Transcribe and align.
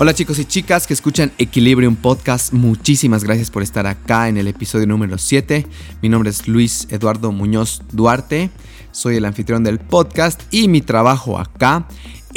Hola 0.00 0.14
chicos 0.14 0.38
y 0.38 0.44
chicas 0.44 0.86
que 0.86 0.94
escuchan 0.94 1.32
Equilibrium 1.38 1.96
Podcast, 1.96 2.52
muchísimas 2.52 3.24
gracias 3.24 3.50
por 3.50 3.64
estar 3.64 3.88
acá 3.88 4.28
en 4.28 4.36
el 4.36 4.46
episodio 4.46 4.86
número 4.86 5.18
7. 5.18 5.66
Mi 6.02 6.08
nombre 6.08 6.30
es 6.30 6.46
Luis 6.46 6.86
Eduardo 6.92 7.32
Muñoz 7.32 7.82
Duarte, 7.90 8.50
soy 8.92 9.16
el 9.16 9.24
anfitrión 9.24 9.64
del 9.64 9.80
podcast 9.80 10.40
y 10.52 10.68
mi 10.68 10.82
trabajo 10.82 11.36
acá 11.36 11.88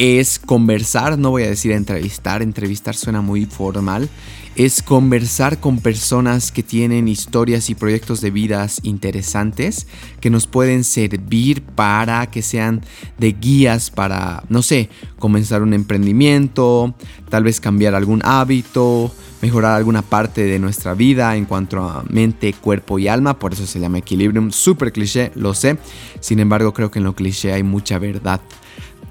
es 0.01 0.39
conversar, 0.39 1.19
no 1.19 1.29
voy 1.29 1.43
a 1.43 1.49
decir 1.49 1.71
entrevistar, 1.71 2.41
entrevistar 2.41 2.95
suena 2.95 3.21
muy 3.21 3.45
formal, 3.45 4.09
es 4.55 4.81
conversar 4.81 5.59
con 5.59 5.77
personas 5.77 6.51
que 6.51 6.63
tienen 6.63 7.07
historias 7.07 7.69
y 7.69 7.75
proyectos 7.75 8.19
de 8.19 8.31
vidas 8.31 8.79
interesantes 8.81 9.85
que 10.19 10.31
nos 10.31 10.47
pueden 10.47 10.85
servir 10.85 11.61
para 11.61 12.25
que 12.31 12.41
sean 12.41 12.81
de 13.19 13.33
guías 13.33 13.91
para, 13.91 14.43
no 14.49 14.63
sé, 14.63 14.89
comenzar 15.19 15.61
un 15.61 15.75
emprendimiento, 15.75 16.95
tal 17.29 17.43
vez 17.43 17.61
cambiar 17.61 17.93
algún 17.93 18.21
hábito, 18.25 19.13
mejorar 19.43 19.75
alguna 19.75 20.01
parte 20.01 20.45
de 20.45 20.57
nuestra 20.57 20.95
vida 20.95 21.35
en 21.35 21.45
cuanto 21.45 21.79
a 21.79 22.03
mente, 22.09 22.53
cuerpo 22.53 22.97
y 22.97 23.07
alma, 23.07 23.37
por 23.37 23.53
eso 23.53 23.67
se 23.67 23.79
llama 23.79 23.99
equilibrium, 23.99 24.49
súper 24.49 24.93
cliché, 24.93 25.31
lo 25.35 25.53
sé, 25.53 25.77
sin 26.21 26.39
embargo 26.39 26.73
creo 26.73 26.89
que 26.89 26.97
en 26.97 27.05
lo 27.05 27.13
cliché 27.13 27.53
hay 27.53 27.61
mucha 27.61 27.99
verdad. 27.99 28.41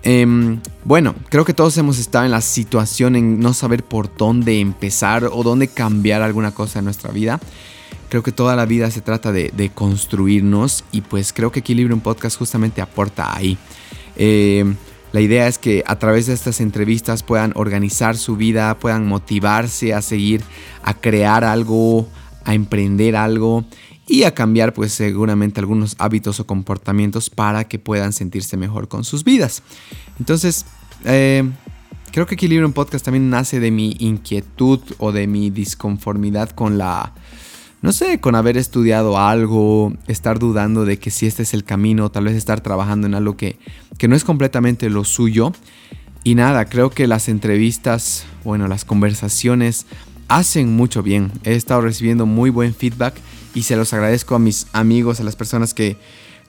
Em, 0.03 0.61
bueno, 0.85 1.15
creo 1.29 1.45
que 1.45 1.53
todos 1.53 1.77
hemos 1.77 1.99
estado 1.99 2.25
en 2.25 2.31
la 2.31 2.41
situación 2.41 3.17
en 3.17 3.41
no 3.41 3.53
saber 3.53 3.85
por 3.85 4.15
dónde 4.17 4.61
empezar 4.61 5.25
o 5.25 5.43
dónde 5.43 5.69
cambiar 5.69 6.23
alguna 6.23 6.53
cosa 6.53 6.79
en 6.79 6.87
nuestra 6.87 7.11
vida. 7.11 7.39
Creo 8.09 8.23
que 8.23 8.33
toda 8.33 8.57
la 8.57 8.67
vida 8.67 8.91
se 8.91 9.03
trata 9.03 9.31
de, 9.31 9.71
construirnos 9.75 10.85
y 10.91 11.03
pues 11.03 11.33
creo 11.33 11.53
que 11.53 11.61
Equilibrium 11.61 12.01
Podcast 12.01 12.39
justamente 12.39 12.81
aporta 12.81 13.37
ahí. 13.37 13.57
Em, 14.17 14.75
la 15.13 15.21
idea 15.21 15.47
es 15.47 15.59
que 15.59 15.85
a 15.87 15.97
través 15.99 16.27
de 16.27 16.35
estas 16.35 16.61
entrevistas 16.61 17.23
puedan 17.23 17.53
organizar 17.55 18.17
su 18.17 18.37
vida, 18.37 18.79
puedan 18.79 19.07
motivarse 19.07 19.93
a 19.93 20.03
seguir, 20.03 20.43
a 20.83 20.95
crear 20.95 21.45
algo, 21.45 22.09
a 22.45 22.55
emprender 22.55 23.17
algo 23.17 23.65
y 24.11 24.25
a 24.25 24.35
cambiar 24.35 24.75
pues 24.75 24.93
seguramente 24.93 25.61
algunos 25.61 25.95
hábitos 25.99 26.41
o 26.41 26.47
comportamientos 26.47 27.31
para 27.31 27.69
que 27.69 27.79
puedan 27.79 28.13
sentirse 28.13 28.57
mejor 28.57 28.89
con 28.89 29.05
sus 29.05 29.23
vidas. 29.23 29.63
Entonces, 30.19 30.67
eh, 31.05 31.49
creo 32.11 32.27
que 32.27 32.35
Equilibrium 32.35 32.73
Podcast 32.73 33.05
también 33.05 33.31
nace 33.31 33.61
de 33.61 33.71
mi 33.71 33.95
inquietud 34.01 34.81
o 34.99 35.13
de 35.13 35.29
mi 35.29 35.51
disconformidad 35.51 36.51
con 36.51 36.77
la, 36.77 37.15
no 37.83 37.93
sé, 37.93 38.19
con 38.19 38.35
haber 38.35 38.57
estudiado 38.57 39.17
algo, 39.17 39.93
estar 40.09 40.41
dudando 40.41 40.85
de 40.85 40.99
que 40.99 41.13
si 41.13 41.27
este 41.27 41.45
es 41.45 41.55
el 41.55 41.63
camino, 41.63 42.11
tal 42.11 42.25
vez 42.25 42.35
estar 42.35 42.61
trabajando 42.63 43.07
en 43.07 43.15
algo 43.15 43.37
que, 43.37 43.61
que 43.97 44.09
no 44.09 44.17
es 44.17 44.25
completamente 44.25 44.91
lo 44.91 45.05
suyo. 45.05 45.53
Y 46.25 46.35
nada, 46.35 46.65
creo 46.65 46.91
que 46.91 47.07
las 47.07 47.29
entrevistas, 47.29 48.25
bueno, 48.43 48.67
las 48.67 48.85
conversaciones 48.85 49.87
hacen 50.27 50.75
mucho 50.75 51.05
bien. 51.05 51.31
He 51.45 51.55
estado 51.55 51.83
recibiendo 51.83 52.27
muy 52.27 52.51
buen 52.51 52.75
feedback 52.75 53.15
y 53.55 53.63
se 53.63 53.77
los 53.77 53.93
agradezco 53.93 54.35
a 54.35 54.39
mis 54.39 54.67
amigos, 54.73 55.21
a 55.21 55.25
las 55.25 55.37
personas 55.37 55.75
que, 55.75 55.97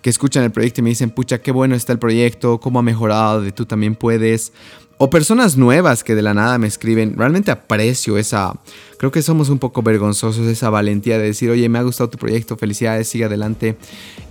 escuchan 0.03 0.43
el 0.43 0.51
proyecto 0.51 0.81
y 0.81 0.83
me 0.83 0.89
dicen, 0.89 1.11
pucha, 1.11 1.41
qué 1.41 1.51
bueno 1.51 1.75
está 1.75 1.93
el 1.93 1.99
proyecto, 1.99 2.59
cómo 2.59 2.79
ha 2.79 2.81
mejorado, 2.81 3.41
de 3.41 3.51
tú 3.51 3.67
también 3.67 3.93
puedes. 3.95 4.51
O 4.97 5.09
personas 5.09 5.57
nuevas 5.57 6.03
que 6.03 6.15
de 6.15 6.21
la 6.21 6.33
nada 6.33 6.57
me 6.57 6.67
escriben, 6.67 7.15
realmente 7.17 7.51
aprecio 7.51 8.17
esa, 8.17 8.53
creo 8.97 9.11
que 9.11 9.21
somos 9.21 9.49
un 9.49 9.57
poco 9.57 9.81
vergonzosos, 9.81 10.45
esa 10.47 10.69
valentía 10.69 11.17
de 11.17 11.25
decir, 11.25 11.49
oye, 11.49 11.67
me 11.69 11.79
ha 11.79 11.83
gustado 11.83 12.09
tu 12.09 12.19
proyecto, 12.19 12.57
felicidades, 12.57 13.07
sigue 13.07 13.25
adelante. 13.25 13.77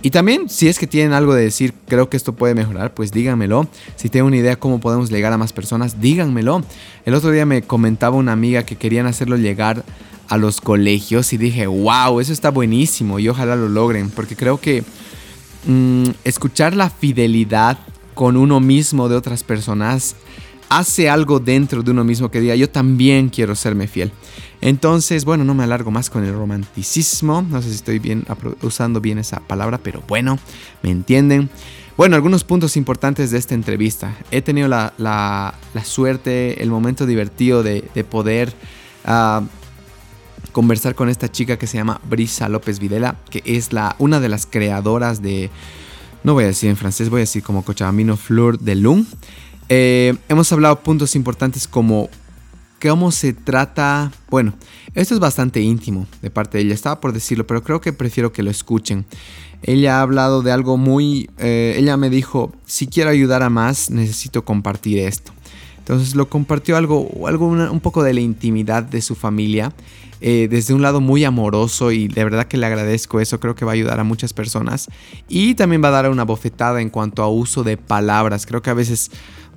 Y 0.01 0.11
también, 0.11 0.49
si 0.49 0.69
es 0.69 0.79
que 0.79 0.87
tienen 0.87 1.11
algo 1.11 1.33
de 1.33 1.43
decir, 1.43 1.73
creo 1.87 2.09
que 2.09 2.15
esto 2.15 2.33
puede 2.33 2.55
mejorar, 2.55 2.93
pues 2.93 3.11
díganmelo. 3.11 3.67
Si 3.97 4.09
tienen 4.09 4.27
una 4.27 4.37
idea 4.37 4.57
cómo 4.57 4.79
podemos 4.79 5.09
llegar 5.09 5.33
a 5.33 5.37
más 5.37 5.51
personas, 5.51 5.99
díganmelo. 5.99 6.63
El 7.05 7.15
otro 7.15 7.31
día 7.31 7.45
me 7.45 7.63
comentaba 7.63 8.15
una 8.15 8.31
amiga 8.31 8.63
que 8.63 8.77
querían 8.77 9.07
hacerlo 9.07 9.35
llegar 9.35 9.83
a 10.31 10.37
los 10.37 10.61
colegios 10.61 11.33
y 11.33 11.37
dije, 11.37 11.67
wow, 11.67 12.21
eso 12.21 12.31
está 12.31 12.51
buenísimo 12.51 13.19
y 13.19 13.27
ojalá 13.27 13.57
lo 13.57 13.67
logren, 13.67 14.09
porque 14.09 14.37
creo 14.37 14.61
que 14.61 14.81
mm, 15.65 16.05
escuchar 16.23 16.73
la 16.73 16.89
fidelidad 16.89 17.77
con 18.13 18.37
uno 18.37 18.61
mismo 18.61 19.09
de 19.09 19.17
otras 19.17 19.43
personas 19.43 20.15
hace 20.69 21.09
algo 21.09 21.41
dentro 21.41 21.83
de 21.83 21.91
uno 21.91 22.05
mismo 22.05 22.31
que 22.31 22.39
diga, 22.39 22.55
yo 22.55 22.69
también 22.69 23.27
quiero 23.27 23.55
serme 23.55 23.89
fiel. 23.89 24.13
Entonces, 24.61 25.25
bueno, 25.25 25.43
no 25.43 25.53
me 25.53 25.65
alargo 25.65 25.91
más 25.91 26.09
con 26.09 26.23
el 26.23 26.33
romanticismo, 26.33 27.41
no 27.41 27.61
sé 27.61 27.67
si 27.67 27.75
estoy 27.75 27.99
bien 27.99 28.23
usando 28.61 29.01
bien 29.01 29.17
esa 29.17 29.41
palabra, 29.41 29.79
pero 29.79 30.01
bueno, 30.07 30.39
me 30.81 30.91
entienden. 30.91 31.49
Bueno, 31.97 32.15
algunos 32.15 32.45
puntos 32.45 32.77
importantes 32.77 33.31
de 33.31 33.37
esta 33.37 33.53
entrevista. 33.53 34.15
He 34.31 34.41
tenido 34.41 34.69
la, 34.69 35.53
suerte, 35.83 36.63
el 36.63 36.69
momento 36.69 37.05
divertido 37.05 37.63
de, 37.63 37.81
poder 38.09 38.53
ah, 39.03 39.41
conversar 40.51 40.95
con 40.95 41.09
esta 41.09 41.31
chica 41.31 41.57
que 41.57 41.67
se 41.67 41.77
llama 41.77 42.01
Brisa 42.09 42.49
López 42.49 42.79
Videla, 42.79 43.17
que 43.29 43.41
es 43.45 43.73
la, 43.73 43.95
una 43.99 44.19
de 44.19 44.29
las 44.29 44.45
creadoras 44.45 45.21
de, 45.21 45.49
no 46.23 46.33
voy 46.33 46.45
a 46.45 46.47
decir 46.47 46.69
en 46.69 46.77
francés, 46.77 47.09
voy 47.09 47.19
a 47.19 47.21
decir 47.21 47.43
como 47.43 47.63
Cochabambino 47.63 48.17
Fleur 48.17 48.59
de 48.59 48.75
Lune. 48.75 49.05
Eh, 49.69 50.15
hemos 50.27 50.51
hablado 50.51 50.81
puntos 50.81 51.15
importantes 51.15 51.67
como 51.67 52.09
cómo 52.81 53.11
se 53.11 53.33
trata, 53.33 54.11
bueno, 54.29 54.53
esto 54.95 55.13
es 55.13 55.19
bastante 55.19 55.61
íntimo 55.61 56.07
de 56.21 56.29
parte 56.31 56.57
de 56.57 56.65
ella, 56.65 56.73
estaba 56.73 56.99
por 56.99 57.13
decirlo, 57.13 57.45
pero 57.45 57.63
creo 57.63 57.79
que 57.79 57.93
prefiero 57.93 58.33
que 58.33 58.43
lo 58.43 58.49
escuchen. 58.49 59.05
Ella 59.63 59.99
ha 59.99 60.01
hablado 60.01 60.41
de 60.41 60.51
algo 60.51 60.77
muy, 60.77 61.29
eh, 61.37 61.75
ella 61.77 61.95
me 61.95 62.09
dijo, 62.09 62.51
si 62.65 62.87
quiero 62.87 63.11
ayudar 63.11 63.43
a 63.43 63.49
más, 63.49 63.91
necesito 63.91 64.43
compartir 64.43 64.97
esto. 64.99 65.31
Entonces 65.91 66.15
lo 66.15 66.29
compartió 66.29 66.77
algo, 66.77 67.01
un 67.01 67.79
poco 67.81 68.01
de 68.01 68.13
la 68.13 68.21
intimidad 68.21 68.81
de 68.81 69.01
su 69.01 69.13
familia 69.13 69.73
eh, 70.21 70.47
desde 70.49 70.73
un 70.73 70.81
lado 70.81 71.01
muy 71.01 71.25
amoroso 71.25 71.91
y 71.91 72.07
de 72.07 72.23
verdad 72.23 72.47
que 72.47 72.55
le 72.55 72.65
agradezco 72.65 73.19
eso, 73.19 73.41
creo 73.41 73.55
que 73.55 73.65
va 73.65 73.71
a 73.71 73.73
ayudar 73.73 73.99
a 73.99 74.05
muchas 74.05 74.31
personas. 74.31 74.87
Y 75.27 75.53
también 75.55 75.83
va 75.83 75.89
a 75.89 75.91
dar 75.91 76.09
una 76.09 76.23
bofetada 76.23 76.79
en 76.79 76.89
cuanto 76.89 77.23
a 77.23 77.27
uso 77.27 77.63
de 77.63 77.75
palabras, 77.75 78.45
creo 78.45 78.61
que 78.61 78.69
a 78.69 78.73
veces 78.73 79.11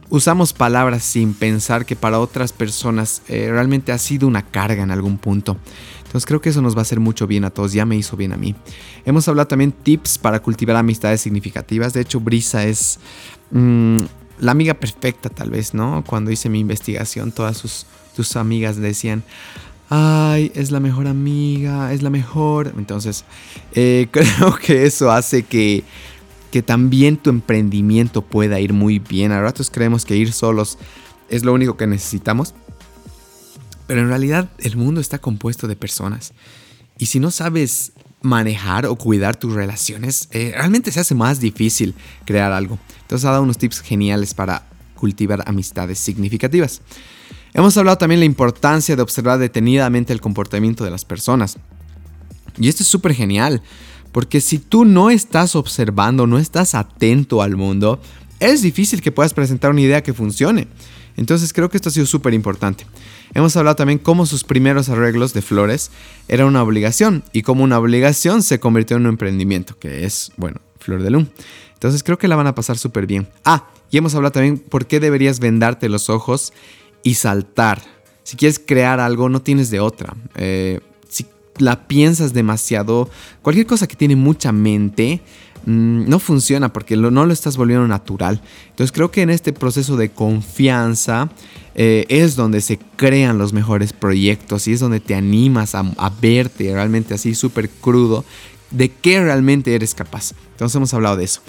usamos 0.09 0.53
palabras 0.53 1.05
sin 1.05 1.34
pensar 1.34 1.87
que 1.87 1.95
para 1.95 2.19
otras 2.19 2.53
personas 2.53 3.22
eh, 3.28 3.47
realmente 3.49 3.93
ha 3.93 3.99
sido 3.99 4.27
una 4.27 4.43
carga 4.43 4.83
en 4.83 4.91
algún 4.91 5.19
punto. 5.19 5.56
Entonces 5.99 6.27
creo 6.27 6.41
que 6.41 6.49
eso 6.49 6.62
nos 6.62 6.75
va 6.75 6.81
a 6.81 6.83
hacer 6.83 6.99
mucho 6.99 7.28
bien 7.28 7.45
a 7.45 7.51
todos, 7.51 7.72
ya 7.72 7.87
me 7.87 7.95
hizo 7.95 8.16
bien 8.16 8.33
a 8.33 8.37
mí. 8.37 8.56
Hemos 9.05 9.28
hablado 9.28 9.47
también 9.47 9.71
tips 9.71 10.19
para 10.19 10.43
cultivar 10.43 10.75
amistades 10.75 11.21
significativas, 11.21 11.93
de 11.93 12.01
hecho 12.01 12.19
Brisa 12.19 12.65
es... 12.65 12.99
Mm, 13.53 13.99
la 14.39 14.53
amiga 14.53 14.75
perfecta 14.75 15.28
tal 15.28 15.50
vez, 15.50 15.75
¿no? 15.75 16.05
Cuando 16.06 16.31
hice 16.31 16.49
mi 16.49 16.61
investigación, 16.61 17.33
todas 17.33 17.56
sus, 17.56 18.37
amigas 18.37 18.77
decían, 18.77 19.22
ay, 19.91 20.53
es 20.55 20.71
la 20.71 20.81
mejor 20.81 21.06
amiga, 21.06 21.93
es 21.93 22.03
la 22.03 22.11
mejor. 22.11 22.72
Entonces, 22.77 23.25
eh, 23.75 24.09
creo 24.12 24.56
que 24.56 24.87
eso 24.87 25.11
hace 25.11 25.45
que, 25.45 25.84
que 26.50 26.62
también 26.62 27.17
tu 27.17 27.31
emprendimiento 27.31 28.22
pueda 28.22 28.61
ir 28.61 28.72
muy 28.72 28.99
bien. 28.99 29.33
A 29.33 29.41
ratos 29.41 29.71
creemos 29.71 30.05
que 30.05 30.17
ir 30.17 30.33
solos 30.33 30.78
es 31.28 31.45
lo 31.45 31.53
único 31.53 31.77
que 31.77 31.87
necesitamos. 31.87 32.55
Pero 33.87 34.01
en 34.01 34.09
realidad 34.09 34.49
el 34.59 34.77
mundo 34.77 35.01
está 35.01 35.19
compuesto 35.19 35.69
de 35.69 35.77
personas. 35.77 36.33
Y 36.99 37.06
si 37.06 37.21
no 37.21 37.31
sabes 37.31 37.93
manejar 38.24 38.86
o 38.86 38.96
cuidar 38.96 39.36
tus 39.36 39.52
relaciones, 39.52 40.28
eh, 40.32 40.52
realmente 40.54 40.90
se 40.90 41.00
hace 41.00 41.14
más 41.14 41.40
difícil 41.40 41.94
crear 42.24 42.52
algo. 42.52 42.78
Entonces 43.02 43.26
ha 43.26 43.30
dado 43.30 43.42
unos 43.42 43.58
tips 43.58 43.80
geniales 43.80 44.34
para 44.34 44.66
cultivar 44.94 45.42
amistades 45.46 45.98
significativas. 45.98 46.80
Hemos 47.52 47.76
hablado 47.76 47.98
también 47.98 48.18
de 48.18 48.26
la 48.26 48.30
importancia 48.32 48.96
de 48.96 49.02
observar 49.02 49.38
detenidamente 49.38 50.12
el 50.12 50.20
comportamiento 50.20 50.82
de 50.82 50.90
las 50.90 51.04
personas. 51.04 51.59
Y 52.59 52.68
esto 52.68 52.82
es 52.82 52.88
súper 52.88 53.15
genial, 53.15 53.62
porque 54.10 54.41
si 54.41 54.59
tú 54.59 54.84
no 54.84 55.10
estás 55.10 55.54
observando, 55.54 56.27
no 56.27 56.38
estás 56.38 56.74
atento 56.74 57.42
al 57.42 57.56
mundo, 57.56 58.00
es 58.41 58.62
difícil 58.62 59.00
que 59.00 59.12
puedas 59.12 59.34
presentar 59.34 59.70
una 59.70 59.80
idea 59.80 60.03
que 60.03 60.12
funcione. 60.12 60.68
Entonces 61.16 61.53
creo 61.53 61.71
que 61.71 61.77
esto 61.77 61.89
ha 61.89 61.93
sido 61.93 62.07
súper 62.07 62.34
importante. 62.34 62.87
Hemos 63.34 63.57
hablado 63.57 63.77
también 63.77 63.99
cómo 63.99 64.27
sus 64.27 64.45
primeros 64.45 64.89
arreglos 64.89 65.33
de 65.33 65.43
flores 65.43 65.91
eran 66.28 66.47
una 66.47 66.63
obligación 66.63 67.25
y 67.33 67.43
cómo 67.43 67.65
una 67.65 67.78
obligación 67.78 68.43
se 68.43 68.61
convirtió 68.61 68.97
en 68.97 69.03
un 69.03 69.11
emprendimiento, 69.11 69.78
que 69.78 70.05
es, 70.05 70.33
bueno, 70.37 70.61
Flor 70.78 71.03
de 71.03 71.11
Lum. 71.11 71.27
Entonces 71.75 72.03
creo 72.03 72.19
que 72.19 72.28
la 72.28 72.37
van 72.37 72.47
a 72.47 72.55
pasar 72.55 72.78
súper 72.78 73.07
bien. 73.07 73.28
Ah, 73.45 73.69
y 73.91 73.99
hemos 73.99 74.15
hablado 74.15 74.33
también 74.33 74.59
por 74.59 74.87
qué 74.87 75.01
deberías 75.01 75.39
vendarte 75.39 75.89
los 75.89 76.11
ojos 76.11 76.53
y 77.03 77.15
saltar. 77.15 77.83
Si 78.22 78.37
quieres 78.37 78.59
crear 78.59 79.01
algo, 79.01 79.28
no 79.28 79.43
tienes 79.43 79.71
de 79.71 79.81
otra. 79.81 80.16
Eh, 80.34 80.81
si 81.09 81.27
la 81.59 81.87
piensas 81.87 82.33
demasiado, 82.33 83.09
cualquier 83.43 83.66
cosa 83.66 83.87
que 83.87 83.97
tiene 83.97 84.16
mucha 84.16 84.51
mente, 84.51 85.21
mm, 85.66 86.09
no 86.09 86.19
funciona 86.19 86.72
porque 86.72 86.97
no 86.97 87.11
lo 87.27 87.33
estás 87.33 87.57
volviendo 87.57 87.87
natural. 87.87 88.41
Entonces 88.71 88.93
creo 88.93 89.11
que 89.11 89.22
en 89.22 89.31
este 89.31 89.53
proceso 89.53 89.97
de 89.97 90.11
confianza 90.11 91.31
eh, 91.75 92.07
es 92.09 92.37
donde 92.37 92.61
se 92.61 92.78
crean 92.97 93.39
los 93.39 93.53
mejores 93.53 93.93
proyectos 93.93 94.69
y 94.69 94.72
es 94.72 94.81
donde 94.81 95.01
te 95.01 95.15
animas 95.15 95.75
a, 95.75 95.83
verte 96.21 96.72
realmente 96.72 97.15
así 97.15 97.34
súper 97.34 97.69
crudo 97.69 98.25
de 98.71 98.91
qué 98.91 99.21
realmente 99.21 99.75
eres 99.75 99.95
capaz. 99.95 100.33
Entonces 100.53 100.77
hemos 100.77 100.95
hablado 100.95 101.16
de 101.16 101.25
eso. 101.25 101.41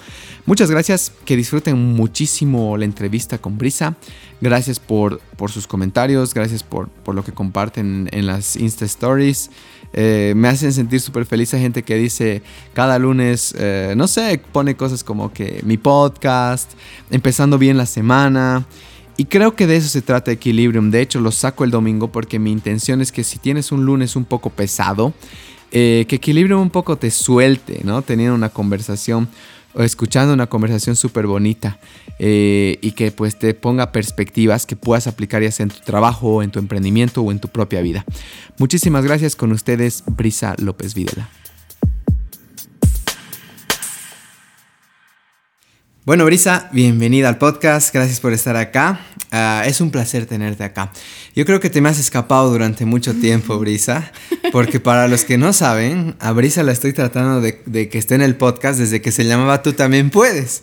Muchas 0.44 0.70
gracias, 0.70 1.12
que 1.24 1.36
disfruten 1.36 1.76
muchísimo 1.76 2.76
la 2.76 2.84
entrevista 2.84 3.38
con 3.38 3.58
Brisa. 3.58 3.96
Gracias 4.40 4.78
por, 4.80 5.20
por 5.36 5.50
sus 5.50 5.66
comentarios, 5.66 6.34
gracias 6.34 6.62
por, 6.62 6.88
por 6.88 7.14
lo 7.14 7.24
que 7.24 7.32
comparten 7.32 8.08
en 8.12 8.26
las 8.26 8.56
Insta 8.56 8.84
Stories. 8.84 9.50
Eh, 9.92 10.34
me 10.36 10.48
hacen 10.48 10.72
sentir 10.72 11.00
súper 11.00 11.24
feliz 11.24 11.54
a 11.54 11.58
gente 11.58 11.82
que 11.82 11.94
dice 11.96 12.42
cada 12.74 12.98
lunes, 12.98 13.54
eh, 13.58 13.94
no 13.96 14.08
sé, 14.08 14.40
pone 14.52 14.76
cosas 14.76 15.02
como 15.02 15.32
que 15.32 15.60
mi 15.64 15.76
podcast, 15.78 16.72
empezando 17.10 17.58
bien 17.58 17.76
la 17.76 17.86
semana. 17.86 18.66
Y 19.16 19.24
creo 19.24 19.54
que 19.54 19.66
de 19.66 19.76
eso 19.76 19.88
se 19.88 20.02
trata 20.02 20.32
Equilibrium. 20.32 20.90
De 20.90 21.00
hecho, 21.00 21.20
lo 21.20 21.32
saco 21.32 21.64
el 21.64 21.70
domingo 21.70 22.12
porque 22.12 22.38
mi 22.38 22.52
intención 22.52 23.00
es 23.00 23.12
que 23.12 23.24
si 23.24 23.38
tienes 23.38 23.72
un 23.72 23.86
lunes 23.86 24.14
un 24.14 24.26
poco 24.26 24.50
pesado, 24.50 25.14
eh, 25.72 26.04
que 26.08 26.16
Equilibrium 26.16 26.60
un 26.60 26.70
poco 26.70 26.96
te 26.96 27.10
suelte, 27.10 27.80
¿no? 27.82 28.02
Teniendo 28.02 28.34
una 28.34 28.50
conversación 28.50 29.28
escuchando 29.84 30.32
una 30.32 30.46
conversación 30.46 30.96
súper 30.96 31.26
bonita 31.26 31.78
eh, 32.18 32.78
y 32.80 32.92
que 32.92 33.10
pues 33.10 33.38
te 33.38 33.54
ponga 33.54 33.92
perspectivas 33.92 34.66
que 34.66 34.76
puedas 34.76 35.06
aplicar 35.06 35.42
ya 35.42 35.50
sea 35.50 35.64
en 35.64 35.70
tu 35.70 35.80
trabajo, 35.80 36.42
en 36.42 36.50
tu 36.50 36.58
emprendimiento 36.58 37.22
o 37.22 37.30
en 37.30 37.38
tu 37.38 37.48
propia 37.48 37.80
vida. 37.80 38.04
Muchísimas 38.58 39.04
gracias 39.04 39.36
con 39.36 39.52
ustedes, 39.52 40.04
Brisa 40.06 40.54
López 40.58 40.94
Videla. 40.94 41.28
Bueno, 46.06 46.24
Brisa, 46.24 46.70
bienvenida 46.72 47.28
al 47.28 47.36
podcast. 47.36 47.92
Gracias 47.92 48.20
por 48.20 48.32
estar 48.32 48.54
acá. 48.54 49.00
Ah, 49.32 49.64
es 49.66 49.80
un 49.80 49.90
placer 49.90 50.24
tenerte 50.24 50.62
acá. 50.62 50.92
Yo 51.34 51.44
creo 51.44 51.58
que 51.58 51.68
te 51.68 51.80
me 51.80 51.88
has 51.88 51.98
escapado 51.98 52.48
durante 52.48 52.84
mucho 52.84 53.12
tiempo, 53.14 53.58
Brisa, 53.58 54.12
porque 54.52 54.78
para 54.78 55.08
los 55.08 55.24
que 55.24 55.36
no 55.36 55.52
saben, 55.52 56.14
a 56.20 56.30
Brisa 56.30 56.62
la 56.62 56.70
estoy 56.70 56.92
tratando 56.92 57.40
de, 57.40 57.60
de 57.66 57.88
que 57.88 57.98
esté 57.98 58.14
en 58.14 58.22
el 58.22 58.36
podcast 58.36 58.78
desde 58.78 59.02
que 59.02 59.10
se 59.10 59.24
llamaba 59.24 59.64
Tú 59.64 59.72
también 59.72 60.10
puedes. 60.10 60.62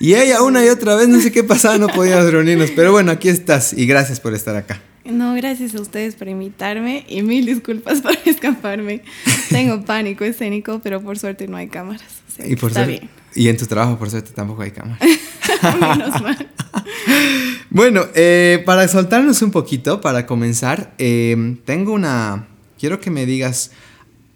Y 0.00 0.16
ella 0.16 0.42
una 0.42 0.62
y 0.62 0.68
otra 0.68 0.96
vez, 0.96 1.08
no 1.08 1.18
sé 1.18 1.32
qué 1.32 1.42
pasaba, 1.42 1.78
no 1.78 1.88
podíamos 1.88 2.30
reunirnos. 2.30 2.70
Pero 2.72 2.92
bueno, 2.92 3.10
aquí 3.10 3.30
estás 3.30 3.72
y 3.72 3.86
gracias 3.86 4.20
por 4.20 4.34
estar 4.34 4.54
acá. 4.54 4.82
No, 5.06 5.32
gracias 5.32 5.74
a 5.74 5.80
ustedes 5.80 6.14
por 6.14 6.28
invitarme 6.28 7.06
y 7.08 7.22
mil 7.22 7.46
disculpas 7.46 8.00
por 8.02 8.18
escaparme. 8.26 9.00
Tengo 9.48 9.82
pánico 9.82 10.24
escénico, 10.24 10.82
pero 10.84 11.00
por 11.00 11.18
suerte 11.18 11.48
no 11.48 11.56
hay 11.56 11.68
cámaras. 11.68 12.04
y 12.38 12.54
por 12.56 12.68
está 12.68 12.84
bien. 12.84 13.23
Y 13.34 13.48
en 13.48 13.56
tu 13.56 13.66
trabajo, 13.66 13.98
por 13.98 14.10
suerte, 14.10 14.30
tampoco 14.32 14.62
hay 14.62 14.70
cámara. 14.70 14.98
Menos 15.80 16.22
mal. 16.22 16.48
bueno, 17.70 18.06
eh, 18.14 18.62
para 18.64 18.86
soltarnos 18.88 19.42
un 19.42 19.50
poquito, 19.50 20.00
para 20.00 20.26
comenzar, 20.26 20.94
eh, 20.98 21.56
tengo 21.64 21.92
una... 21.92 22.48
Quiero 22.78 23.00
que 23.00 23.10
me 23.10 23.24
digas 23.24 23.70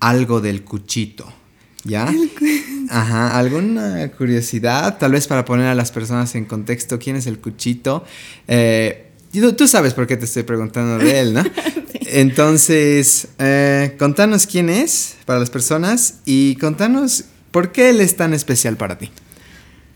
algo 0.00 0.40
del 0.40 0.64
cuchito, 0.64 1.30
¿ya? 1.84 2.10
Ajá, 2.88 3.36
alguna 3.38 4.10
curiosidad, 4.16 4.96
tal 4.96 5.12
vez 5.12 5.26
para 5.26 5.44
poner 5.44 5.66
a 5.66 5.74
las 5.74 5.90
personas 5.90 6.34
en 6.34 6.44
contexto, 6.46 6.98
¿quién 6.98 7.16
es 7.16 7.26
el 7.26 7.40
cuchito? 7.40 8.04
Eh, 8.46 9.10
tú 9.56 9.68
sabes 9.68 9.92
por 9.92 10.06
qué 10.06 10.16
te 10.16 10.24
estoy 10.24 10.44
preguntando 10.44 10.98
de 10.98 11.20
él, 11.20 11.34
¿no? 11.34 11.42
Entonces, 12.10 13.28
contanos 13.98 14.46
quién 14.46 14.70
es 14.70 15.16
para 15.26 15.40
las 15.40 15.50
personas 15.50 16.20
y 16.24 16.54
contanos 16.56 17.24
¿Por 17.50 17.72
qué 17.72 17.90
él 17.90 18.00
es 18.00 18.16
tan 18.16 18.34
especial 18.34 18.76
para 18.76 18.98
ti? 18.98 19.10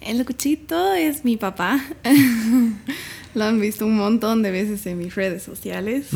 El 0.00 0.24
cuchito 0.24 0.94
es 0.94 1.24
mi 1.24 1.36
papá. 1.36 1.80
Lo 3.34 3.44
han 3.44 3.60
visto 3.60 3.86
un 3.86 3.96
montón 3.96 4.42
de 4.42 4.50
veces 4.50 4.84
en 4.86 4.98
mis 4.98 5.14
redes 5.14 5.42
sociales. 5.42 6.08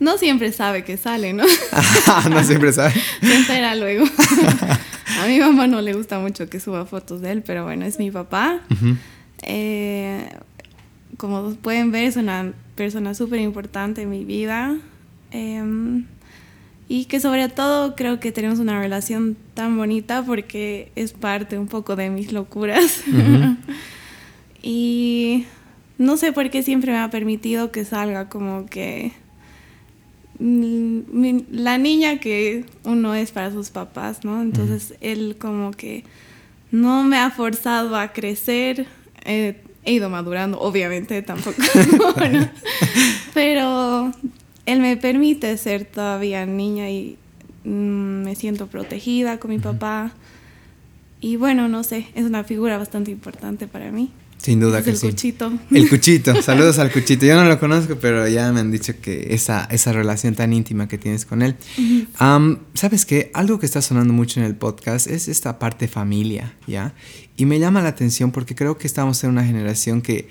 No 0.00 0.18
siempre 0.18 0.52
sabe 0.52 0.84
que 0.84 0.96
sale, 0.96 1.32
¿no? 1.32 1.44
no 2.30 2.44
siempre 2.44 2.72
sabe. 2.72 2.94
Se 3.20 3.34
entera 3.34 3.74
luego. 3.74 4.06
A 5.20 5.26
mi 5.26 5.38
mamá 5.38 5.66
no 5.66 5.80
le 5.80 5.92
gusta 5.92 6.18
mucho 6.18 6.48
que 6.48 6.60
suba 6.60 6.86
fotos 6.86 7.20
de 7.20 7.32
él, 7.32 7.42
pero 7.42 7.64
bueno, 7.64 7.84
es 7.84 7.98
mi 7.98 8.10
papá. 8.10 8.60
Eh, 9.42 10.28
como 11.16 11.54
pueden 11.54 11.92
ver, 11.92 12.04
es 12.04 12.16
una 12.16 12.52
persona 12.74 13.14
súper 13.14 13.40
importante 13.40 14.02
en 14.02 14.10
mi 14.10 14.24
vida. 14.24 14.76
Em, 15.30 16.06
y 16.88 17.06
que 17.06 17.20
sobre 17.20 17.48
todo 17.48 17.96
creo 17.96 18.20
que 18.20 18.32
tenemos 18.32 18.58
una 18.58 18.78
relación 18.78 19.36
tan 19.54 19.76
bonita 19.76 20.22
porque 20.22 20.92
es 20.96 21.12
parte 21.12 21.58
un 21.58 21.68
poco 21.68 21.96
de 21.96 22.10
mis 22.10 22.32
locuras. 22.32 23.02
y 24.62 25.46
no 25.98 26.16
sé 26.16 26.32
por 26.32 26.50
qué 26.50 26.62
siempre 26.62 26.92
me 26.92 26.98
ha 26.98 27.10
permitido 27.10 27.70
que 27.70 27.84
salga 27.84 28.28
como 28.28 28.66
que 28.66 29.12
la 30.38 31.78
niña 31.78 32.18
que 32.18 32.64
uno 32.82 33.14
es 33.14 33.30
para 33.30 33.52
sus 33.52 33.70
papás, 33.70 34.24
¿no? 34.24 34.42
Entonces 34.42 34.94
él 35.00 35.36
como 35.38 35.70
que 35.70 36.04
no 36.70 37.04
me 37.04 37.18
ha 37.18 37.30
forzado 37.30 37.96
a 37.96 38.12
crecer. 38.12 38.86
he 39.24 39.56
ido 39.86 40.10
madurando, 40.10 40.58
obviamente 40.60 41.22
tampoco. 41.22 41.62
pero 43.34 44.12
él 44.66 44.80
me 44.80 44.96
permite 44.96 45.56
ser 45.56 45.84
todavía 45.84 46.46
niña 46.46 46.90
y 46.90 47.16
mm, 47.64 48.24
me 48.24 48.34
siento 48.34 48.66
protegida 48.66 49.38
con 49.38 49.50
mi 49.50 49.58
papá. 49.58 50.12
Y 51.20 51.36
bueno, 51.36 51.68
no 51.68 51.84
sé, 51.84 52.08
es 52.14 52.24
una 52.24 52.44
figura 52.44 52.78
bastante 52.78 53.10
importante 53.10 53.66
para 53.66 53.90
mí. 53.90 54.10
Sin 54.44 54.60
duda 54.60 54.82
que 54.82 54.90
el 54.90 54.98
sí. 54.98 55.06
El 55.06 55.12
cuchito. 55.12 55.52
El 55.70 55.88
cuchito. 55.88 56.42
Saludos 56.42 56.78
al 56.78 56.92
cuchito. 56.92 57.24
Yo 57.24 57.34
no 57.34 57.48
lo 57.48 57.58
conozco, 57.58 57.96
pero 57.98 58.28
ya 58.28 58.52
me 58.52 58.60
han 58.60 58.70
dicho 58.70 58.92
que 59.00 59.32
esa, 59.32 59.64
esa 59.70 59.92
relación 59.92 60.34
tan 60.34 60.52
íntima 60.52 60.86
que 60.86 60.98
tienes 60.98 61.24
con 61.24 61.40
él. 61.40 61.56
¿Sabes 62.74 63.06
qué? 63.06 63.30
Algo 63.32 63.58
que 63.58 63.64
está 63.64 63.80
sonando 63.80 64.12
mucho 64.12 64.40
en 64.40 64.46
el 64.46 64.54
podcast 64.54 65.06
es 65.06 65.28
esta 65.28 65.58
parte 65.58 65.88
familia, 65.88 66.52
¿ya? 66.66 66.92
Y 67.38 67.46
me 67.46 67.58
llama 67.58 67.80
la 67.80 67.88
atención 67.88 68.32
porque 68.32 68.54
creo 68.54 68.76
que 68.76 68.86
estamos 68.86 69.24
en 69.24 69.30
una 69.30 69.46
generación 69.46 70.02
que, 70.02 70.28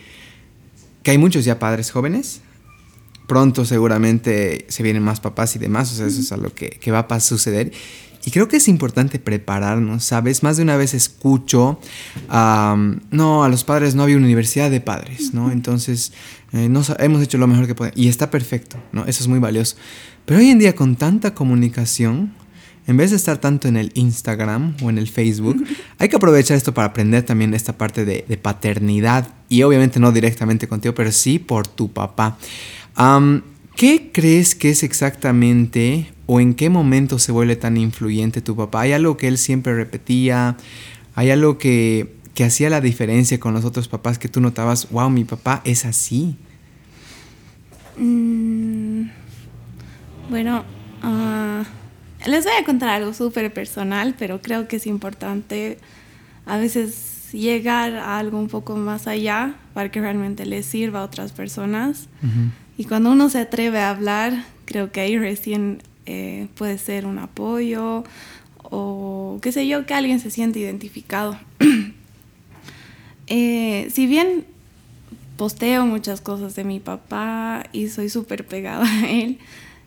que 1.01 1.09
hay 1.09 1.17
muchos 1.17 1.43
ya 1.43 1.57
padres 1.57 1.89
jóvenes, 1.89 2.41
pronto 3.27 3.65
seguramente 3.65 4.65
se 4.69 4.83
vienen 4.83 5.03
más 5.03 5.19
papás 5.19 5.55
y 5.55 5.59
demás, 5.59 5.91
o 5.91 5.95
sea, 5.95 6.07
eso 6.07 6.19
es 6.19 6.31
a 6.31 6.37
lo 6.37 6.53
que, 6.53 6.79
va 6.91 7.05
a 7.09 7.19
suceder. 7.19 7.71
Y 8.25 8.31
creo 8.31 8.47
que 8.47 8.57
es 8.57 8.69
importante 8.69 9.19
prepararnos, 9.19 10.05
¿sabes? 10.05 10.43
Más 10.43 10.55
de 10.55 10.63
una 10.63 10.77
vez 10.77 10.93
escucho, 10.93 11.79
no, 12.29 13.43
a 13.43 13.49
los 13.49 13.63
padres 13.65 13.95
no 13.95 14.03
había 14.03 14.15
universidad 14.15 14.71
de 14.71 14.79
padres, 14.79 15.33
¿no? 15.33 15.51
Entonces, 15.51 16.13
eh, 16.53 16.69
no, 16.69 16.83
hemos 16.99 17.21
hecho 17.21 17.37
lo 17.37 17.47
mejor 17.47 17.67
que 17.67 17.75
podemos. 17.75 17.97
Y 17.97 18.07
está 18.07 18.31
perfecto, 18.31 18.77
¿no? 18.93 19.05
Eso 19.05 19.23
es 19.23 19.27
muy 19.27 19.39
valioso. 19.39 19.75
Pero 20.25 20.39
hoy 20.39 20.49
en 20.49 20.59
día 20.59 20.73
con 20.73 20.95
tanta 20.95 21.33
comunicación, 21.33 22.33
en 22.87 22.95
vez 22.95 23.09
de 23.09 23.17
estar 23.17 23.39
tanto 23.39 23.67
en 23.67 23.75
el 23.75 23.91
Instagram 23.93 24.75
o 24.81 24.89
en 24.89 24.99
el 24.99 25.09
Facebook, 25.09 25.61
hay 25.97 26.07
que 26.07 26.15
aprovechar 26.15 26.55
esto 26.55 26.73
para 26.73 26.87
aprender 26.87 27.23
también 27.23 27.53
esta 27.53 27.77
parte 27.77 28.05
de, 28.05 28.23
de 28.25 28.37
paternidad. 28.37 29.27
Y 29.49 29.63
obviamente 29.63 29.99
no 29.99 30.13
directamente 30.13 30.69
contigo, 30.69 30.95
pero 30.95 31.11
sí 31.11 31.39
por 31.39 31.67
tu 31.67 31.91
papá. 31.91 32.37
¿Qué 33.75 34.11
crees 34.13 34.55
que 34.55 34.69
es 34.69 34.83
exactamente 34.83 36.13
o 36.27 36.39
en 36.39 36.53
qué 36.53 36.69
momento 36.69 37.17
se 37.19 37.31
vuelve 37.31 37.55
tan 37.55 37.77
influyente 37.77 38.41
tu 38.41 38.55
papá? 38.55 38.81
¿Hay 38.81 38.93
algo 38.93 39.17
que 39.17 39.27
él 39.27 39.37
siempre 39.37 39.73
repetía? 39.75 40.57
¿Hay 41.15 41.31
algo 41.31 41.57
que, 41.57 42.15
hacía 42.43 42.69
la 42.69 42.81
diferencia 42.81 43.39
con 43.39 43.53
los 43.53 43.65
otros 43.65 43.87
papás 43.87 44.19
que 44.19 44.27
tú 44.27 44.41
notabas, 44.41 44.89
wow, 44.91 45.09
mi 45.09 45.23
papá 45.23 45.61
es 45.65 45.85
así? 45.85 46.35
Mm, 47.97 49.03
bueno, 50.29 50.63
ah, 51.01 51.63
les 52.25 52.45
voy 52.45 52.53
a 52.59 52.63
contar 52.63 52.89
algo 52.89 53.13
súper 53.13 53.53
personal, 53.53 54.15
pero 54.17 54.41
creo 54.41 54.67
que 54.67 54.77
es 54.77 54.87
importante 54.87 55.77
a 56.45 56.57
veces 56.57 57.29
llegar 57.33 57.95
a 57.95 58.19
algo 58.19 58.37
un 58.37 58.47
poco 58.47 58.75
más 58.75 59.07
allá 59.07 59.55
para 59.73 59.89
que 59.89 59.99
realmente 59.99 60.45
les 60.45 60.65
sirva 60.65 60.99
a 60.99 61.03
otras 61.03 61.31
personas. 61.31 62.07
Y 62.77 62.85
cuando 62.85 63.11
uno 63.11 63.29
se 63.29 63.39
atreve 63.39 63.79
a 63.79 63.91
hablar, 63.91 64.45
creo 64.65 64.91
que 64.91 65.01
ahí 65.01 65.17
recién 65.17 65.81
eh, 66.05 66.47
puede 66.55 66.77
ser 66.77 67.05
un 67.05 67.19
apoyo 67.19 68.03
o 68.63 69.39
qué 69.41 69.51
sé 69.51 69.67
yo, 69.67 69.85
que 69.85 69.93
alguien 69.93 70.19
se 70.19 70.31
siente 70.31 70.59
identificado. 70.59 71.37
Eh, 73.27 73.87
si 73.89 74.05
bien 74.05 74.45
posteo 75.37 75.85
muchas 75.85 76.19
cosas 76.19 76.55
de 76.55 76.65
mi 76.65 76.81
papá 76.81 77.63
y 77.71 77.87
soy 77.87 78.09
súper 78.09 78.45
pegada 78.45 78.85
a 78.85 79.09
él, 79.09 79.39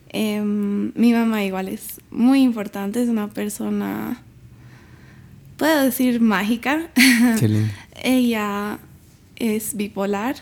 em, 0.09 0.91
mi 0.95 1.13
mamá 1.13 1.43
igual 1.43 1.67
es 1.67 2.01
muy 2.09 2.41
importante, 2.41 3.01
es 3.01 3.09
una 3.09 3.27
persona, 3.27 4.23
puedo 5.55 5.83
decir, 5.83 6.19
mágica. 6.19 6.89
Ella 8.03 8.79
es 9.35 9.77
bipolar 9.77 10.37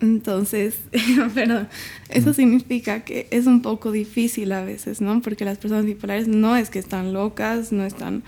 entonces, 0.00 0.78
perdón, 1.34 1.68
eso 2.08 2.32
significa 2.32 3.00
que 3.00 3.26
es 3.30 3.46
un 3.46 3.62
poco 3.62 3.90
difícil 3.90 4.52
a 4.52 4.62
veces, 4.64 5.00
¿no? 5.00 5.20
Porque 5.20 5.44
las 5.44 5.58
personas 5.58 5.84
bipolares 5.84 6.28
no 6.28 6.56
es 6.56 6.70
que 6.70 6.78
están 6.78 7.12
locas, 7.12 7.72
no 7.72 7.84
están... 7.84 8.22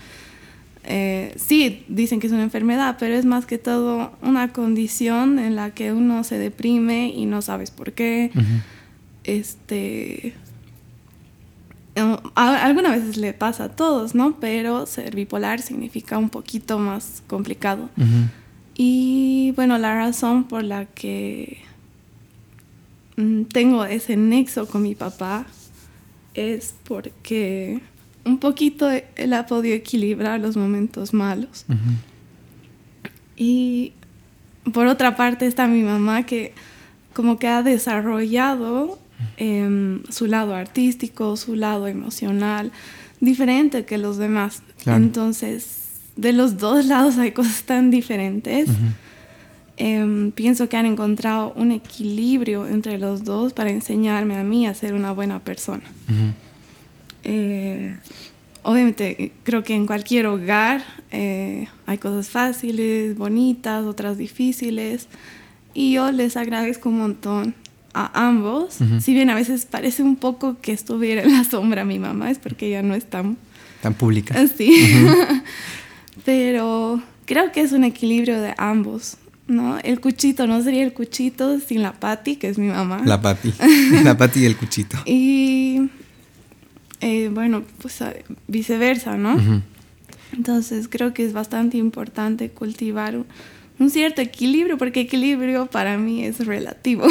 Eh, 0.83 1.33
sí, 1.37 1.85
dicen 1.87 2.19
que 2.19 2.27
es 2.27 2.33
una 2.33 2.43
enfermedad, 2.43 2.97
pero 2.99 3.13
es 3.13 3.23
más 3.23 3.45
que 3.45 3.57
todo 3.57 4.11
una 4.21 4.51
condición 4.51 5.39
en 5.39 5.55
la 5.55 5.71
que 5.71 5.93
uno 5.93 6.23
se 6.23 6.39
deprime 6.39 7.09
y 7.09 7.25
no 7.25 7.41
sabes 7.41 7.71
por 7.71 7.93
qué. 7.93 8.31
Este... 9.23 10.33
eh, 11.95 12.17
algunas 12.35 12.97
veces 12.97 13.15
le 13.15 13.33
pasa 13.33 13.65
a 13.65 13.69
todos, 13.69 14.15
¿no? 14.15 14.39
Pero 14.39 14.85
ser 14.87 15.15
bipolar 15.15 15.61
significa 15.61 16.17
un 16.17 16.29
poquito 16.29 16.79
más 16.79 17.23
complicado. 17.27 17.89
Y 18.83 19.51
bueno, 19.51 19.77
la 19.77 19.93
razón 19.93 20.45
por 20.45 20.63
la 20.63 20.85
que 20.85 21.59
mm, 23.15 23.43
tengo 23.43 23.85
ese 23.85 24.17
nexo 24.17 24.67
con 24.67 24.81
mi 24.81 24.95
papá 24.95 25.45
es 26.33 26.73
porque 26.85 27.79
un 28.25 28.39
poquito 28.39 28.89
él 28.89 29.33
ha 29.33 29.45
podido 29.45 29.75
equilibrar 29.75 30.39
los 30.39 30.57
momentos 30.57 31.13
malos. 31.13 31.63
Y 33.37 33.93
por 34.73 34.87
otra 34.87 35.15
parte 35.15 35.45
está 35.45 35.67
mi 35.67 35.83
mamá 35.83 36.25
que 36.25 36.55
como 37.13 37.37
que 37.37 37.49
ha 37.49 37.61
desarrollado 37.61 38.97
em, 39.37 40.01
su 40.09 40.25
lado 40.25 40.55
artístico, 40.55 41.37
su 41.37 41.55
lado 41.55 41.85
emocional, 41.85 42.71
diferente 43.19 43.85
que 43.85 43.99
los 43.99 44.17
demás. 44.17 44.63
Entonces, 44.87 45.80
de 46.15 46.33
los 46.33 46.57
dos 46.57 46.85
lados 46.85 47.17
hay 47.17 47.31
cosas 47.31 47.63
tan 47.63 47.91
diferentes. 47.91 48.69
Em, 49.77 50.31
pienso 50.31 50.69
que 50.69 50.77
han 50.77 50.85
encontrado 50.85 51.53
un 51.55 51.71
equilibrio 51.71 52.67
entre 52.67 52.97
los 52.97 53.23
dos 53.23 53.53
para 53.53 53.71
enseñarme 53.71 54.37
a 54.37 54.43
mí 54.43 54.67
a 54.67 54.73
ser 54.73 54.93
una 54.93 55.11
buena 55.11 55.39
persona. 55.39 55.83
Eh, 57.23 57.95
obviamente, 58.63 59.31
creo 59.43 59.63
que 59.63 59.73
en 59.73 59.87
cualquier 59.87 60.27
hogar 60.27 60.83
eh, 61.11 61.67
hay 61.85 61.97
cosas 61.97 62.29
fáciles, 62.29 63.17
bonitas, 63.17 63.85
otras 63.85 64.17
difíciles. 64.17 65.07
Y 65.73 65.93
yo 65.93 66.11
les 66.11 66.37
agradezco 66.37 66.89
un 66.89 66.99
montón 66.99 67.55
a 67.93 68.27
ambos. 68.27 68.77
Si 68.99 69.13
bien 69.13 69.29
a 69.29 69.35
veces 69.35 69.65
parece 69.65 70.03
un 70.03 70.15
poco 70.15 70.57
que 70.61 70.73
estuviera 70.73 71.23
en 71.23 71.33
la 71.33 71.43
sombra 71.43 71.85
mi 71.85 71.97
mamá, 71.97 72.29
es 72.29 72.39
porque 72.39 72.67
ella 72.67 72.83
no 72.83 72.93
es 72.93 73.05
tan... 73.05 73.37
Tan 73.81 73.95
pública. 73.95 74.35
Sí. 74.47 74.71
Pero 76.25 77.01
creo 77.25 77.51
que 77.51 77.61
es 77.61 77.71
un 77.71 77.83
equilibrio 77.83 78.41
de 78.41 78.53
ambos. 78.57 79.17
¿no? 79.47 79.77
El 79.79 79.99
cuchito 79.99 80.47
no 80.47 80.61
sería 80.63 80.83
el 80.83 80.93
cuchito 80.93 81.59
sin 81.59 81.81
la 81.81 81.93
Patti, 81.93 82.37
que 82.37 82.47
es 82.47 82.57
mi 82.57 82.67
mamá. 82.67 83.01
La 83.05 83.21
Patti. 83.21 83.53
la 84.03 84.17
Patti 84.17 84.41
y 84.41 84.45
el 84.45 84.55
cuchito. 84.55 84.97
Y 85.05 85.89
eh, 87.01 87.29
bueno, 87.33 87.63
pues 87.81 87.99
viceversa, 88.47 89.17
¿no? 89.17 89.63
Entonces 90.31 90.87
creo 90.87 91.13
que 91.13 91.25
es 91.25 91.33
bastante 91.33 91.77
importante 91.77 92.49
cultivar 92.49 93.17
un 93.79 93.89
cierto 93.89 94.21
equilibrio, 94.21 94.77
porque 94.77 95.01
equilibrio 95.01 95.65
para 95.65 95.97
mí 95.97 96.23
es 96.23 96.45
relativo. 96.45 97.07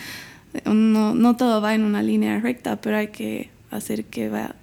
no, 0.66 1.14
no, 1.14 1.36
todo 1.36 1.60
va 1.60 1.74
en 1.74 1.82
una 1.82 2.02
línea 2.02 2.38
recta, 2.40 2.80
pero 2.80 2.98
hay 2.98 3.08
que 3.08 3.50
hacer 3.70 4.04
que 4.04 4.28
va, 4.28 4.54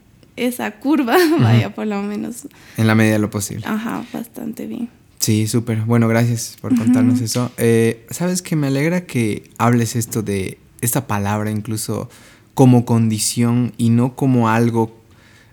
esa 0.47 0.71
curva 0.79 1.17
vaya 1.39 1.73
por 1.73 1.87
lo 1.87 2.01
menos. 2.01 2.47
En 2.77 2.87
la 2.87 2.95
medida 2.95 3.13
de 3.13 3.19
lo 3.19 3.29
posible. 3.29 3.65
Ajá, 3.67 4.03
bastante 4.11 4.67
bien. 4.67 4.89
Sí, 5.19 5.47
súper. 5.47 5.81
Bueno, 5.81 6.07
gracias 6.07 6.57
por 6.59 6.75
contarnos 6.75 7.21
eso. 7.21 7.51
Eh, 7.57 8.07
Sabes 8.09 8.41
que 8.41 8.55
me 8.55 8.67
alegra 8.67 9.05
que 9.05 9.51
hables 9.59 9.95
esto 9.95 10.23
de 10.23 10.57
esta 10.81 11.05
palabra 11.05 11.51
incluso 11.51 12.09
como 12.55 12.85
condición 12.85 13.73
y 13.77 13.91
no 13.91 14.15
como 14.15 14.49
algo 14.49 14.99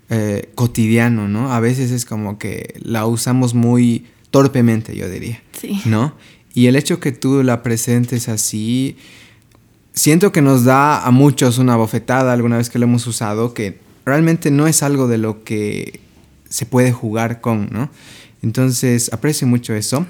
eh, 0.09 0.50
cotidiano, 0.54 1.28
¿no? 1.28 1.52
A 1.52 1.61
veces 1.61 1.90
es 1.90 2.07
como 2.07 2.38
que 2.38 2.75
la 2.80 3.04
usamos 3.04 3.52
muy 3.52 4.07
torpemente, 4.30 4.97
yo 4.97 5.09
diría. 5.09 5.42
Sí. 5.52 5.83
¿No? 5.85 6.14
Y 6.54 6.66
el 6.66 6.76
hecho 6.76 6.99
que 6.99 7.12
tú 7.12 7.42
la 7.42 7.62
presentes 7.62 8.30
así, 8.30 8.97
siento 9.92 10.33
que 10.33 10.40
nos 10.40 10.64
da 10.64 11.04
a 11.04 11.11
muchos 11.11 11.59
una 11.59 11.76
bofetada 11.76 12.33
alguna 12.33 12.57
vez 12.57 12.71
que 12.71 12.78
lo 12.78 12.87
hemos 12.87 13.07
usado, 13.07 13.52
que 13.52 13.78
realmente 14.08 14.50
no 14.50 14.66
es 14.66 14.82
algo 14.82 15.06
de 15.06 15.18
lo 15.18 15.44
que 15.44 16.00
se 16.48 16.66
puede 16.66 16.92
jugar 16.92 17.40
con, 17.40 17.68
¿no? 17.70 17.90
Entonces, 18.42 19.10
aprecio 19.12 19.46
mucho 19.46 19.74
eso. 19.74 20.06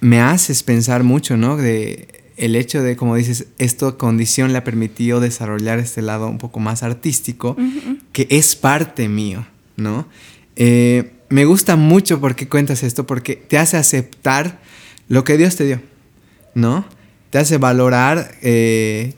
me 0.00 0.20
haces 0.20 0.62
pensar 0.62 1.04
mucho, 1.04 1.36
¿no? 1.36 1.56
De 1.56 2.08
el 2.36 2.56
hecho 2.56 2.82
de, 2.82 2.96
como 2.96 3.14
dices, 3.14 3.46
esta 3.58 3.92
condición 3.92 4.52
le 4.52 4.58
ha 4.58 4.64
permitido 4.64 5.20
desarrollar 5.20 5.78
este 5.78 6.02
lado 6.02 6.26
un 6.28 6.38
poco 6.38 6.60
más 6.60 6.82
artístico, 6.82 7.56
que 8.12 8.26
es 8.30 8.56
parte 8.56 9.08
mío, 9.08 9.46
¿no? 9.76 10.06
Eh, 10.56 11.12
me 11.28 11.44
gusta 11.44 11.76
mucho 11.76 12.20
porque 12.20 12.48
cuentas 12.48 12.82
esto, 12.82 13.06
porque 13.06 13.36
te 13.36 13.58
hace 13.58 13.76
aceptar 13.76 14.60
lo 15.08 15.24
que 15.24 15.36
Dios 15.36 15.56
te 15.56 15.64
dio, 15.64 15.80
¿no? 16.54 16.84
Te 17.30 17.38
hace 17.38 17.58
valorar 17.58 18.34
eh, 18.42 19.14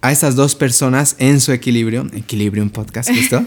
a 0.00 0.12
estas 0.12 0.36
dos 0.36 0.54
personas 0.54 1.16
en 1.18 1.40
su 1.40 1.52
equilibrio. 1.52 2.06
Equilibrio 2.12 2.62
en 2.62 2.70
podcast, 2.70 3.10
¿listo? 3.10 3.44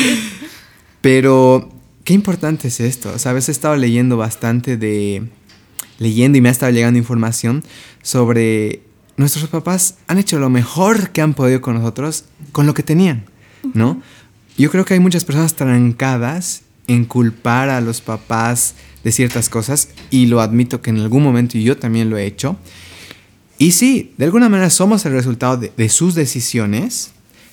Pero 1.00 1.70
qué 2.04 2.12
importante 2.12 2.68
es 2.68 2.80
esto. 2.80 3.18
Sabes, 3.18 3.48
he 3.48 3.52
estado 3.52 3.76
leyendo 3.76 4.16
bastante 4.16 4.76
de. 4.76 5.28
Leyendo 5.98 6.38
y 6.38 6.40
me 6.40 6.48
ha 6.48 6.52
estado 6.52 6.72
llegando 6.72 6.98
información 6.98 7.62
sobre 8.02 8.82
nuestros 9.20 9.48
papás 9.48 9.98
han 10.06 10.18
hecho 10.18 10.38
lo 10.38 10.48
mejor 10.48 11.10
que 11.10 11.20
han 11.20 11.34
podido 11.34 11.60
con 11.60 11.74
nosotros 11.74 12.24
con 12.52 12.66
lo 12.66 12.72
que 12.72 12.82
tenían, 12.82 13.26
¿no? 13.74 14.00
Yo 14.56 14.70
creo 14.70 14.86
que 14.86 14.94
hay 14.94 15.00
muchas 15.00 15.26
personas 15.26 15.54
trancadas 15.54 16.62
en 16.86 17.04
culpar 17.04 17.68
a 17.68 17.80
los 17.80 18.00
papás 18.00 18.74
de 19.04 19.12
ciertas 19.12 19.48
cosas 19.48 19.90
y 20.10 20.26
lo 20.26 20.40
admito 20.40 20.80
que 20.80 20.90
en 20.90 21.00
algún 21.00 21.22
momento 21.22 21.58
yo 21.58 21.76
también 21.76 22.10
lo 22.10 22.16
he 22.16 22.24
hecho. 22.24 22.56
Y 23.60 23.72
sí, 23.72 24.14
de 24.16 24.24
alguna 24.24 24.48
manera 24.48 24.70
somos 24.70 25.04
el 25.04 25.12
resultado 25.12 25.58
de, 25.58 25.88
sus 25.90 26.14
decisiones, 26.14 27.10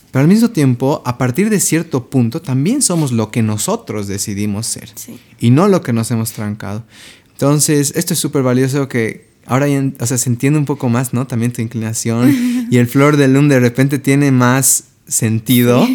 pero 0.10 0.22
al 0.22 0.30
mismo 0.30 0.50
tiempo, 0.50 1.02
a 1.06 1.18
partir 1.18 1.50
de 1.50 1.60
cierto 1.60 2.10
punto, 2.10 2.42
también 2.42 2.82
somos 2.82 3.12
lo 3.12 3.30
que 3.30 3.44
nosotros 3.44 4.08
decidimos 4.08 4.68
ser 4.68 4.90
y 5.38 5.50
no 5.50 5.68
lo 5.68 5.82
que 5.82 5.92
nos 5.92 6.10
hemos 6.10 6.32
trancado. 6.32 6.86
Entonces, 7.34 7.92
esto 7.98 8.14
es 8.14 8.20
súper 8.20 8.42
valioso 8.42 8.88
que 8.88 9.28
ahora 9.46 9.66
o 10.00 10.06
sea, 10.06 10.18
se 10.18 10.30
entiende 10.30 10.58
un 10.58 10.64
poco 10.64 10.88
más, 10.88 11.14
¿no? 11.14 11.28
También 11.28 11.52
tu 11.52 11.62
inclinación 11.62 12.68
y 12.72 12.78
el 12.78 12.88
flor 12.88 13.18
de 13.18 13.28
luna 13.28 13.56
de 13.56 13.60
repente 13.60 14.00
tiene 14.00 14.32
más 14.32 14.86
sentido. 15.10 15.86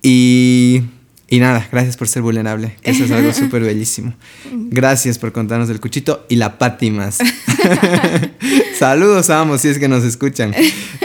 Y, 0.00 0.84
y 1.28 1.40
nada, 1.40 1.66
gracias 1.72 1.96
por 1.96 2.08
ser 2.08 2.22
vulnerable. 2.22 2.76
Eso 2.82 3.04
es 3.04 3.10
algo 3.10 3.32
súper 3.34 3.62
bellísimo. 3.62 4.14
Gracias 4.52 5.18
por 5.18 5.32
contarnos 5.32 5.68
del 5.68 5.80
cuchito 5.80 6.26
y 6.28 6.36
la 6.36 6.58
Pati 6.58 6.90
más. 6.90 7.18
Saludos, 8.78 9.30
amos, 9.30 9.62
si 9.62 9.68
es 9.68 9.78
que 9.78 9.88
nos 9.88 10.04
escuchan. 10.04 10.54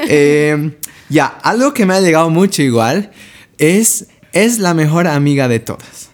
Eh, 0.07 0.77
ya, 1.09 1.25
algo 1.25 1.73
que 1.73 1.85
me 1.85 1.93
ha 1.93 2.01
llegado 2.01 2.29
mucho 2.29 2.61
igual 2.61 3.11
es, 3.57 4.07
es 4.33 4.59
la 4.59 4.73
mejor 4.73 5.07
amiga 5.07 5.47
de 5.47 5.59
todas. 5.59 6.09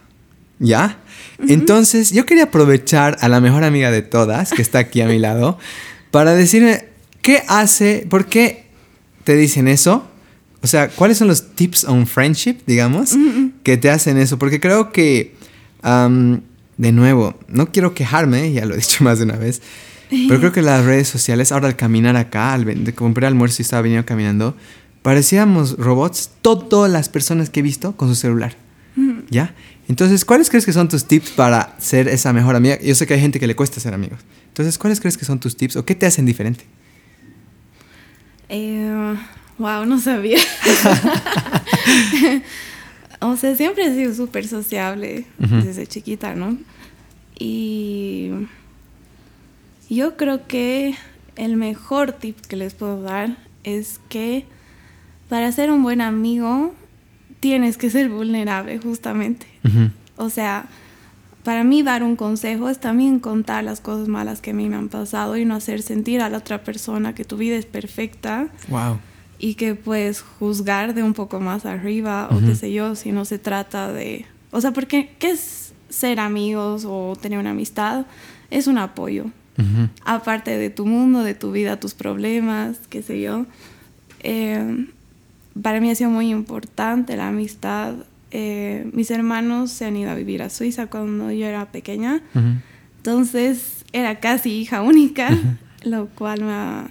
¿Ya? 0.59 0.99
Entonces, 1.47 2.11
yo 2.11 2.25
quería 2.25 2.45
aprovechar 2.45 3.17
a 3.19 3.27
la 3.27 3.41
mejor 3.41 3.63
amiga 3.63 3.91
de 3.91 4.01
todas, 4.01 4.51
que 4.51 4.61
está 4.61 4.79
aquí 4.79 5.01
a 5.01 5.07
mi 5.07 5.19
lado, 5.19 5.57
para 6.11 6.33
decirme, 6.33 6.85
¿qué 7.21 7.43
hace? 7.47 8.05
¿Por 8.09 8.27
qué 8.27 8.67
te 9.25 9.35
dicen 9.35 9.67
eso? 9.67 10.07
O 10.65 10.67
sea, 10.67 10.89
¿cuáles 10.89 11.19
son 11.19 11.27
los 11.27 11.53
tips 11.53 11.83
on 11.83 12.07
friendship, 12.07 12.55
digamos, 12.65 13.15
que 13.61 13.77
te 13.77 13.91
hacen 13.91 14.17
eso? 14.17 14.39
Porque 14.39 14.59
creo 14.59 14.91
que, 14.91 15.35
de 15.83 16.91
nuevo, 16.91 17.35
no 17.47 17.71
quiero 17.71 17.93
quejarme, 17.93 18.51
ya 18.51 18.65
lo 18.65 18.73
he 18.73 18.77
dicho 18.77 19.03
más 19.03 19.19
de 19.19 19.25
una 19.25 19.35
vez, 19.35 19.61
pero 20.09 20.39
creo 20.39 20.51
que 20.51 20.63
las 20.63 20.83
redes 20.83 21.07
sociales, 21.07 21.51
ahora 21.51 21.67
al 21.67 21.75
caminar 21.75 22.15
acá, 22.15 22.53
al 22.53 22.65
compré 22.95 23.27
almuerzo 23.27 23.57
y 23.59 23.61
estaba 23.61 23.83
viniendo 23.83 24.07
caminando, 24.07 24.57
parecíamos 25.03 25.77
robots, 25.77 26.31
todas 26.41 26.91
las 26.91 27.09
personas 27.09 27.51
que 27.51 27.59
he 27.59 27.63
visto 27.63 27.95
con 27.95 28.07
su 28.07 28.15
celular. 28.15 28.55
¿Ya? 29.29 29.53
Entonces, 29.87 30.25
¿cuáles 30.25 30.49
crees 30.49 30.65
que 30.65 30.73
son 30.73 30.89
tus 30.89 31.05
tips 31.05 31.29
para 31.29 31.75
ser 31.77 32.07
esa 32.07 32.33
mejor 32.33 32.55
amiga? 32.55 32.79
Yo 32.81 32.95
sé 32.95 33.05
que 33.05 33.13
hay 33.13 33.19
gente 33.19 33.39
que 33.39 33.45
le 33.45 33.55
cuesta 33.55 33.79
ser 33.79 33.93
amigos. 33.93 34.17
Entonces, 34.47 34.79
¿cuáles 34.79 34.99
crees 34.99 35.15
que 35.15 35.25
son 35.25 35.39
tus 35.39 35.55
tips 35.55 35.75
o 35.75 35.85
qué 35.85 35.93
te 35.93 36.07
hacen 36.07 36.25
diferente? 36.25 36.65
Eh, 38.49 39.15
Wow, 39.57 39.85
no 39.85 39.99
sabía. 39.99 40.39
o 43.21 43.37
sea, 43.37 43.55
siempre 43.55 43.85
he 43.85 43.95
sido 43.95 44.13
súper 44.13 44.47
sociable 44.47 45.25
desde 45.37 45.87
chiquita, 45.87 46.35
¿no? 46.35 46.57
Y 47.39 48.31
yo 49.89 50.17
creo 50.17 50.45
que 50.47 50.95
el 51.37 51.55
mejor 51.55 52.11
tip 52.11 52.39
que 52.41 52.57
les 52.57 52.73
puedo 52.73 53.01
dar 53.01 53.37
es 53.63 53.99
que 54.09 54.45
para 55.29 55.51
ser 55.51 55.71
un 55.71 55.83
buen 55.83 56.01
amigo 56.01 56.73
tienes 57.39 57.77
que 57.77 57.89
ser 57.89 58.09
vulnerable, 58.09 58.77
justamente. 58.79 59.47
O 60.17 60.29
sea, 60.29 60.65
para 61.43 61.63
mí 61.63 61.81
dar 61.81 62.03
un 62.03 62.17
consejo 62.17 62.69
es 62.69 62.79
también 62.79 63.19
contar 63.19 63.63
las 63.63 63.79
cosas 63.79 64.09
malas 64.09 64.41
que 64.41 64.51
a 64.51 64.53
mí 64.53 64.67
me 64.67 64.75
han 64.75 64.89
pasado 64.89 65.37
y 65.37 65.45
no 65.45 65.55
hacer 65.55 65.81
sentir 65.81 66.21
a 66.21 66.29
la 66.29 66.39
otra 66.39 66.63
persona 66.63 67.15
que 67.15 67.23
tu 67.23 67.37
vida 67.37 67.55
es 67.55 67.65
perfecta. 67.65 68.49
Wow 68.67 68.99
y 69.39 69.55
que 69.55 69.75
puedes 69.75 70.21
juzgar 70.21 70.93
de 70.93 71.03
un 71.03 71.13
poco 71.13 71.39
más 71.39 71.65
arriba 71.65 72.29
o 72.31 72.39
qué 72.39 72.55
sé 72.55 72.71
yo, 72.71 72.95
si 72.95 73.11
no 73.11 73.25
se 73.25 73.39
trata 73.39 73.91
de... 73.91 74.25
O 74.51 74.61
sea, 74.61 74.71
porque 74.71 75.15
¿qué 75.19 75.31
es 75.31 75.73
ser 75.89 76.19
amigos 76.19 76.85
o 76.87 77.15
tener 77.19 77.39
una 77.39 77.51
amistad? 77.51 78.05
Es 78.49 78.67
un 78.67 78.77
apoyo. 78.77 79.25
Aparte 80.03 80.57
de 80.57 80.69
tu 80.69 80.85
mundo, 80.85 81.23
de 81.23 81.33
tu 81.33 81.51
vida, 81.51 81.79
tus 81.79 81.93
problemas, 81.93 82.77
qué 82.89 83.01
sé 83.01 83.21
yo. 83.21 83.45
Eh, 84.21 84.87
para 85.61 85.79
mí 85.79 85.89
ha 85.89 85.95
sido 85.95 86.09
muy 86.09 86.29
importante 86.29 87.15
la 87.15 87.29
amistad. 87.29 87.95
Eh, 88.31 88.89
mis 88.91 89.11
hermanos 89.11 89.71
se 89.71 89.85
han 89.85 89.95
ido 89.95 90.11
a 90.11 90.15
vivir 90.15 90.41
a 90.41 90.49
Suiza 90.49 90.87
cuando 90.87 91.31
yo 91.31 91.45
era 91.45 91.71
pequeña. 91.71 92.21
Entonces 92.97 93.85
era 93.93 94.19
casi 94.19 94.51
hija 94.51 94.81
única, 94.81 95.29
lo 95.83 96.07
cual 96.07 96.41
me 96.41 96.51
ha, 96.51 96.89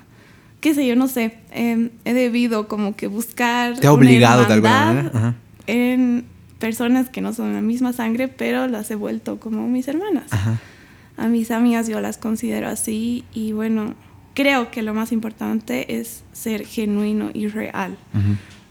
qué 0.65 0.73
sé 0.73 0.87
yo, 0.87 0.97
no 0.97 1.09
sé, 1.09 1.37
em, 1.51 1.91
he 2.07 2.15
debido 2.15 2.69
como 2.69 2.97
que 2.97 3.07
buscar... 3.07 3.79
Te 3.79 3.87
ha 3.87 3.93
obligado 3.93 4.47
de 4.47 4.55
alguna 4.55 4.87
manera. 4.87 5.35
En 5.67 6.25
personas 6.59 7.11
que 7.11 7.21
no 7.21 7.35
son 7.35 7.53
la 7.53 7.61
misma 7.61 7.93
sangre, 7.93 8.29
pero 8.29 8.67
las 8.67 8.91
he 8.91 8.95
vuelto 8.95 9.39
como 9.39 9.69
mis 9.69 9.89
hermanas. 9.89 10.25
A 11.19 11.29
mis 11.29 11.51
amigas 11.51 11.87
yo 11.87 12.01
las 12.01 12.17
considero 12.17 12.67
así 12.69 13.25
y 13.35 13.53
bueno, 13.53 13.95
creo 14.33 14.71
que 14.71 14.81
lo 14.83 14.95
más 14.95 15.13
importante 15.13 16.01
es 16.01 16.25
ser 16.33 16.65
genuino 16.65 17.29
y 17.35 17.49
real. 17.49 17.99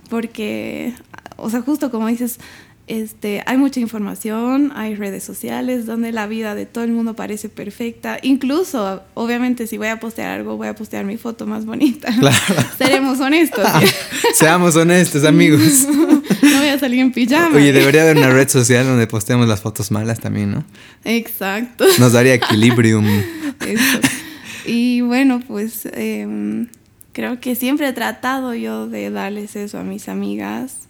Porque, 0.10 0.96
o 1.38 1.52
sea, 1.52 1.62
justo 1.62 1.92
como 1.92 2.08
dices, 2.08 2.40
este, 2.86 3.42
hay 3.46 3.58
mucha 3.58 3.80
información, 3.80 4.74
hay 4.76 4.96
redes 4.96 5.24
sociales 5.24 5.86
donde 5.86 6.12
la 6.12 6.28
vida 6.28 6.54
de 6.54 6.66
todo 6.66 6.84
el 6.84 6.92
mundo 6.92 7.16
parece 7.16 7.48
perfecta. 7.48 8.20
Incluso, 8.22 9.02
obviamente, 9.14 9.68
si 9.68 9.78
voy 9.78 9.88
a 9.88 10.02
postear 10.02 10.32
algo, 10.32 10.58
voy 10.58 10.68
a 10.68 10.76
postear 10.76 11.06
mi 11.06 11.18
foto 11.18 11.46
más 11.46 11.66
bonita. 11.66 12.14
Claro. 12.24 12.64
Seremos 12.78 13.20
honestos. 13.20 13.68
Seamos 14.36 14.76
honestos, 14.78 15.26
amigos. 15.26 15.88
no 16.42 16.58
voy 16.58 16.68
a 16.68 16.80
salir 16.80 17.00
en 17.00 17.12
pijama. 17.12 17.56
Oye, 17.56 17.74
debería 17.74 18.04
haber 18.04 18.18
una 18.18 18.30
red 18.30 18.48
social 18.48 18.86
donde 18.86 19.08
posteemos 19.08 19.48
las 19.48 19.60
fotos 19.60 19.92
malas 19.92 20.20
también, 20.22 20.52
¿no? 20.52 20.64
Exacto. 21.04 21.86
Nos 22.00 22.14
daría 22.14 22.36
equilibrium. 22.36 23.06
Y 24.66 25.02
bueno, 25.02 25.42
pues 25.46 25.86
em, 25.92 26.70
creo 27.12 27.42
que 27.42 27.56
siempre 27.56 27.90
he 27.90 27.94
tratado 27.94 28.54
yo 28.54 28.88
de 28.88 29.10
darles 29.10 29.58
eso 29.58 29.80
a 29.80 29.84
mis 29.84 30.08
amigas. 30.08 30.88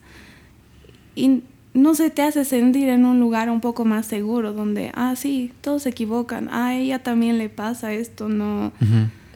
Y 1.15 1.41
no 1.73 1.95
se 1.95 2.09
te 2.09 2.21
hace 2.21 2.45
sentir 2.45 2.89
en 2.89 3.05
un 3.05 3.19
lugar 3.19 3.49
un 3.49 3.61
poco 3.61 3.83
más 3.85 4.05
seguro, 4.05 4.53
donde, 4.53 4.91
ah, 4.93 5.15
sí, 5.15 5.51
todos 5.61 5.83
se 5.83 5.89
equivocan, 5.89 6.49
ah, 6.51 6.67
a 6.67 6.75
ella 6.75 6.99
también 6.99 7.37
le 7.37 7.49
pasa 7.49 7.93
esto, 7.93 8.29
no. 8.29 8.71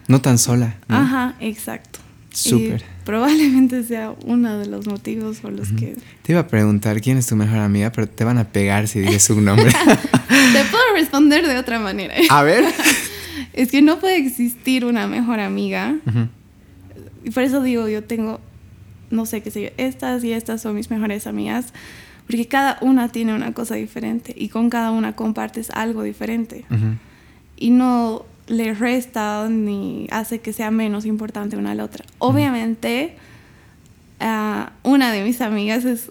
No 0.08 0.22
tan 0.22 0.38
sola. 0.38 0.76
Ajá, 0.88 1.36
exacto. 1.40 2.00
Súper. 2.32 2.84
Probablemente 3.04 3.84
sea 3.84 4.14
uno 4.26 4.60
de 4.60 4.68
los 4.68 4.86
motivos 4.86 5.40
por 5.40 5.52
los 5.52 5.70
que... 5.70 5.96
Te 6.22 6.34
iba 6.34 6.42
a 6.42 6.48
preguntar 6.48 7.02
quién 7.02 7.18
es 7.18 7.26
tu 7.26 7.36
mejor 7.36 7.58
amiga, 7.58 7.92
pero 7.92 8.08
te 8.08 8.24
van 8.24 8.38
a 8.38 8.44
pegar 8.44 8.88
si 8.88 9.00
dices 9.00 9.24
su 9.24 9.42
nombre. 9.42 9.72
te 10.28 10.64
puedo 10.70 10.84
responder 10.94 11.48
de 11.48 11.58
otra 11.58 11.80
manera. 11.80 12.14
A 12.30 12.44
ver. 12.44 12.64
es 13.54 13.72
que 13.72 13.82
no 13.82 14.00
puede 14.00 14.18
existir 14.18 14.86
una 14.86 15.08
mejor 15.08 15.40
amiga. 15.40 15.96
Y 17.24 17.32
por 17.32 17.42
eso 17.42 17.64
digo, 17.64 17.88
yo 17.88 18.04
tengo, 18.04 18.40
no 19.10 19.26
sé 19.26 19.42
qué 19.42 19.50
sé 19.50 19.62
yo, 19.64 19.70
estas 19.78 20.24
y 20.24 20.34
estas 20.34 20.62
son 20.62 20.76
mis 20.76 20.92
mejores 20.92 21.26
amigas 21.26 21.74
porque 22.28 22.46
cada 22.48 22.78
una 22.82 23.10
tiene 23.10 23.34
una 23.34 23.54
cosa 23.54 23.76
diferente 23.76 24.34
y 24.38 24.50
con 24.50 24.70
cada 24.70 24.92
una 24.92 25.16
compartes 25.16 25.70
algo 25.72 26.04
diferente. 26.04 26.66
Y 27.56 27.72
no 27.72 28.26
le 28.48 28.74
resta 28.74 29.48
ni 29.50 30.08
hace 30.12 30.40
que 30.40 30.54
sea 30.54 30.70
menos 30.70 31.06
importante 31.06 31.58
una 31.58 31.72
a 31.72 31.76
la 31.76 31.86
otra. 31.86 32.06
Obviamente, 32.20 33.16
ah, 34.20 34.74
una 34.84 35.12
de 35.12 35.24
mis 35.24 35.42
amigas 35.42 35.86
es 35.86 36.10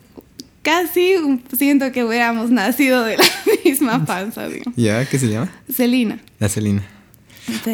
casi, 0.62 1.14
siento 1.56 1.92
que 1.92 2.02
hubiéramos 2.02 2.50
nacido 2.50 3.04
de 3.04 3.18
la 3.18 3.24
misma 3.64 4.04
panza. 4.06 4.48
¿Ya? 4.74 5.08
¿Qué 5.08 5.18
se 5.18 5.28
llama? 5.28 5.52
Celina. 5.70 6.18
La 6.38 6.48
Celina. 6.48 6.82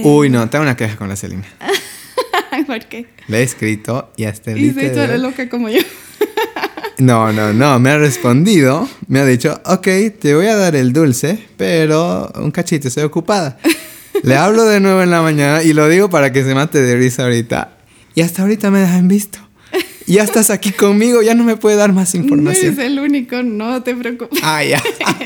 Uy, 0.02 0.28
no, 0.28 0.50
tengo 0.50 0.64
una 0.64 0.76
queja 0.76 0.96
con 0.96 1.08
la 1.08 1.16
Celina. 1.16 1.46
¿Por 2.66 2.84
qué? 2.86 3.06
Le 3.28 3.38
he 3.38 3.42
escrito 3.42 4.12
y 4.16 4.24
hasta 4.24 4.52
el 4.52 4.58
Y 4.58 4.72
se 4.72 4.88
hecho 4.88 5.16
loca 5.16 5.48
como 5.48 5.70
yo. 5.70 5.80
No, 7.02 7.32
no, 7.32 7.52
no, 7.52 7.80
me 7.80 7.90
ha 7.90 7.98
respondido, 7.98 8.88
me 9.08 9.18
ha 9.18 9.26
dicho, 9.26 9.60
ok, 9.64 9.88
te 10.20 10.36
voy 10.36 10.46
a 10.46 10.54
dar 10.54 10.76
el 10.76 10.92
dulce, 10.92 11.36
pero 11.56 12.30
un 12.36 12.52
cachito, 12.52 12.86
estoy 12.86 13.02
ocupada. 13.02 13.58
Le 14.22 14.36
hablo 14.36 14.64
de 14.66 14.78
nuevo 14.78 15.02
en 15.02 15.10
la 15.10 15.20
mañana 15.20 15.64
y 15.64 15.72
lo 15.72 15.88
digo 15.88 16.10
para 16.10 16.32
que 16.32 16.44
se 16.44 16.54
mate 16.54 16.80
de 16.80 16.94
risa 16.94 17.24
ahorita. 17.24 17.76
Y 18.14 18.20
hasta 18.20 18.42
ahorita 18.42 18.70
me 18.70 18.78
dejan 18.78 19.08
visto. 19.08 19.40
Ya 20.06 20.22
estás 20.22 20.50
aquí 20.50 20.70
conmigo, 20.70 21.22
ya 21.22 21.34
no 21.34 21.42
me 21.42 21.56
puede 21.56 21.74
dar 21.74 21.92
más 21.92 22.14
información. 22.14 22.76
No 22.76 22.82
eres 22.82 22.92
el 22.92 23.00
único, 23.00 23.42
no 23.42 23.82
te 23.82 23.96
preocupes. 23.96 24.38
Ah, 24.40 24.62
ya. 24.62 24.80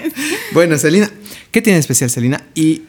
bueno, 0.55 0.79
Celina, 0.79 1.11
¿qué 1.51 1.61
tiene 1.61 1.79
especial 1.79 2.09
Celina? 2.09 2.43
Y 2.55 2.85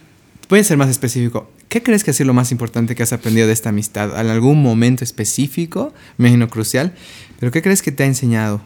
puede 0.47 0.63
ser 0.63 0.77
más 0.77 0.89
específico. 0.89 1.51
¿Qué 1.67 1.83
crees 1.83 2.05
que 2.05 2.11
ha 2.11 2.13
sido 2.13 2.27
lo 2.27 2.33
más 2.33 2.53
importante 2.53 2.95
que 2.95 3.03
has 3.03 3.11
aprendido 3.11 3.47
de 3.47 3.53
esta 3.53 3.67
amistad? 3.69 4.17
¿En 4.17 4.27
algún 4.27 4.63
momento 4.63 5.03
específico? 5.03 5.93
Me 6.15 6.29
imagino 6.29 6.47
crucial. 6.47 6.93
¿Pero 7.37 7.51
qué 7.51 7.61
crees 7.61 7.81
que 7.81 7.91
te 7.91 8.03
ha 8.03 8.05
enseñado? 8.05 8.61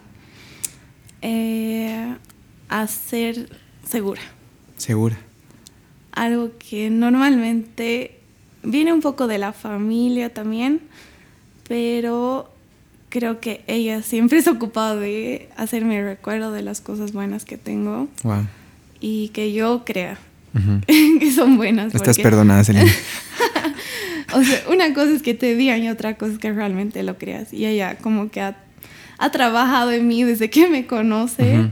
Eh, 1.21 2.15
a 2.69 2.87
ser 2.87 3.49
segura. 3.87 4.21
Segura. 4.77 5.17
Algo 6.11 6.51
que 6.57 6.89
normalmente 6.89 8.19
viene 8.63 8.93
un 8.93 9.01
poco 9.01 9.27
de 9.27 9.37
la 9.37 9.53
familia 9.53 10.33
también, 10.33 10.81
pero 11.67 12.51
creo 13.09 13.39
que 13.39 13.63
ella 13.67 14.01
siempre 14.01 14.41
se 14.41 14.49
ha 14.49 14.53
ocupado 14.53 14.99
de 14.99 15.49
hacerme 15.57 16.01
recuerdo 16.03 16.51
de 16.51 16.63
las 16.63 16.81
cosas 16.81 17.11
buenas 17.11 17.45
que 17.45 17.57
tengo. 17.57 18.07
Wow. 18.23 18.47
Y 18.99 19.29
que 19.29 19.53
yo 19.53 19.83
crea 19.85 20.17
que 20.87 21.31
son 21.31 21.57
buenas. 21.57 21.93
Estás 21.93 22.17
perdonada, 22.17 22.63
Selena. 22.63 22.91
o 24.33 24.43
sea, 24.43 24.63
una 24.69 24.93
cosa 24.93 25.11
es 25.11 25.21
que 25.21 25.33
te 25.33 25.55
digan 25.55 25.83
y 25.83 25.89
otra 25.89 26.15
cosa 26.17 26.33
es 26.33 26.39
que 26.39 26.51
realmente 26.51 27.03
lo 27.03 27.17
creas. 27.17 27.53
Y 27.53 27.65
ella 27.65 27.97
como 27.97 28.29
que 28.29 28.41
ha 28.41 28.57
ha 29.21 29.29
trabajado 29.29 29.91
en 29.91 30.07
mí 30.07 30.23
desde 30.23 30.49
que 30.49 30.67
me 30.67 30.87
conoce. 30.87 31.69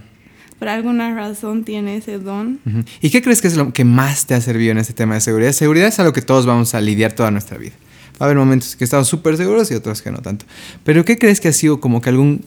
Por 0.60 0.68
alguna 0.68 1.16
razón 1.16 1.64
tiene 1.64 1.98
ese 1.98 2.20
don. 2.20 2.60
¿Y 3.02 3.10
qué 3.10 3.22
crees 3.24 3.42
que 3.42 3.48
es 3.48 3.58
lo 3.58 3.74
que 3.74 3.84
más 3.84 4.28
te 4.28 4.36
ha 4.36 4.42
servido 4.42 4.72
en 4.72 4.78
este 4.78 4.94
tema 4.94 5.16
de 5.16 5.22
seguridad? 5.22 5.52
Seguridad 5.52 5.88
es 5.88 6.00
algo 6.00 6.14
que 6.14 6.22
todos 6.22 6.46
vamos 6.46 6.76
a 6.76 6.82
lidiar 6.82 7.14
toda 7.14 7.32
nuestra 7.32 7.58
vida. 7.58 7.74
Va 8.14 8.18
a 8.20 8.24
haber 8.26 8.38
momentos 8.38 8.76
que 8.76 8.84
estamos 8.84 9.08
súper 9.08 9.36
seguros 9.36 9.72
y 9.72 9.74
otros 9.74 10.02
que 10.02 10.12
no 10.12 10.20
tanto. 10.20 10.46
Pero 10.84 11.04
¿qué 11.06 11.18
crees 11.18 11.40
que 11.40 11.48
ha 11.48 11.54
sido 11.54 11.80
como 11.80 12.02
que 12.02 12.10
algún, 12.10 12.44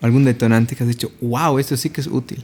algún 0.00 0.24
detonante 0.24 0.74
que 0.74 0.84
has 0.84 0.88
dicho, 0.88 1.12
wow, 1.20 1.58
esto 1.58 1.76
sí 1.76 1.90
que 1.90 2.00
es 2.00 2.06
útil? 2.06 2.42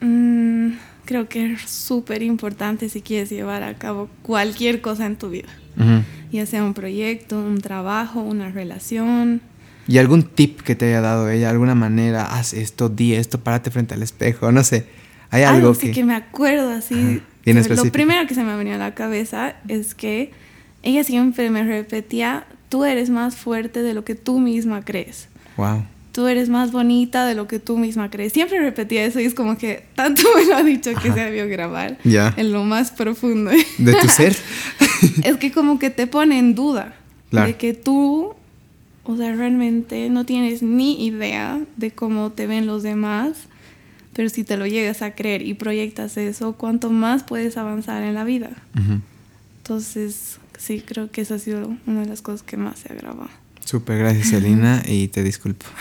Mm, 0.00 0.74
creo 1.06 1.28
que 1.28 1.54
es 1.54 1.62
súper 1.68 2.22
importante 2.22 2.88
si 2.88 3.00
quieres 3.00 3.30
llevar 3.30 3.64
a 3.64 3.74
cabo 3.74 4.08
cualquier 4.22 4.80
cosa 4.80 5.06
en 5.06 5.16
tu 5.16 5.30
vida. 5.30 5.48
Ya 6.30 6.46
sea 6.46 6.62
un 6.62 6.74
proyecto, 6.74 7.40
un 7.40 7.60
trabajo, 7.60 8.20
una 8.20 8.50
relación, 8.50 9.40
¿Y 9.92 9.98
algún 9.98 10.22
tip 10.22 10.62
que 10.62 10.74
te 10.74 10.86
haya 10.86 11.02
dado 11.02 11.28
ella? 11.28 11.50
¿Alguna 11.50 11.74
manera? 11.74 12.24
Haz 12.24 12.54
esto, 12.54 12.88
di 12.88 13.12
esto, 13.12 13.40
párate 13.40 13.70
frente 13.70 13.92
al 13.92 14.02
espejo, 14.02 14.50
no 14.50 14.64
sé. 14.64 14.86
Hay 15.28 15.42
algo, 15.42 15.68
algo 15.68 15.78
que... 15.78 15.90
que 15.90 16.02
me 16.02 16.14
acuerdo 16.14 16.70
así. 16.70 17.20
Lo 17.44 17.92
primero 17.92 18.26
que 18.26 18.34
se 18.34 18.42
me 18.42 18.56
venido 18.56 18.76
a 18.76 18.78
la 18.78 18.94
cabeza 18.94 19.54
es 19.68 19.94
que 19.94 20.30
ella 20.82 21.04
siempre 21.04 21.50
me 21.50 21.62
repetía, 21.62 22.46
tú 22.70 22.86
eres 22.86 23.10
más 23.10 23.36
fuerte 23.36 23.82
de 23.82 23.92
lo 23.92 24.02
que 24.02 24.14
tú 24.14 24.38
misma 24.38 24.82
crees. 24.82 25.28
Wow. 25.58 25.84
Tú 26.12 26.26
eres 26.26 26.48
más 26.48 26.72
bonita 26.72 27.26
de 27.26 27.34
lo 27.34 27.46
que 27.46 27.58
tú 27.58 27.76
misma 27.76 28.08
crees. 28.08 28.32
Siempre 28.32 28.60
repetía 28.60 29.04
eso 29.04 29.20
y 29.20 29.24
es 29.26 29.34
como 29.34 29.58
que 29.58 29.84
tanto 29.94 30.22
me 30.34 30.46
lo 30.46 30.56
ha 30.56 30.62
dicho 30.62 30.90
que 30.94 31.12
se 31.12 31.20
debió 31.20 31.46
grabar 31.48 31.98
Ya. 32.02 32.32
en 32.38 32.50
lo 32.50 32.64
más 32.64 32.92
profundo. 32.92 33.50
De 33.76 33.92
tu 33.92 34.08
ser. 34.08 34.34
es 35.22 35.36
que 35.36 35.52
como 35.52 35.78
que 35.78 35.90
te 35.90 36.06
pone 36.06 36.38
en 36.38 36.54
duda 36.54 36.94
de 37.30 37.56
que 37.56 37.74
tú 37.74 38.34
o 39.04 39.16
sea, 39.16 39.34
realmente 39.34 40.08
no 40.10 40.24
tienes 40.24 40.62
ni 40.62 41.04
idea 41.04 41.60
de 41.76 41.90
cómo 41.90 42.30
te 42.30 42.46
ven 42.46 42.66
los 42.66 42.82
demás, 42.82 43.32
pero 44.12 44.28
si 44.28 44.44
te 44.44 44.56
lo 44.56 44.66
llegas 44.66 45.02
a 45.02 45.14
creer 45.14 45.42
y 45.42 45.54
proyectas 45.54 46.16
eso, 46.16 46.52
cuánto 46.52 46.90
más 46.90 47.24
puedes 47.24 47.56
avanzar 47.56 48.02
en 48.02 48.14
la 48.14 48.24
vida. 48.24 48.50
Entonces, 49.58 50.38
sí, 50.58 50.82
creo 50.86 51.10
que 51.10 51.22
esa 51.22 51.36
ha 51.36 51.38
sido 51.38 51.76
una 51.86 52.00
de 52.00 52.06
las 52.06 52.22
cosas 52.22 52.42
que 52.42 52.56
más 52.56 52.78
se 52.78 52.92
ha 52.92 52.96
grabado. 52.96 53.30
Súper, 53.64 53.98
gracias, 53.98 54.28
Selina, 54.30 54.82
y 54.86 55.08
te 55.08 55.22
disculpo. 55.22 55.66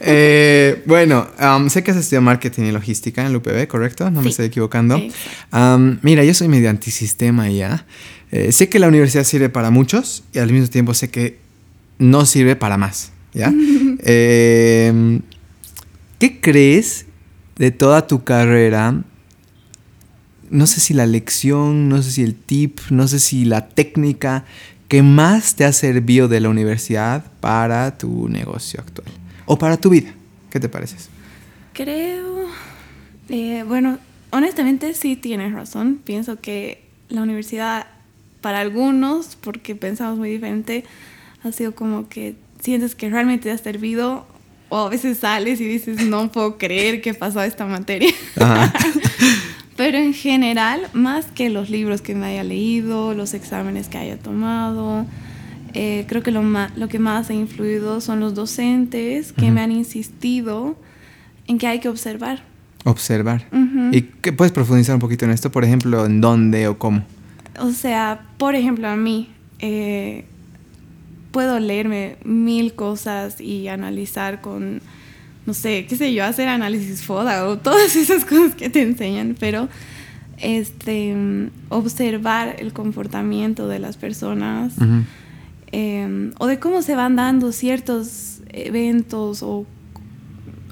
Eh, 0.00 0.84
bueno, 0.86 1.26
um, 1.40 1.68
sé 1.68 1.82
que 1.82 1.90
has 1.90 1.96
estudiado 1.96 2.22
marketing 2.22 2.64
y 2.64 2.70
logística 2.70 3.22
en 3.22 3.28
el 3.28 3.36
UPB, 3.36 3.66
¿correcto? 3.66 4.08
No 4.08 4.22
me 4.22 4.30
estoy 4.30 4.46
equivocando. 4.46 5.00
Um, 5.52 5.98
mira, 6.02 6.22
yo 6.22 6.32
soy 6.32 6.46
medio 6.46 6.70
antisistema 6.70 7.48
ya. 7.48 7.84
Eh, 8.32 8.52
sé 8.52 8.68
que 8.68 8.78
la 8.78 8.88
universidad 8.88 9.24
sirve 9.24 9.48
para 9.48 9.70
muchos 9.70 10.24
y 10.32 10.38
al 10.38 10.52
mismo 10.52 10.68
tiempo 10.68 10.94
sé 10.94 11.10
que 11.10 11.38
no 11.98 12.26
sirve 12.26 12.56
para 12.56 12.76
más. 12.76 13.12
¿ya? 13.32 13.52
Em, 14.08 15.22
¿Qué 16.18 16.40
crees 16.40 17.06
de 17.56 17.70
toda 17.70 18.06
tu 18.06 18.24
carrera? 18.24 19.02
No 20.50 20.66
sé 20.66 20.80
si 20.80 20.94
la 20.94 21.06
lección, 21.06 21.88
no 21.88 22.02
sé 22.02 22.10
si 22.12 22.22
el 22.22 22.34
tip, 22.34 22.80
no 22.90 23.08
sé 23.08 23.18
si 23.18 23.44
la 23.44 23.68
técnica 23.68 24.44
que 24.88 25.02
más 25.02 25.56
te 25.56 25.64
ha 25.64 25.72
servido 25.72 26.28
de 26.28 26.40
la 26.40 26.48
universidad 26.48 27.24
para 27.40 27.98
tu 27.98 28.28
negocio 28.28 28.80
actual 28.80 29.08
o 29.44 29.58
para 29.58 29.76
tu 29.76 29.90
vida. 29.90 30.14
¿Qué 30.50 30.60
te 30.60 30.68
parece? 30.68 30.96
Creo, 31.72 32.46
eh, 33.28 33.64
bueno, 33.66 33.98
honestamente 34.30 34.94
sí 34.94 35.16
tienes 35.16 35.52
razón. 35.52 36.00
Pienso 36.04 36.40
que 36.40 36.84
la 37.08 37.22
universidad 37.22 37.86
para 38.46 38.60
algunos, 38.60 39.36
porque 39.40 39.74
pensamos 39.74 40.20
muy 40.20 40.30
diferente, 40.30 40.84
ha 41.42 41.50
sido 41.50 41.74
como 41.74 42.08
que 42.08 42.36
sientes 42.60 42.94
que 42.94 43.10
realmente 43.10 43.48
te 43.48 43.50
ha 43.50 43.58
servido 43.58 44.24
o 44.68 44.78
a 44.78 44.88
veces 44.88 45.18
sales 45.18 45.60
y 45.60 45.64
dices, 45.64 46.06
no 46.06 46.30
puedo 46.30 46.56
creer 46.56 47.00
que 47.00 47.12
pasó 47.12 47.42
esta 47.42 47.66
materia. 47.66 48.14
Pero 49.76 49.98
en 49.98 50.14
general, 50.14 50.82
más 50.92 51.26
que 51.26 51.50
los 51.50 51.70
libros 51.70 52.02
que 52.02 52.14
me 52.14 52.26
haya 52.26 52.44
leído, 52.44 53.14
los 53.14 53.34
exámenes 53.34 53.88
que 53.88 53.98
haya 53.98 54.16
tomado, 54.16 55.06
eh, 55.74 56.04
creo 56.06 56.22
que 56.22 56.30
lo, 56.30 56.44
lo 56.76 56.86
que 56.86 57.00
más 57.00 57.30
ha 57.30 57.34
influido 57.34 58.00
son 58.00 58.20
los 58.20 58.36
docentes 58.36 59.32
que 59.32 59.50
me 59.50 59.60
han 59.60 59.72
insistido 59.72 60.78
en 61.48 61.58
que 61.58 61.66
hay 61.66 61.80
que 61.80 61.88
observar. 61.88 62.44
Observar. 62.84 63.44
¿Y 63.90 64.02
qué 64.02 64.32
puedes 64.32 64.52
profundizar 64.52 64.94
un 64.94 65.00
poquito 65.00 65.24
en 65.24 65.32
esto? 65.32 65.50
Por 65.50 65.64
ejemplo, 65.64 66.06
¿en 66.06 66.20
dónde 66.20 66.68
o 66.68 66.78
cómo? 66.78 67.02
O 67.58 67.70
sea, 67.70 68.26
por 68.38 68.54
ejemplo, 68.54 68.88
a 68.88 68.96
mí, 68.96 69.30
eh, 69.58 70.24
puedo 71.36 71.58
leerme 71.58 72.16
mil 72.24 72.74
cosas 72.74 73.40
y 73.40 73.68
analizar 73.68 74.40
con, 74.40 74.80
no 75.44 75.52
sé, 75.52 75.86
qué 75.86 75.96
sé 75.96 76.14
yo, 76.14 76.24
hacer 76.24 76.48
análisis 76.48 77.02
FODA 77.02 77.46
o 77.46 77.58
todas 77.58 77.94
esas 78.04 78.24
cosas 78.24 78.54
que 78.54 78.70
te 78.70 78.80
enseñan, 78.82 79.36
pero 79.38 79.68
este, 80.38 81.14
observar 81.68 82.56
el 82.58 82.72
comportamiento 82.72 83.68
de 83.68 83.78
las 83.78 83.96
personas 83.96 84.74
em, 85.72 86.32
o 86.38 86.46
de 86.46 86.58
cómo 86.58 86.82
se 86.82 86.94
van 86.94 87.16
dando 87.16 87.52
ciertos 87.52 88.40
eventos 88.48 89.42
o 89.42 89.66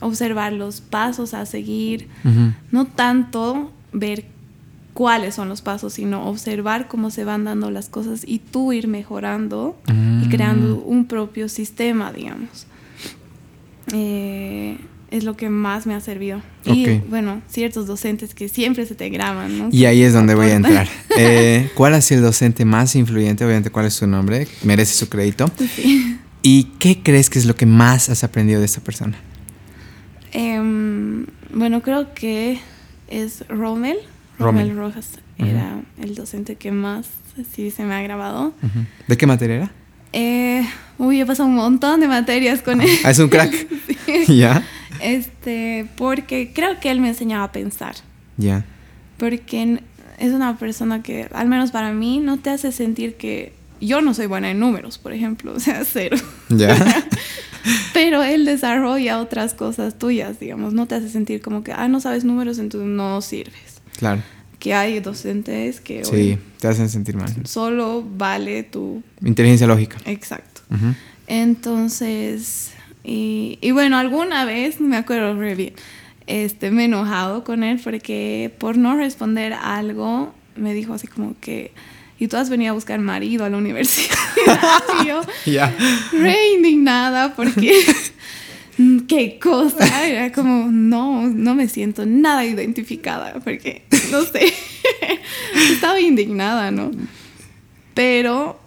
observar 0.00 0.52
los 0.52 0.80
pasos 0.80 1.34
a 1.34 1.46
seguir, 1.46 2.08
no 2.70 2.86
tanto 2.86 3.72
ver 3.92 4.33
cuáles 4.94 5.34
son 5.34 5.48
los 5.48 5.60
pasos, 5.60 5.92
sino 5.94 6.26
observar 6.26 6.88
cómo 6.88 7.10
se 7.10 7.24
van 7.24 7.44
dando 7.44 7.70
las 7.70 7.88
cosas 7.88 8.22
y 8.26 8.38
tú 8.38 8.72
ir 8.72 8.88
mejorando 8.88 9.76
y 10.22 10.28
creando 10.28 10.76
mm. 10.76 10.88
un 10.88 11.06
propio 11.06 11.48
sistema, 11.48 12.12
digamos. 12.12 12.66
Eh, 13.92 14.78
es 15.10 15.24
lo 15.24 15.36
que 15.36 15.48
más 15.50 15.86
me 15.86 15.94
ha 15.94 16.00
servido. 16.00 16.42
Y 16.64 16.86
bueno, 17.08 17.42
ciertos 17.48 17.86
docentes 17.86 18.34
que 18.34 18.48
siempre 18.48 18.86
se 18.86 18.94
te 18.94 19.10
graban, 19.10 19.58
¿no? 19.58 19.68
Y 19.70 19.84
ahí 19.84 20.02
es 20.02 20.12
donde 20.12 20.34
voy 20.34 20.46
a 20.46 20.54
entrar. 20.54 20.88
Eh, 21.16 21.70
¿Cuál 21.76 21.94
ha 21.94 22.00
sido 22.00 22.18
el 22.18 22.24
docente 22.24 22.64
más 22.64 22.96
influyente? 22.96 23.44
Obviamente, 23.44 23.70
¿cuál 23.70 23.86
es 23.86 23.94
su 23.94 24.04
nombre? 24.04 24.48
Merece 24.64 24.94
su 24.94 25.08
crédito. 25.08 25.48
Sí. 25.76 26.18
¿Y 26.42 26.64
qué 26.80 27.04
crees 27.04 27.30
que 27.30 27.38
es 27.38 27.44
lo 27.44 27.54
que 27.54 27.66
más 27.66 28.08
has 28.08 28.24
aprendido 28.24 28.58
de 28.58 28.66
esta 28.66 28.80
persona? 28.80 29.16
Em, 30.32 31.24
bueno, 31.52 31.82
creo 31.82 32.12
que 32.12 32.58
es 33.06 33.46
Rommel. 33.48 33.98
Romel 34.38 34.76
Rojas 34.76 35.18
era 35.38 35.82
el 36.00 36.14
docente 36.14 36.56
que 36.56 36.70
más 36.70 37.06
sí 37.54 37.70
se 37.70 37.84
me 37.84 37.94
ha 37.94 38.02
grabado. 38.02 38.54
¿De 39.06 39.16
qué 39.16 39.26
materia 39.26 39.56
era? 39.56 39.72
Eh, 40.12 40.64
uy, 40.98 41.20
he 41.20 41.26
pasado 41.26 41.48
un 41.48 41.56
montón 41.56 42.00
de 42.00 42.06
materias 42.06 42.62
con 42.62 42.80
él. 42.80 42.90
Ah, 43.04 43.10
es 43.10 43.18
un 43.18 43.28
crack. 43.28 43.52
¿Ya? 44.28 44.62
Este, 45.00 45.88
porque 45.96 46.52
creo 46.54 46.78
que 46.80 46.90
él 46.90 47.00
me 47.00 47.08
enseñaba 47.08 47.44
a 47.44 47.52
pensar. 47.52 47.96
Ya. 48.36 48.64
Porque 49.18 49.80
es 50.18 50.32
una 50.32 50.56
persona 50.56 51.02
que, 51.02 51.28
al 51.32 51.48
menos 51.48 51.70
para 51.70 51.92
mí, 51.92 52.20
no 52.20 52.38
te 52.38 52.50
hace 52.50 52.72
sentir 52.72 53.16
que 53.16 53.52
yo 53.80 54.00
no 54.00 54.14
soy 54.14 54.26
buena 54.26 54.50
en 54.50 54.60
números, 54.60 54.98
por 54.98 55.12
ejemplo, 55.12 55.52
o 55.56 55.60
sea, 55.60 55.84
cero. 55.84 56.16
Ya. 56.48 56.76
Pero 57.92 58.22
él 58.22 58.44
desarrolla 58.44 59.20
otras 59.20 59.54
cosas 59.54 59.98
tuyas, 59.98 60.38
digamos, 60.38 60.74
no 60.74 60.86
te 60.86 60.96
hace 60.96 61.08
sentir 61.08 61.40
como 61.40 61.64
que, 61.64 61.72
ah, 61.72 61.88
no 61.88 62.00
sabes 62.00 62.24
números, 62.24 62.58
entonces 62.58 62.88
no 62.88 63.20
sirves. 63.20 63.73
Claro. 63.98 64.22
Que 64.58 64.74
hay 64.74 65.00
docentes 65.00 65.80
que... 65.80 66.04
Sí, 66.04 66.38
te 66.58 66.68
hacen 66.68 66.88
sentir 66.88 67.16
mal. 67.16 67.30
Solo 67.44 68.02
vale 68.02 68.62
tu... 68.62 69.02
Inteligencia 69.22 69.66
lógica. 69.66 69.98
Exacto. 70.06 70.62
Entonces, 71.26 72.72
y, 73.02 73.58
y, 73.60 73.70
bueno, 73.72 73.98
alguna 73.98 74.44
vez, 74.44 74.80
me 74.80 74.96
acuerdo 74.96 75.38
re 75.38 75.54
bien, 75.54 75.74
este, 76.26 76.70
me 76.70 76.82
he 76.82 76.84
enojado 76.86 77.44
con 77.44 77.62
él 77.62 77.80
porque 77.82 78.52
por 78.58 78.76
no 78.78 78.96
responder 78.96 79.52
algo, 79.52 80.34
me 80.56 80.72
dijo 80.72 80.94
así 80.94 81.06
como 81.06 81.34
que 81.40 81.72
y 82.18 82.28
tú 82.28 82.36
has 82.36 82.48
venido 82.48 82.70
a 82.70 82.74
buscar 82.74 82.98
marido 83.00 83.44
a 83.44 83.50
la 83.50 83.56
universidad. 83.58 84.16
y 85.02 85.08
yo, 85.08 85.20
re 86.12 86.52
indignada 86.54 87.34
porque 87.34 87.72
qué 89.08 89.38
cosa. 89.38 90.06
Era 90.06 90.32
como, 90.32 90.70
no, 90.70 91.28
no 91.28 91.54
me 91.54 91.68
siento 91.68 92.06
nada 92.06 92.44
identificada 92.44 93.40
porque, 93.44 93.84
no 94.10 94.22
sé, 94.22 94.52
estaba 95.72 96.00
indignada, 96.00 96.70
¿no? 96.70 96.90
Pero 97.94 98.58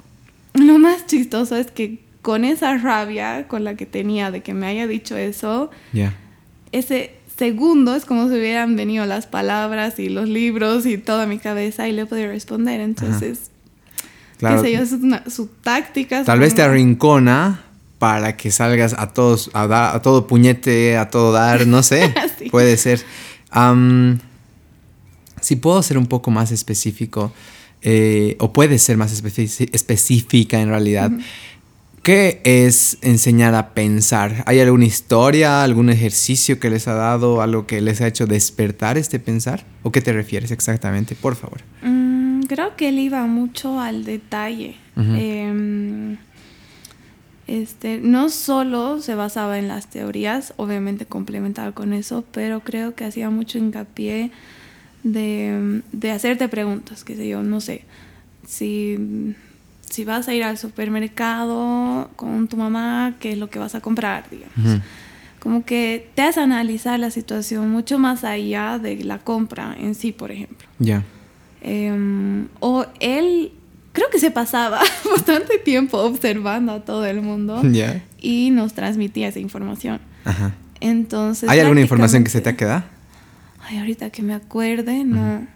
lo 0.53 0.79
más 0.79 1.05
chistoso 1.05 1.55
es 1.55 1.71
que 1.71 1.99
con 2.21 2.43
esa 2.45 2.77
rabia 2.77 3.47
con 3.47 3.63
la 3.63 3.75
que 3.75 3.85
tenía 3.85 4.31
de 4.31 4.41
que 4.41 4.53
me 4.53 4.67
haya 4.67 4.87
dicho 4.87 5.15
eso, 5.15 5.71
ese 6.71 7.11
segundo 7.37 7.95
es 7.95 8.05
como 8.05 8.27
si 8.27 8.35
hubieran 8.35 8.75
venido 8.75 9.05
las 9.05 9.27
palabras 9.27 9.99
y 9.99 10.09
los 10.09 10.27
libros 10.27 10.85
y 10.85 10.97
toda 10.97 11.25
mi 11.25 11.37
cabeza 11.37 11.87
y 11.87 11.93
le 11.93 12.01
he 12.01 12.05
podido 12.05 12.27
responder. 12.27 12.81
Entonces, 12.81 13.51
qué 14.39 14.57
sé 14.59 14.71
yo, 14.73 14.81
es 14.81 15.33
su 15.33 15.47
táctica. 15.47 16.23
Tal 16.23 16.39
vez 16.39 16.55
te 16.55 16.63
arrincona 16.63 17.66
para 17.99 18.37
que 18.37 18.51
salgas 18.51 18.93
a 18.93 19.07
todos, 19.07 19.49
a, 19.53 19.95
a 19.95 20.01
todo 20.01 20.27
puñete, 20.27 20.97
a 20.97 21.09
todo 21.09 21.31
dar, 21.31 21.65
no 21.67 21.83
sé, 21.83 22.13
puede 22.51 22.77
ser. 22.77 23.03
si 25.41 25.55
puedo 25.55 25.81
ser 25.81 25.97
un 25.97 26.07
poco 26.07 26.31
más 26.31 26.51
específico, 26.51 27.31
eh, 27.81 28.35
o 28.39 28.53
puede 28.53 28.79
ser 28.79 28.97
más 28.97 29.13
específica 29.13 30.59
en 30.59 30.69
realidad, 30.69 31.11
¿qué 32.03 32.41
es 32.43 32.97
enseñar 33.01 33.55
a 33.55 33.73
pensar? 33.73 34.43
¿Hay 34.45 34.59
alguna 34.59 34.85
historia, 34.85 35.63
algún 35.63 35.89
ejercicio 35.89 36.59
que 36.59 36.69
les 36.69 36.87
ha 36.87 36.93
dado, 36.93 37.41
algo 37.41 37.67
que 37.67 37.81
les 37.81 38.01
ha 38.01 38.07
hecho 38.07 38.25
despertar 38.25 38.97
este 38.97 39.19
pensar? 39.19 39.65
¿O 39.83 39.91
qué 39.91 40.01
te 40.01 40.13
refieres 40.13 40.51
exactamente? 40.51 41.15
Por 41.15 41.35
favor. 41.35 41.61
Mm, 41.81 42.41
creo 42.43 42.75
que 42.75 42.89
él 42.89 42.99
iba 42.99 43.25
mucho 43.25 43.79
al 43.79 44.05
detalle. 44.05 44.75
Este, 47.47 47.99
no 47.99 48.29
solo 48.29 49.01
se 49.01 49.15
basaba 49.15 49.57
en 49.57 49.69
las 49.69 49.87
teorías, 49.89 50.53
obviamente 50.57 51.05
complementado 51.05 51.73
con 51.73 51.93
eso, 51.93 52.25
pero 52.33 52.59
creo 52.59 52.93
que 52.93 53.05
hacía 53.05 53.29
mucho 53.29 53.57
hincapié 53.57 54.31
de, 55.03 55.81
hacerte 56.13 56.49
preguntas, 56.49 57.05
que 57.05 57.15
sé 57.15 57.27
yo, 57.27 57.43
no 57.43 57.61
sé, 57.61 57.85
si, 58.45 59.33
si, 59.89 60.03
vas 60.03 60.27
a 60.27 60.33
ir 60.33 60.43
al 60.43 60.57
supermercado 60.57 62.09
con 62.17 62.49
tu 62.49 62.57
mamá, 62.57 63.15
¿qué 63.21 63.31
es 63.31 63.37
lo 63.37 63.49
que 63.49 63.59
vas 63.59 63.75
a 63.75 63.81
comprar? 63.81 64.25
Digamos. 64.29 64.81
Como 65.39 65.63
que 65.63 66.09
te 66.15 66.23
hace 66.23 66.41
analizar 66.41 66.99
la 66.99 67.11
situación 67.11 67.69
mucho 67.69 67.97
más 67.97 68.25
allá 68.25 68.79
de 68.79 69.01
la 69.05 69.19
compra 69.19 69.75
en 69.79 69.95
sí, 69.95 70.11
por 70.11 70.31
ejemplo. 70.31 70.67
Ya. 70.79 71.03
Em, 71.61 72.47
o 72.59 72.85
él 72.99 73.51
creo 73.97 74.11
que 74.11 74.19
se 74.19 74.29
pasaba 74.29 74.79
bastante 75.11 75.57
tiempo 75.57 75.97
observando 75.97 76.71
a 76.71 76.85
todo 76.85 77.03
el 77.07 77.23
mundo 77.23 77.63
y 78.21 78.51
nos 78.51 78.73
transmitía 78.73 79.29
esa 79.29 79.39
información. 79.39 79.99
Ajá. 80.23 80.53
Entonces. 80.79 81.49
¿Hay 81.49 81.59
alguna 81.61 81.81
información 81.81 82.23
que 82.23 82.29
se 82.29 82.39
te 82.39 82.49
ha 82.49 82.55
quedado? 82.55 82.83
Ay, 83.63 83.79
ahorita 83.79 84.11
que 84.11 84.21
me 84.21 84.35
acuerde, 84.35 85.03
no. 85.03 85.47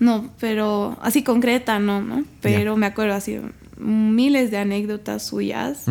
No, 0.00 0.28
pero 0.40 0.98
así 1.00 1.22
concreta, 1.22 1.78
no, 1.78 2.02
¿no? 2.02 2.24
Pero 2.42 2.76
me 2.76 2.86
acuerdo 2.86 3.14
así 3.14 3.38
miles 3.78 4.50
de 4.50 4.58
anécdotas 4.58 5.22
suyas 5.22 5.84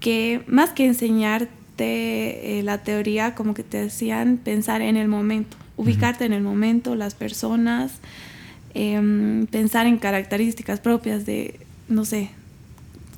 que 0.00 0.42
más 0.48 0.70
que 0.70 0.84
enseñarte 0.84 2.58
eh, 2.58 2.62
la 2.64 2.78
teoría, 2.78 3.36
como 3.36 3.54
que 3.54 3.62
te 3.62 3.82
hacían 3.84 4.38
pensar 4.38 4.82
en 4.82 4.96
el 4.96 5.06
momento, 5.06 5.56
ubicarte 5.76 6.24
en 6.24 6.32
el 6.32 6.42
momento, 6.42 6.96
las 6.96 7.14
personas, 7.14 8.00
Em, 8.74 9.46
pensar 9.46 9.86
en 9.86 9.98
características 9.98 10.80
propias 10.80 11.24
de, 11.24 11.60
no 11.88 12.04
sé, 12.04 12.30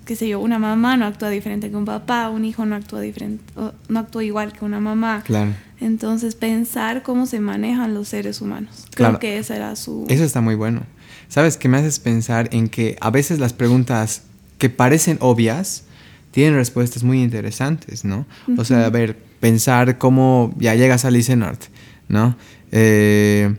qué 0.05 0.15
sé 0.17 0.29
yo, 0.29 0.39
una 0.41 0.59
mamá 0.59 0.97
no 0.97 1.07
actúa 1.07 1.31
diferente 1.31 1.71
que 1.71 1.77
un 1.77 1.85
papá, 1.85 2.29
un 2.31 2.45
hijo 2.45 2.65
no 2.67 2.77
actúa 2.77 3.01
diferente, 3.01 3.43
no 3.89 3.99
actúa 3.99 4.23
igual 4.23 4.53
que 4.53 4.65
una 4.65 4.81
mamá. 4.81 5.23
Claro. 5.25 5.53
Entonces 5.81 6.35
pensar 6.35 7.03
cómo 7.03 7.27
se 7.27 7.41
manejan 7.41 7.95
los 7.95 8.09
seres 8.09 8.41
humanos. 8.41 8.87
Creo 8.95 9.19
que 9.19 9.39
esa 9.39 9.57
era 9.57 9.77
su... 9.77 10.07
Eso 10.09 10.25
está 10.25 10.41
muy 10.41 10.55
bueno. 10.55 10.83
¿Sabes 11.29 11.57
qué 11.57 11.69
me 11.69 11.79
haces 11.79 11.99
pensar 11.99 12.49
en 12.53 12.69
que 12.69 12.97
a 13.01 13.11
veces 13.11 13.41
las 13.41 13.53
preguntas 13.53 14.23
que 14.59 14.71
parecen 14.71 15.19
obvias 15.21 15.85
tienen 16.31 16.55
respuestas 16.55 17.03
muy 17.03 17.23
interesantes, 17.23 18.05
¿no? 18.05 18.27
O 18.57 18.65
sea, 18.65 18.87
a 18.87 18.91
ver, 18.91 19.17
pensar 19.41 19.99
cómo 19.99 20.55
ya 20.59 20.75
llegas 20.75 21.05
a 21.05 21.11
Lice 21.11 21.35
Norte, 21.35 21.67
¿no? 22.09 22.37
Eh, 22.73 23.55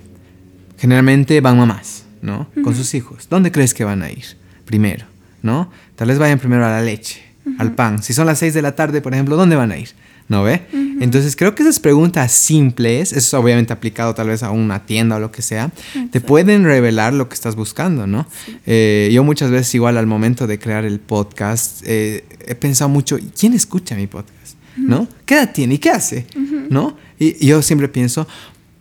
generalmente 0.77 1.41
van 1.41 1.57
mamás, 1.57 2.05
¿no? 2.21 2.47
Con 2.63 2.75
sus 2.75 2.93
hijos. 2.93 3.27
¿Dónde 3.29 3.51
crees 3.51 3.73
que 3.73 3.83
van 3.83 4.03
a 4.03 4.11
ir? 4.11 4.25
Primero, 4.65 5.05
¿no? 5.41 5.71
Tal 5.95 6.07
vez 6.07 6.19
vayan 6.19 6.39
primero 6.39 6.65
a 6.65 6.69
la 6.69 6.81
leche, 6.81 7.21
al 7.57 7.73
pan. 7.73 8.03
Si 8.03 8.13
son 8.13 8.27
las 8.27 8.39
6 8.39 8.53
de 8.53 8.61
la 8.61 8.75
tarde, 8.75 9.01
por 9.01 9.13
ejemplo, 9.13 9.35
¿dónde 9.35 9.55
van 9.55 9.71
a 9.71 9.77
ir? 9.77 9.89
¿No 10.29 10.43
ve? 10.43 10.61
Entonces 10.99 11.37
creo 11.37 11.55
que 11.55 11.63
esas 11.63 11.79
preguntas 11.79 12.33
simples, 12.33 13.13
eso 13.13 13.17
es 13.17 13.33
obviamente 13.33 13.71
aplicado 13.71 14.13
tal 14.13 14.27
vez 14.27 14.43
a 14.43 14.51
una 14.51 14.85
tienda 14.85 15.15
o 15.15 15.19
lo 15.19 15.31
que 15.31 15.41
sea, 15.41 15.71
te 16.11 16.19
pueden 16.19 16.65
revelar 16.65 17.13
lo 17.13 17.29
que 17.29 17.35
estás 17.35 17.55
buscando, 17.55 18.07
¿no? 18.07 18.27
Eh, 18.65 19.09
yo 19.13 19.23
muchas 19.23 19.51
veces 19.51 19.73
igual 19.75 19.97
al 19.97 20.05
momento 20.05 20.45
de 20.45 20.59
crear 20.59 20.83
el 20.83 20.99
podcast 20.99 21.81
eh, 21.85 22.25
he 22.45 22.55
pensado 22.55 22.89
mucho, 22.89 23.17
¿quién 23.39 23.53
escucha 23.53 23.95
mi 23.95 24.07
podcast? 24.07 24.57
¿No? 24.75 25.07
¿Qué 25.25 25.35
edad 25.35 25.53
tiene 25.53 25.75
y 25.75 25.77
qué 25.77 25.91
hace? 25.91 26.27
¿No? 26.69 26.97
Y 27.17 27.45
yo 27.45 27.61
siempre 27.61 27.87
pienso, 27.87 28.27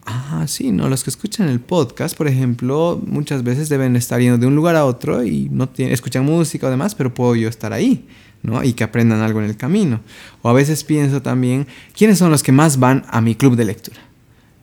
Ah, 0.08 0.44
sí, 0.46 0.70
no, 0.70 0.88
los 0.88 1.02
que 1.02 1.10
escuchan 1.10 1.48
el 1.48 1.58
podcast, 1.58 2.16
por 2.16 2.28
ejemplo, 2.28 3.02
muchas 3.04 3.42
veces 3.42 3.68
deben 3.68 3.96
estar 3.96 4.20
yendo 4.20 4.38
de 4.38 4.46
un 4.46 4.54
lugar 4.54 4.76
a 4.76 4.84
otro 4.84 5.24
y 5.24 5.48
no 5.50 5.68
tienen, 5.68 5.92
escuchan 5.92 6.24
música 6.24 6.68
o 6.68 6.70
demás, 6.70 6.94
pero 6.94 7.12
puedo 7.12 7.34
yo 7.34 7.48
estar 7.48 7.72
ahí, 7.72 8.06
¿no? 8.44 8.62
Y 8.62 8.74
que 8.74 8.84
aprendan 8.84 9.20
algo 9.20 9.40
en 9.40 9.46
el 9.46 9.56
camino. 9.56 10.00
O 10.42 10.48
a 10.48 10.52
veces 10.52 10.84
pienso 10.84 11.22
también, 11.22 11.66
¿quiénes 11.92 12.18
son 12.18 12.30
los 12.30 12.44
que 12.44 12.52
más 12.52 12.78
van 12.78 13.04
a 13.08 13.20
mi 13.20 13.34
club 13.34 13.56
de 13.56 13.64
lectura? 13.64 13.96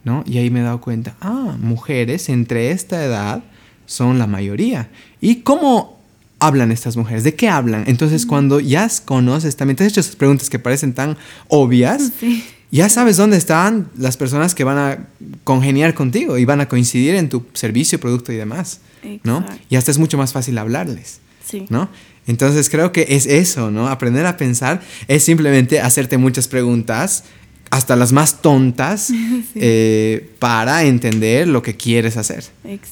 ¿No? 0.06 0.23
Y 0.25 0.38
ahí 0.38 0.49
me 0.49 0.62
he 0.62 0.63
dado 0.63 0.79
cuenta, 0.79 1.17
ah, 1.19 1.58
mujeres 1.60 2.29
entre 2.29 2.71
esta 2.71 3.03
edad 3.03 3.43
son 3.86 4.19
la 4.19 4.27
mayoría. 4.27 4.89
¿Y 5.19 5.41
cómo 5.41 5.99
hablan 6.39 6.71
estas 6.71 6.95
mujeres? 6.95 7.25
¿De 7.25 7.36
qué 7.36 7.49
hablan? 7.49 7.84
Entonces, 7.88 8.25
cuando 8.25 8.62
ya 8.62 8.89
conoces, 9.03 9.58
también 9.58 9.75
te 9.75 9.84
has 9.84 9.91
hecho 9.91 9.99
esas 9.99 10.15
preguntas 10.15 10.49
que 10.49 10.60
parecen 10.60 10.93
tan 10.93 11.17
obvias. 11.49 12.13
Sí 12.17 12.45
ya 12.73 12.89
sabes 12.89 13.17
dónde 13.17 13.38
están 13.38 13.89
las 13.95 14.17
personas 14.17 14.55
que 14.55 14.63
van 14.63 14.79
a 14.79 15.07
congeniar 15.43 15.93
contigo 15.93 16.39
y 16.39 16.45
van 16.45 16.59
a 16.59 16.67
coincidir 16.67 17.13
en 17.13 17.29
tu 17.29 17.45
servicio, 17.53 17.99
producto 17.99 18.33
y 18.33 18.36
demás, 18.36 18.79
¿no? 19.23 19.45
Y 19.69 19.75
hasta 19.75 19.91
es 19.91 19.99
mucho 19.99 20.17
más 20.17 20.33
fácil 20.33 20.57
hablarles, 20.57 21.19
sí. 21.45 21.67
¿no? 21.69 21.89
Entonces 22.25 22.71
creo 22.71 22.91
que 22.91 23.05
es 23.09 23.27
eso, 23.27 23.69
¿no? 23.69 23.89
Aprender 23.89 24.25
a 24.25 24.38
pensar 24.38 24.81
es 25.07 25.23
simplemente 25.23 25.81
hacerte 25.81 26.17
muchas 26.17 26.47
preguntas, 26.47 27.25
hasta 27.69 27.95
las 27.95 28.12
más 28.12 28.41
tontas, 28.41 29.12
eh, 29.55 30.31
para 30.39 30.83
entender 30.83 31.47
lo 31.47 31.62
que 31.62 31.77
quieres 31.77 32.17
hacer, 32.17 32.43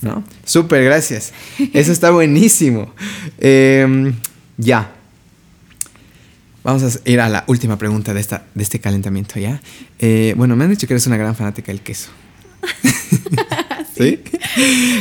¿no? 0.04 0.24
Súper, 0.46 0.84
gracias. 0.84 1.34
Eso 1.74 1.92
está 1.92 2.12
buenísimo. 2.12 2.94
Em, 3.40 4.14
ya, 4.58 4.94
Vamos 6.64 6.84
a 6.84 7.10
ir 7.10 7.20
a 7.20 7.28
la 7.28 7.44
última 7.48 7.78
pregunta 7.78 8.14
de, 8.14 8.20
esta, 8.20 8.44
de 8.54 8.64
este 8.64 8.80
calentamiento, 8.80 9.40
¿ya? 9.40 9.62
Eh, 10.00 10.34
bueno, 10.38 10.56
me 10.56 10.66
han 10.66 10.70
dicho 10.70 10.88
que 10.88 10.94
eres 10.94 11.08
una 11.08 11.18
gran 11.18 11.36
fanática 11.36 11.72
del 11.72 11.82
queso. 11.82 12.10
¿Sí? 13.98 14.20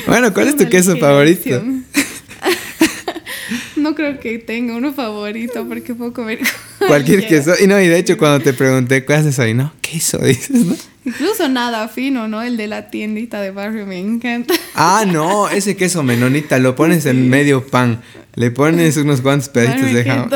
Bueno, 0.07 0.33
¿cuál 0.33 0.49
es 0.49 0.57
tu 0.57 0.69
queso 0.69 0.97
favorito? 0.97 1.63
no 3.77 3.95
creo 3.95 4.21
que 4.21 4.39
tenga 4.39 4.77
uno 4.77 4.93
favorito 4.93 5.67
porque 5.67 5.95
puedo 5.95 6.13
comer 6.13 6.39
cualquier 6.87 7.27
queso. 7.27 7.53
Y 7.61 7.67
no, 7.67 7.81
y 7.81 7.89
de 7.89 7.99
hecho 7.99 8.17
cuando 8.17 8.41
te 8.41 8.53
pregunté, 8.53 9.05
¿cuál 9.05 9.21
haces 9.21 9.39
hoy? 9.41 9.55
No, 9.55 9.73
queso, 9.81 10.19
dices, 10.19 10.67
¿no? 10.67 10.77
Incluso 11.05 11.49
nada 11.49 11.89
fino, 11.89 12.29
¿no? 12.29 12.43
El 12.43 12.57
de 12.57 12.69
la 12.69 12.91
tiendita 12.91 13.41
de 13.41 13.51
barrio 13.51 13.87
me 13.87 13.99
encanta. 13.99 14.55
Ah, 14.75 15.05
no, 15.07 15.49
ese 15.49 15.77
queso 15.77 16.03
menonita 16.03 16.59
lo 16.59 16.77
pones 16.77 17.07
en 17.07 17.29
medio 17.29 17.67
pan. 17.67 18.03
Le 18.35 18.51
pones 18.51 18.97
unos 18.97 19.21
cuantos 19.21 19.49
pedacitos 19.49 19.93
de 19.93 20.05
jamón. 20.05 20.31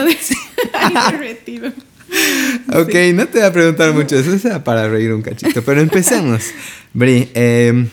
ok, 2.68 2.94
no 3.14 3.27
te 3.27 3.38
voy 3.38 3.47
a 3.47 3.53
preguntar 3.53 3.92
mucho, 3.92 4.16
eso 4.18 4.38
sea 4.38 4.62
para 4.62 4.88
reír 4.88 5.12
un 5.12 5.23
cachito, 5.23 5.62
pero 5.62 5.81
empecemos. 5.81 6.42
Bri, 6.94 7.31
em, 7.35 7.88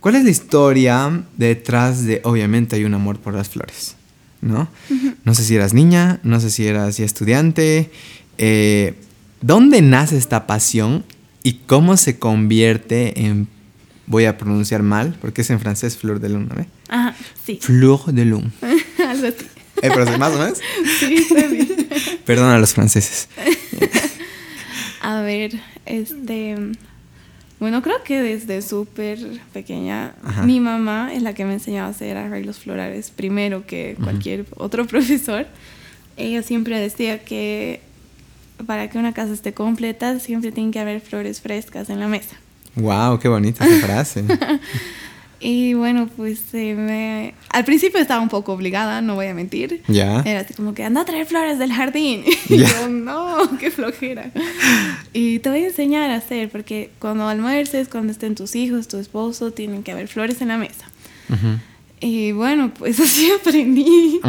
¿cuál 0.00 0.16
es 0.16 0.24
la 0.24 0.30
historia 0.30 1.24
detrás 1.36 2.04
de, 2.04 2.20
obviamente 2.24 2.76
hay 2.76 2.84
un 2.84 2.94
amor 2.94 3.18
por 3.18 3.34
las 3.34 3.48
flores, 3.48 3.96
¿no? 4.40 4.68
No 5.24 5.34
sé 5.34 5.44
si 5.44 5.56
eras 5.56 5.74
niña, 5.74 6.20
no 6.22 6.40
sé 6.40 6.50
si 6.50 6.66
eras 6.66 6.96
ya 6.96 7.04
estudiante. 7.04 7.90
Eh, 8.38 8.94
¿Dónde 9.40 9.82
nace 9.82 10.16
esta 10.16 10.46
pasión 10.46 11.04
y 11.42 11.60
cómo 11.66 11.96
se 11.96 12.18
convierte 12.18 13.26
en, 13.26 13.48
voy 14.06 14.24
a 14.24 14.38
pronunciar 14.38 14.82
mal, 14.82 15.16
porque 15.20 15.42
es 15.42 15.50
en 15.50 15.60
francés 15.60 15.96
flor 15.96 16.20
de 16.20 16.28
lune, 16.28 16.46
¿no? 16.54 16.66
Ajá, 16.88 17.16
sí. 17.44 17.58
Fleur 17.60 18.04
de 18.06 18.24
lune. 18.24 18.50
Algo 18.98 19.26
así. 19.26 19.46
Eh, 19.82 19.90
pero 19.94 20.18
más 20.18 20.32
o 20.32 20.38
menos. 20.38 20.58
Sí, 20.98 21.14
está 21.16 21.46
bien. 21.46 21.65
Perdón 22.26 22.50
a 22.50 22.58
los 22.58 22.74
franceses. 22.74 23.28
a 25.00 25.20
ver, 25.22 25.52
este. 25.86 26.56
Bueno, 27.58 27.80
creo 27.82 28.02
que 28.04 28.20
desde 28.20 28.60
súper 28.60 29.18
pequeña, 29.54 30.14
mi 30.44 30.60
mamá 30.60 31.14
es 31.14 31.22
la 31.22 31.32
que 31.32 31.46
me 31.46 31.54
enseñaba 31.54 31.86
a 31.86 31.90
hacer 31.90 32.18
arreglos 32.18 32.58
florales 32.58 33.10
primero 33.10 33.64
que 33.64 33.96
cualquier 34.02 34.44
otro 34.56 34.86
profesor. 34.88 35.46
Ella 36.18 36.42
siempre 36.42 36.78
decía 36.78 37.24
que 37.24 37.80
para 38.66 38.90
que 38.90 38.98
una 38.98 39.14
casa 39.14 39.32
esté 39.32 39.54
completa 39.54 40.18
siempre 40.18 40.52
tiene 40.52 40.70
que 40.70 40.80
haber 40.80 41.00
flores 41.00 41.40
frescas 41.40 41.88
en 41.88 42.00
la 42.00 42.08
mesa. 42.08 42.36
¡Wow! 42.74 43.18
¡Qué 43.18 43.28
bonita 43.28 43.64
esa 43.64 43.86
frase! 43.86 44.24
Y 45.38 45.74
bueno, 45.74 46.08
pues 46.16 46.52
me... 46.52 47.34
al 47.50 47.64
principio 47.64 48.00
estaba 48.00 48.22
un 48.22 48.30
poco 48.30 48.54
obligada, 48.54 49.02
no 49.02 49.16
voy 49.16 49.26
a 49.26 49.34
mentir. 49.34 49.82
Ya. 49.86 50.22
Era 50.24 50.40
así 50.40 50.54
como 50.54 50.72
que 50.72 50.82
anda 50.82 51.02
a 51.02 51.04
traer 51.04 51.26
flores 51.26 51.58
del 51.58 51.72
jardín. 51.72 52.24
Y 52.48 52.58
yo, 52.58 52.88
no, 52.88 53.36
qué 53.60 53.70
flojera. 53.70 54.30
Y 55.12 55.40
te 55.40 55.50
voy 55.50 55.64
a 55.64 55.66
enseñar 55.66 56.10
a 56.10 56.16
hacer, 56.16 56.48
porque 56.48 56.90
cuando 56.98 57.28
almuerces, 57.28 57.88
cuando 57.88 58.12
estén 58.12 58.34
tus 58.34 58.56
hijos, 58.56 58.88
tu 58.88 58.98
esposo, 58.98 59.50
tienen 59.50 59.82
que 59.82 59.92
haber 59.92 60.08
flores 60.08 60.40
en 60.40 60.48
la 60.48 60.56
mesa. 60.56 60.86
Y 62.00 62.32
bueno, 62.32 62.72
pues 62.78 63.00
así 63.06 63.30
aprendí. 63.30 64.20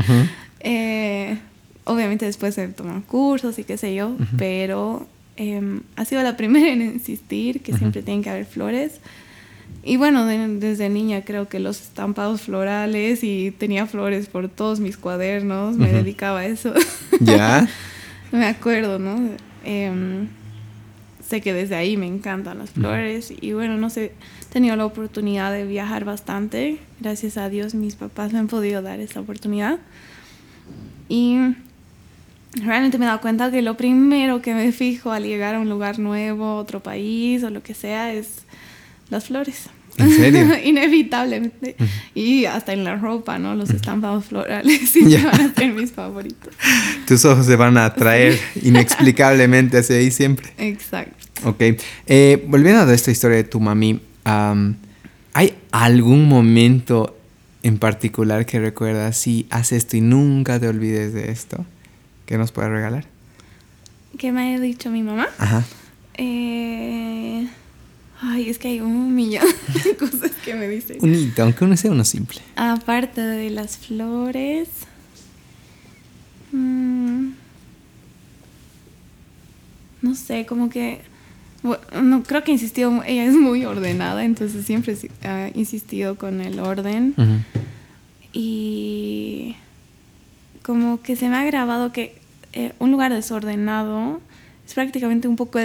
Eh, 0.59 1.37
obviamente 1.85 2.25
después 2.25 2.55
se 2.55 2.67
toman 2.69 3.01
cursos 3.01 3.59
y 3.59 3.63
qué 3.63 3.77
sé 3.77 3.95
yo, 3.95 4.15
pero 4.37 5.07
em, 5.37 5.81
ha 5.95 6.05
sido 6.05 6.23
la 6.23 6.35
primera 6.35 6.71
en 6.71 6.81
insistir 6.81 7.61
que 7.61 7.73
siempre 7.77 8.01
tienen 8.01 8.23
que 8.23 8.29
haber 8.29 8.45
flores. 8.45 8.99
Y 9.87 9.95
bueno, 9.95 10.25
desde 10.25 10.89
niña 10.89 11.21
creo 11.23 11.47
que 11.47 11.61
los 11.61 11.79
estampados 11.79 12.41
florales 12.41 13.23
y 13.23 13.51
tenía 13.51 13.85
flores 13.85 14.27
por 14.27 14.49
todos 14.49 14.81
mis 14.81 14.97
cuadernos, 14.97 15.77
me 15.77 15.93
dedicaba 15.93 16.39
a 16.39 16.45
eso. 16.45 16.73
¿Ya? 17.21 17.69
me 18.33 18.47
acuerdo, 18.47 18.99
¿no? 18.99 19.17
Em, 19.63 20.27
sé 21.25 21.39
que 21.39 21.53
desde 21.53 21.77
ahí 21.77 21.95
me 21.95 22.05
encantan 22.05 22.57
las 22.57 22.71
flores 22.71 23.31
y 23.39 23.53
bueno, 23.53 23.77
no 23.77 23.89
sé, 23.89 24.11
he 24.41 24.51
tenido 24.51 24.75
la 24.75 24.85
oportunidad 24.85 25.53
de 25.53 25.65
viajar 25.65 26.03
bastante. 26.03 26.79
Gracias 26.99 27.37
a 27.37 27.47
Dios 27.47 27.73
mis 27.73 27.95
papás 27.95 28.33
me 28.33 28.39
han 28.39 28.47
podido 28.47 28.81
dar 28.81 28.99
esa 28.99 29.21
oportunidad. 29.21 29.79
Y 31.07 31.37
realmente 32.61 32.97
me 32.97 33.05
he 33.05 33.07
dado 33.07 33.21
cuenta 33.21 33.51
que 33.51 33.61
lo 33.61 33.77
primero 33.77 34.41
que 34.41 34.53
me 34.53 34.73
fijo 34.73 35.13
al 35.13 35.23
llegar 35.23 35.55
a 35.55 35.61
un 35.61 35.69
lugar 35.69 35.97
nuevo, 35.97 36.57
otro 36.57 36.83
país 36.83 37.41
o 37.45 37.49
lo 37.49 37.63
que 37.63 37.73
sea 37.73 38.13
es 38.13 38.41
las 39.09 39.27
flores. 39.27 39.69
¿En 39.97 40.11
serio? 40.11 40.47
Inevitablemente. 40.63 41.75
Y 42.13 42.45
hasta 42.45 42.73
en 42.73 42.83
la 42.83 42.95
ropa, 42.95 43.39
¿no? 43.39 43.55
Los 43.55 43.69
estampados 43.71 44.25
florales 44.25 44.89
siempre 44.91 45.23
van 45.23 45.41
a 45.41 45.53
ser 45.53 45.73
mis 45.73 45.91
favoritos. 45.91 46.53
Tus 47.07 47.25
ojos 47.25 47.45
se 47.45 47.55
van 47.55 47.77
a 47.77 47.85
atraer 47.85 48.39
inexplicablemente 48.61 49.79
hacia 49.79 49.97
ahí 49.97 50.11
siempre. 50.11 50.51
Exacto. 50.57 51.15
Ok. 51.45 51.61
Eh, 52.05 52.45
volviendo 52.47 52.81
a 52.81 52.93
esta 52.93 53.11
historia 53.11 53.37
de 53.37 53.43
tu 53.43 53.59
mami, 53.59 53.99
¿hay 55.33 55.53
algún 55.71 56.27
momento 56.27 57.17
en 57.63 57.79
particular 57.79 58.45
que 58.45 58.59
recuerdas 58.59 59.17
si 59.17 59.47
haces 59.49 59.79
esto 59.79 59.97
y 59.97 60.01
nunca 60.01 60.59
te 60.59 60.67
olvides 60.67 61.13
de 61.13 61.31
esto? 61.31 61.65
¿Qué 62.25 62.37
nos 62.37 62.51
puedes 62.51 62.71
regalar? 62.71 63.05
¿Qué 64.17 64.31
me 64.31 64.55
ha 64.55 64.59
dicho 64.59 64.89
mi 64.89 65.03
mamá? 65.03 65.27
Ajá. 65.37 65.63
Eh... 66.15 67.47
Ay, 68.21 68.49
es 68.49 68.57
que 68.57 68.69
hay 68.69 68.81
un 68.81 69.13
millón 69.13 69.45
de 69.83 69.95
cosas 69.95 70.31
que 70.43 70.55
me 70.55 70.67
dicen. 70.67 70.97
Unito, 71.01 71.43
aunque 71.43 71.63
uno 71.63 71.77
sea 71.77 71.91
uno 71.91 72.03
simple. 72.03 72.39
Aparte 72.55 73.21
de 73.21 73.49
las 73.49 73.77
flores. 73.77 74.69
Mm, 76.51 77.29
no 80.01 80.15
sé, 80.15 80.45
como 80.45 80.69
que. 80.69 81.01
no, 82.01 82.23
creo 82.23 82.43
que 82.43 82.51
insistió. 82.51 83.03
Ella 83.03 83.25
es 83.25 83.35
muy 83.35 83.65
ordenada, 83.65 84.25
entonces 84.25 84.65
siempre 84.65 84.97
ha 85.23 85.49
insistido 85.53 86.15
con 86.15 86.41
el 86.41 86.59
orden. 86.59 87.13
Y. 88.33 89.55
Como 90.63 91.01
que 91.01 91.15
se 91.15 91.29
me 91.29 91.37
ha 91.37 91.45
grabado 91.45 91.93
que 91.93 92.19
eh, 92.51 92.73
un 92.79 92.91
lugar 92.91 93.13
desordenado 93.13 94.19
es 94.67 94.73
prácticamente 94.73 95.29
un 95.29 95.37
poco 95.37 95.59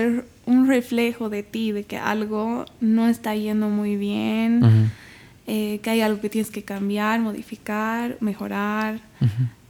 un 0.47 0.69
reflejo 0.69 1.29
de 1.29 1.43
ti, 1.43 1.73
de 1.73 1.83
que 1.83 1.97
algo 1.97 2.67
no 2.81 3.09
está 3.09 3.35
yendo 3.35 3.69
muy 3.69 3.97
bien, 3.97 4.91
eh, 5.49 5.81
que 5.83 5.91
hay 5.91 6.01
algo 6.03 6.21
que 6.21 6.29
tienes 6.29 6.53
que 6.53 6.63
cambiar, 6.63 7.19
modificar, 7.19 8.17
mejorar. 8.21 9.01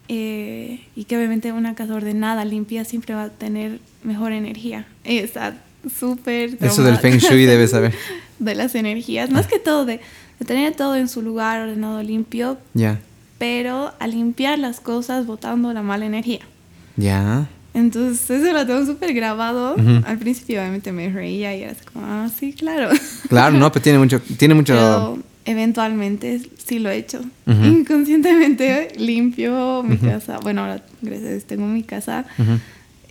Eh, 0.08 0.80
y 0.94 1.04
que 1.04 1.16
obviamente 1.16 1.50
una 1.52 1.74
casa 1.74 1.94
ordenada, 1.94 2.44
limpia, 2.44 2.84
siempre 2.84 3.14
va 3.14 3.24
a 3.24 3.28
tener 3.30 3.80
mejor 4.04 4.32
energía. 4.32 4.86
Está 5.02 5.54
súper... 5.98 6.58
Eso 6.60 6.82
del 6.82 6.98
Feng 6.98 7.16
Shui 7.16 7.46
debes 7.46 7.70
saber. 7.70 7.94
De 8.38 8.54
las 8.54 8.74
energías, 8.74 9.30
más 9.30 9.46
que 9.46 9.60
todo, 9.60 9.84
de, 9.84 10.00
tener 10.44 10.74
todo 10.74 10.96
en 10.96 11.08
su 11.08 11.22
lugar, 11.22 11.60
ordenado, 11.60 12.02
limpio. 12.02 12.58
Ya. 12.74 12.98
Pero 13.38 13.92
al 14.00 14.10
limpiar 14.10 14.58
las 14.58 14.80
cosas, 14.80 15.26
botando 15.26 15.72
la 15.72 15.82
mala 15.82 16.06
energía. 16.06 16.40
Ya. 16.96 17.46
Entonces 17.74 18.28
eso 18.28 18.52
lo 18.52 18.66
tengo 18.66 18.85
súper 18.85 19.14
grabado. 19.14 19.76
Al 20.04 20.18
principio 20.18 20.61
obviamente 20.61 20.92
me 20.92 21.08
reía 21.08 21.56
y 21.56 21.62
era 21.62 21.72
así 21.72 21.85
como, 21.92 22.04
ah, 22.06 22.28
sí, 22.38 22.52
claro. 22.52 22.90
Claro, 23.28 23.56
no, 23.58 23.72
pero 23.72 23.82
tiene 23.82 23.98
mucho... 23.98 24.20
Tiene 24.37 24.54
mucho... 24.54 24.74
Pero 24.74 25.18
eventualmente 25.44 26.40
sí 26.64 26.78
lo 26.78 26.90
he 26.90 26.96
hecho. 26.96 27.20
Inconscientemente 27.46 28.92
limpio 28.98 29.82
mi 29.82 29.96
casa. 29.96 30.38
Bueno, 30.40 30.62
ahora 30.62 30.82
gracias 31.00 31.26
a 31.26 31.30
Dios 31.30 31.44
tengo 31.44 31.66
mi 31.66 31.82
casa. 31.82 32.26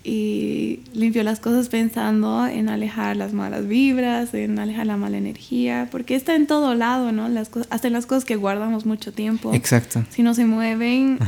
Y 0.04 0.80
limpio 0.96 1.22
las 1.22 1.40
cosas 1.40 1.70
pensando 1.70 2.48
en 2.48 2.70
alejar 2.70 3.16
las 3.18 3.34
malas 3.34 3.68
vibras, 3.68 4.34
en 4.34 4.58
alejar 4.58 4.88
la 4.88 4.98
mala 4.98 5.18
energía, 5.18 5.90
porque 5.92 6.16
está 6.16 6.36
en 6.36 6.48
todo 6.48 6.74
lado, 6.74 7.12
¿no? 7.12 7.30
Las 7.30 7.52
hasta 7.70 7.86
en 7.86 7.94
las 7.94 8.08
cosas 8.08 8.26
que 8.26 8.36
guardamos 8.36 8.88
mucho 8.88 9.14
tiempo. 9.14 9.54
Exacto. 9.54 10.04
Si 10.10 10.24
no 10.24 10.34
se 10.34 10.46
mueven, 10.46 11.20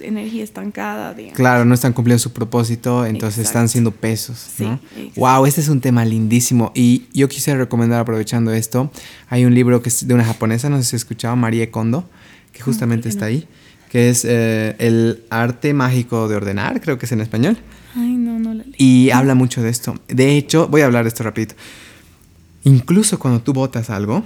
energía 0.00 0.44
estancada. 0.44 1.14
Digamos. 1.14 1.36
Claro, 1.36 1.64
no 1.64 1.74
están 1.74 1.92
cumpliendo 1.92 2.18
su 2.18 2.32
propósito, 2.32 3.06
entonces 3.06 3.46
están 3.46 3.68
siendo 3.68 3.90
pesos. 3.90 4.48
¿no? 4.58 4.80
wow, 5.16 5.46
este 5.46 5.60
es 5.60 5.68
un 5.68 5.80
tema 5.80 6.04
lindísimo. 6.04 6.72
Y 6.74 7.06
yo 7.12 7.28
quisiera 7.28 7.58
recomendar, 7.58 8.00
aprovechando 8.00 8.52
esto, 8.52 8.90
hay 9.28 9.44
un 9.44 9.54
libro 9.54 9.82
que 9.82 9.88
es 9.88 10.06
de 10.06 10.14
una 10.14 10.24
japonesa, 10.24 10.68
no 10.68 10.76
sé 10.78 10.84
si 10.84 10.96
has 10.96 11.02
escuchado, 11.02 11.36
Marie 11.36 11.70
Kondo, 11.70 12.08
que 12.52 12.62
justamente 12.62 13.08
está 13.08 13.26
ahí, 13.26 13.46
que 13.90 14.08
es 14.08 14.24
eh, 14.24 14.74
El 14.78 15.24
arte 15.30 15.74
mágico 15.74 16.28
de 16.28 16.36
ordenar, 16.36 16.80
creo 16.80 16.98
que 16.98 17.06
es 17.06 17.12
en 17.12 17.20
español. 17.20 17.58
Ay, 17.94 18.16
no, 18.16 18.38
no 18.38 18.54
la 18.54 18.64
leí. 18.64 18.74
Y 18.78 19.10
habla 19.10 19.34
mucho 19.34 19.62
de 19.62 19.70
esto. 19.70 19.94
De 20.08 20.36
hecho, 20.36 20.68
voy 20.68 20.82
a 20.82 20.86
hablar 20.86 21.04
de 21.04 21.08
esto 21.08 21.22
rapidito. 21.22 21.54
Incluso 22.64 23.18
cuando 23.18 23.40
tú 23.40 23.52
votas 23.52 23.90
algo, 23.90 24.24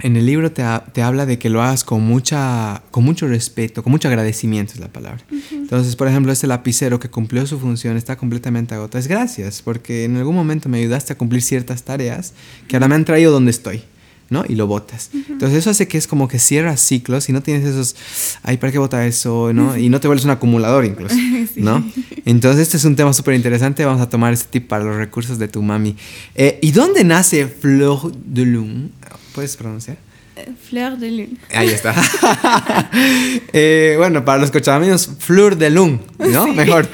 en 0.00 0.16
el 0.16 0.26
libro 0.26 0.52
te, 0.52 0.62
te, 0.92 1.02
habla 1.02 1.24
de 1.24 1.38
que 1.38 1.48
lo 1.48 1.62
hagas 1.62 1.84
con, 1.84 2.02
mucha, 2.02 2.82
con 2.90 3.04
mucho 3.04 3.26
respeto, 3.28 3.82
con 3.82 3.90
mucho 3.90 4.08
agradecimiento 4.08 4.74
es 4.74 4.80
la 4.80 4.88
palabra. 4.88 5.24
Entonces, 5.50 5.96
por 5.96 6.08
ejemplo, 6.08 6.32
este 6.32 6.46
lapicero 6.46 6.98
que 6.98 7.08
cumplió 7.08 7.46
su 7.46 7.58
función 7.58 7.96
está 7.96 8.16
completamente 8.16 8.74
agotado. 8.74 8.98
Es 8.98 9.08
gracias, 9.08 9.62
porque 9.62 10.04
en 10.04 10.16
algún 10.16 10.34
momento 10.34 10.68
me 10.68 10.78
ayudaste 10.78 11.12
a 11.12 11.16
cumplir 11.18 11.42
ciertas 11.42 11.84
tareas 11.84 12.34
que 12.68 12.76
ahora 12.76 12.88
me 12.88 12.96
han 12.96 13.04
traído 13.04 13.32
donde 13.32 13.50
estoy. 13.50 13.82
¿no? 14.30 14.42
Y 14.48 14.54
lo 14.54 14.66
botas. 14.66 15.10
Entonces 15.12 15.58
eso 15.58 15.70
hace 15.70 15.86
que 15.86 15.98
es 15.98 16.06
como 16.06 16.28
que 16.28 16.38
cierras 16.38 16.80
ciclos 16.80 17.28
y 17.28 17.32
no 17.32 17.42
tienes 17.42 17.64
esos, 17.64 17.94
ay, 18.42 18.56
¿para 18.56 18.72
qué 18.72 18.78
botar 18.78 19.06
eso? 19.06 19.52
¿no? 19.52 19.76
Y 19.76 19.90
no 19.90 20.00
te 20.00 20.08
vuelves 20.08 20.24
un 20.24 20.30
acumulador 20.30 20.84
incluso, 20.86 21.14
¿no? 21.56 21.84
Entonces 22.24 22.62
este 22.62 22.78
es 22.78 22.84
un 22.84 22.96
tema 22.96 23.12
súper 23.12 23.34
interesante, 23.34 23.84
vamos 23.84 24.00
a 24.00 24.08
tomar 24.08 24.32
este 24.32 24.48
tip 24.50 24.66
para 24.66 24.82
los 24.82 24.96
recursos 24.96 25.38
de 25.38 25.46
tu 25.46 25.62
mami. 25.62 25.94
Eh, 26.34 26.58
¿Y 26.62 26.72
dónde 26.72 27.04
nace 27.04 27.46
Fleur 27.46 28.12
de 28.12 28.46
Lune? 28.46 28.88
¿Puedes 29.34 29.56
pronunciar? 29.56 29.96
Eh, 30.36 30.52
Fleur 30.68 30.96
de 30.96 31.10
Lune. 31.10 31.36
Ahí 31.52 31.68
está. 31.68 31.94
Eh, 33.52 33.94
bueno, 33.98 34.24
para 34.24 34.38
los 34.38 34.50
cochabaminos, 34.50 35.10
Fleur 35.18 35.56
de 35.56 35.70
Lune, 35.70 36.00
¿no? 36.18 36.46
Mejor. 36.48 36.88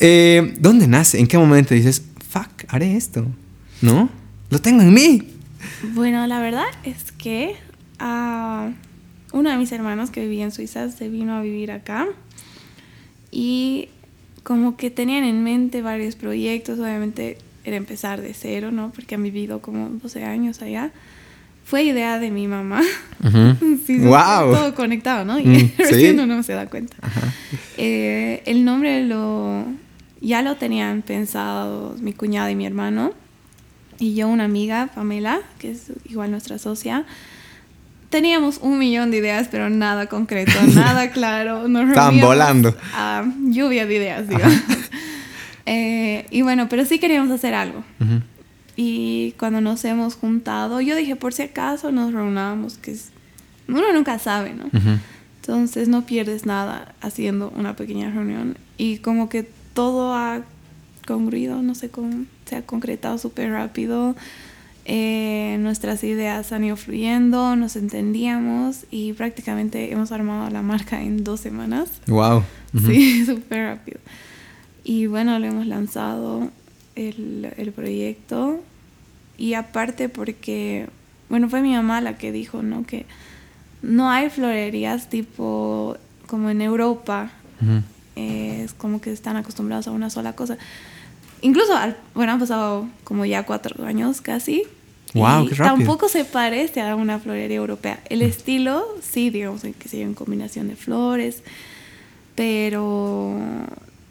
¿Dónde 0.58 0.86
nace? 0.88 1.18
¿En 1.18 1.26
qué 1.26 1.38
momento 1.38 1.74
dices, 1.74 2.02
fuck, 2.28 2.48
haré 2.68 2.96
esto? 2.96 3.26
¿No? 3.80 4.08
Lo 4.50 4.60
tengo 4.60 4.82
en 4.82 4.92
mí. 4.92 5.22
Bueno, 5.94 6.26
la 6.26 6.40
verdad 6.40 6.66
es 6.84 7.12
que 7.12 7.56
uh, 8.00 8.72
uno 9.36 9.50
de 9.50 9.56
mis 9.56 9.72
hermanos 9.72 10.10
que 10.10 10.20
vivía 10.20 10.44
en 10.44 10.52
Suiza 10.52 10.90
se 10.90 11.08
vino 11.08 11.36
a 11.36 11.42
vivir 11.42 11.70
acá 11.72 12.06
y 13.30 13.88
como 14.42 14.76
que 14.76 14.90
tenían 14.90 15.24
en 15.24 15.42
mente 15.42 15.82
varios 15.82 16.14
proyectos, 16.14 16.78
obviamente 16.78 17.38
era 17.66 17.76
empezar 17.76 18.22
de 18.22 18.32
cero, 18.32 18.70
¿no? 18.72 18.92
Porque 18.92 19.16
han 19.16 19.22
vivido 19.22 19.60
como 19.60 19.88
12 19.88 20.24
años 20.24 20.62
allá. 20.62 20.90
Fue 21.64 21.82
idea 21.82 22.18
de 22.18 22.30
mi 22.30 22.46
mamá. 22.46 22.80
wow. 23.20 24.52
Todo 24.54 24.74
conectado, 24.74 25.24
¿no? 25.24 25.38
Y 25.38 25.46
mm, 25.46 25.70
recién 25.78 26.20
uno 26.20 26.42
se 26.42 26.52
da 26.54 26.66
cuenta. 26.66 26.96
Eh, 27.76 28.42
el 28.46 28.64
nombre 28.64 29.04
lo 29.04 29.64
ya 30.20 30.40
lo 30.40 30.56
tenían 30.56 31.02
pensado 31.02 31.94
mi 32.00 32.12
cuñada 32.14 32.50
y 32.50 32.54
mi 32.54 32.64
hermano 32.64 33.12
y 33.98 34.14
yo, 34.14 34.28
una 34.28 34.44
amiga, 34.44 34.90
Pamela, 34.94 35.40
que 35.58 35.70
es 35.70 35.92
igual 36.04 36.30
nuestra 36.30 36.58
socia, 36.58 37.04
teníamos 38.10 38.58
un 38.60 38.78
millón 38.78 39.10
de 39.10 39.18
ideas, 39.18 39.48
pero 39.50 39.70
nada 39.70 40.06
concreto, 40.06 40.52
nada 40.74 41.10
claro. 41.10 41.68
Nos 41.68 41.88
Estaban 41.88 42.20
volando. 42.20 42.76
A 42.94 43.24
lluvia 43.48 43.86
de 43.86 43.94
ideas, 43.94 44.28
digamos. 44.28 44.60
Eh, 45.66 46.26
y 46.30 46.42
bueno, 46.42 46.68
pero 46.68 46.84
sí 46.84 46.98
queríamos 46.98 47.30
hacer 47.30 47.54
algo. 47.54 47.84
Y 48.76 49.32
cuando 49.38 49.60
nos 49.60 49.84
hemos 49.84 50.14
juntado, 50.14 50.80
yo 50.80 50.96
dije, 50.96 51.16
por 51.16 51.32
si 51.32 51.42
acaso 51.42 51.92
nos 51.92 52.12
reunamos, 52.12 52.78
que 52.78 52.96
uno 53.68 53.92
nunca 53.92 54.18
sabe, 54.18 54.54
¿no? 54.54 54.70
Entonces 55.40 55.88
no 55.88 56.06
pierdes 56.06 56.46
nada 56.46 56.94
haciendo 57.00 57.52
una 57.56 57.76
pequeña 57.76 58.10
reunión. 58.10 58.56
Y 58.78 58.98
como 58.98 59.28
que 59.28 59.48
todo 59.74 60.14
ha 60.14 60.42
congruido, 61.06 61.62
no 61.62 61.74
sé 61.74 61.88
cómo 61.88 62.24
se 62.46 62.56
ha 62.56 62.62
concretado 62.62 63.18
súper 63.18 63.50
rápido. 63.50 64.16
Eh, 64.88 65.56
nuestras 65.60 66.04
ideas 66.04 66.52
han 66.52 66.62
ido 66.62 66.76
fluyendo, 66.76 67.56
nos 67.56 67.74
entendíamos 67.74 68.84
y 68.90 69.14
prácticamente 69.14 69.92
hemos 69.92 70.12
armado 70.12 70.48
la 70.50 70.62
marca 70.62 71.02
en 71.02 71.24
dos 71.24 71.40
semanas. 71.40 71.88
¡Wow! 72.06 72.44
Sí, 72.86 73.24
súper 73.24 73.64
rápido. 73.64 74.00
Y 74.88 75.08
bueno, 75.08 75.36
lo 75.40 75.46
hemos 75.46 75.66
lanzado 75.66 76.48
el, 76.94 77.52
el, 77.56 77.72
proyecto 77.72 78.60
y 79.36 79.54
aparte 79.54 80.08
porque, 80.08 80.88
bueno, 81.28 81.48
fue 81.48 81.60
mi 81.60 81.72
mamá 81.72 82.00
la 82.00 82.16
que 82.16 82.30
dijo, 82.30 82.62
¿no? 82.62 82.86
Que 82.86 83.04
no 83.82 84.12
hay 84.12 84.30
florerías 84.30 85.10
tipo 85.10 85.96
como 86.28 86.50
en 86.50 86.62
Europa. 86.62 87.32
es 88.14 88.74
como 88.74 89.00
que 89.00 89.10
están 89.10 89.34
acostumbrados 89.34 89.88
a 89.88 89.90
una 89.90 90.08
sola 90.08 90.34
cosa. 90.34 90.56
Incluso, 91.40 91.72
bueno, 92.14 92.34
han 92.34 92.38
pasado 92.38 92.86
como 93.02 93.24
ya 93.24 93.42
cuatro 93.42 93.84
años 93.84 94.20
casi. 94.20 94.62
Wow, 95.14 95.48
qué 95.48 95.56
rápido. 95.56 95.78
Tampoco 95.78 96.08
se 96.08 96.24
parece 96.24 96.80
a 96.80 96.94
una 96.94 97.18
florería 97.18 97.56
europea. 97.56 97.98
El 98.08 98.22
estilo, 98.22 98.86
sí, 99.02 99.30
digamos 99.30 99.62
que 99.62 99.88
se 99.88 100.00
en 100.00 100.14
combinación 100.14 100.68
de 100.68 100.76
flores, 100.76 101.42
pero 102.36 103.36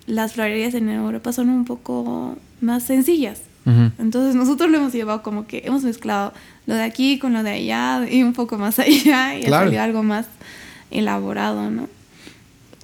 las 0.07 0.33
florerías 0.33 0.73
en 0.73 0.89
Europa 0.89 1.31
son 1.33 1.49
un 1.49 1.65
poco 1.65 2.37
más 2.61 2.83
sencillas. 2.83 3.41
Entonces 3.97 4.35
nosotros 4.35 4.69
lo 4.69 4.77
hemos 4.77 4.93
llevado 4.93 5.23
como 5.23 5.47
que 5.47 5.63
hemos 5.65 5.83
mezclado 5.83 6.33
lo 6.67 6.75
de 6.75 6.83
aquí 6.83 7.17
con 7.17 7.33
lo 7.33 7.41
de 7.41 7.49
allá 7.49 8.07
y 8.07 8.21
un 8.21 8.33
poco 8.33 8.59
más 8.59 8.77
allá 8.79 9.39
y 9.39 9.43
claro. 9.43 9.81
algo 9.81 10.03
más 10.03 10.27
elaborado, 10.91 11.71
¿no? 11.71 11.89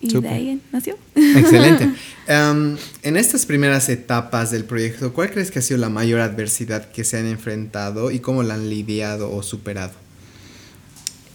Y 0.02 0.20
de 0.20 0.28
ahí 0.28 0.62
nació. 0.72 0.98
Excelente. 1.16 1.90
Em, 2.28 2.78
en 3.02 3.18
estas 3.18 3.46
primeras 3.46 3.90
etapas 3.90 4.52
del 4.52 4.64
proyecto, 4.64 5.12
¿cuál 5.12 5.32
crees 5.32 5.52
que 5.52 5.60
ha 5.60 5.62
sido 5.62 5.80
la 5.80 5.90
mayor 5.90 6.22
adversidad 6.22 6.90
que 6.90 7.04
se 7.04 7.18
han 7.18 7.26
enfrentado 7.26 8.10
y 8.10 8.20
cómo 8.20 8.42
la 8.42 8.54
han 8.54 8.70
lidiado 8.70 9.32
o 9.36 9.44
superado? 9.44 9.92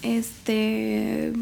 Este, 0.02 1.32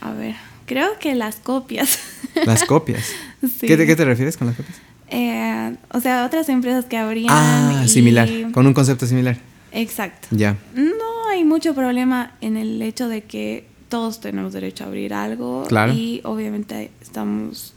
a 0.00 0.12
ver, 0.12 0.34
creo 0.66 0.98
que 0.98 1.14
las 1.14 1.36
copias. 1.36 1.98
Las 2.44 2.64
copias. 2.64 3.04
Sí. 3.60 3.66
¿Qué, 3.66 3.76
te, 3.76 4.04
refieres 4.04 4.36
con 4.36 4.46
las 4.46 4.56
copias? 4.56 4.80
Eh, 5.08 5.76
o 5.90 6.00
sea, 6.00 6.24
otras 6.24 6.48
empresas 6.48 6.84
que 6.84 6.96
habrían. 6.96 7.26
Ah, 7.28 7.84
similar, 7.88 8.28
con 8.52 8.66
un 8.66 8.72
concepto 8.72 9.04
similar. 9.06 9.36
Exacto. 9.72 10.28
Ya. 10.30 10.56
No 10.74 11.28
hay 11.28 11.44
mucho 11.44 11.74
problema 11.74 12.32
en 12.40 12.56
el 12.56 12.80
hecho 12.82 13.08
de 13.08 13.22
que 13.22 13.66
todos 13.88 14.20
tenemos 14.20 14.52
derecho 14.52 14.84
a 14.84 14.86
abrir 14.86 15.12
algo 15.12 15.64
y 15.92 16.20
obviamente 16.24 16.90
estamos 17.00 17.74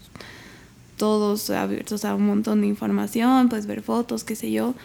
todos 0.97 1.49
abiertos 1.49 2.05
a 2.05 2.15
un 2.15 2.25
montón 2.25 2.61
de 2.61 2.67
información, 2.67 3.49
pues 3.49 3.65
ver 3.65 3.81
fotos, 3.81 4.23
qué 4.23 4.35
sé 4.35 4.51
yo. 4.51 4.75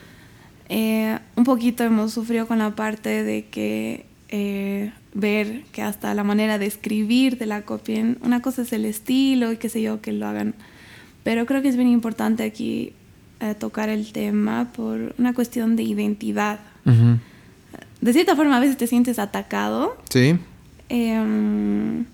Eh, 0.69 1.19
un 1.37 1.45
poquito 1.45 1.85
hemos 1.85 2.13
sufrido 2.13 2.47
con 2.47 2.59
la 2.59 2.75
parte 2.75 3.23
de 3.25 3.47
que 3.47 4.07
eh, 4.29 4.93
ver 5.15 5.63
que 5.73 5.83
hasta 5.83 6.15
la 6.15 6.25
manera 6.25 6.59
de 6.59 6.67
escribir 6.67 7.39
de 7.39 7.47
la 7.47 7.63
copien, 7.63 8.19
una 8.23 8.41
cosa 8.43 8.63
es 8.63 8.73
el 8.73 8.85
estilo 8.85 9.53
y 9.53 9.57
qué 9.57 9.69
sé 9.69 9.83
yo, 9.83 10.01
que 10.01 10.13
lo 10.13 10.27
hagan. 10.27 10.55
Pero 11.23 11.47
creo 11.47 11.63
que 11.63 11.69
es 11.69 11.77
bien 11.77 11.89
importante 11.89 12.43
aquí 12.43 12.93
eh, 13.41 13.55
tocar 13.55 13.89
el 13.89 14.13
tema 14.13 14.71
por 14.75 15.15
una 15.19 15.35
cuestión 15.35 15.77
de 15.77 15.83
identidad. 15.83 16.61
De 18.01 18.13
cierta 18.13 18.35
forma 18.35 18.57
a 18.57 18.61
veces 18.61 18.77
te 18.77 18.87
sientes 18.87 19.19
atacado. 19.19 19.97
Sí. 20.09 20.39
Em, 20.89 22.05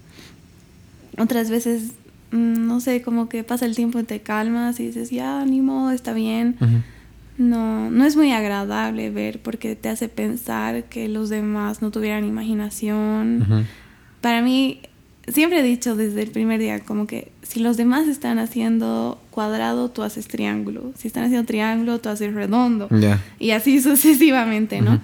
otras 1.19 1.51
veces, 1.51 1.93
mm, 2.33 2.67
no 2.67 2.81
sé, 2.81 3.03
como 3.03 3.29
que 3.29 3.45
pasa 3.45 3.67
el 3.67 3.75
tiempo 3.75 3.99
y 3.99 4.05
te 4.05 4.21
calmas 4.21 4.81
y 4.81 4.87
dices, 4.87 5.11
ya, 5.11 5.41
ánimo, 5.41 5.91
está 5.91 6.13
bien. 6.13 6.57
No, 7.39 7.91
no 7.91 8.05
es 8.05 8.17
muy 8.17 8.33
agradable 8.33 9.11
ver 9.11 9.41
porque 9.41 9.77
te 9.77 9.89
hace 9.89 10.09
pensar 10.09 10.85
que 10.85 11.09
los 11.09 11.29
demás 11.29 11.83
no 11.83 11.91
tuvieran 11.91 12.25
imaginación. 12.25 13.67
Para 14.21 14.43
mí, 14.43 14.81
siempre 15.29 15.61
he 15.61 15.63
dicho 15.63 15.97
desde 15.97 16.23
el 16.23 16.31
primer 16.31 16.61
día, 16.61 16.81
como 16.81 17.07
que 17.07 17.31
si 17.43 17.61
los 17.61 17.77
demás 17.77 18.09
están 18.09 18.39
haciendo 18.39 19.21
cuadrado, 19.31 19.91
tú 19.91 20.03
haces 20.03 20.29
triángulo. 20.29 20.93
Si 20.97 21.09
están 21.09 21.25
haciendo 21.25 21.47
triángulo, 21.47 21.99
tú 22.01 22.09
haces 22.09 22.35
redondo. 22.35 22.89
Y 23.39 23.51
así 23.51 23.81
sucesivamente, 23.83 24.81
¿no? 24.81 25.01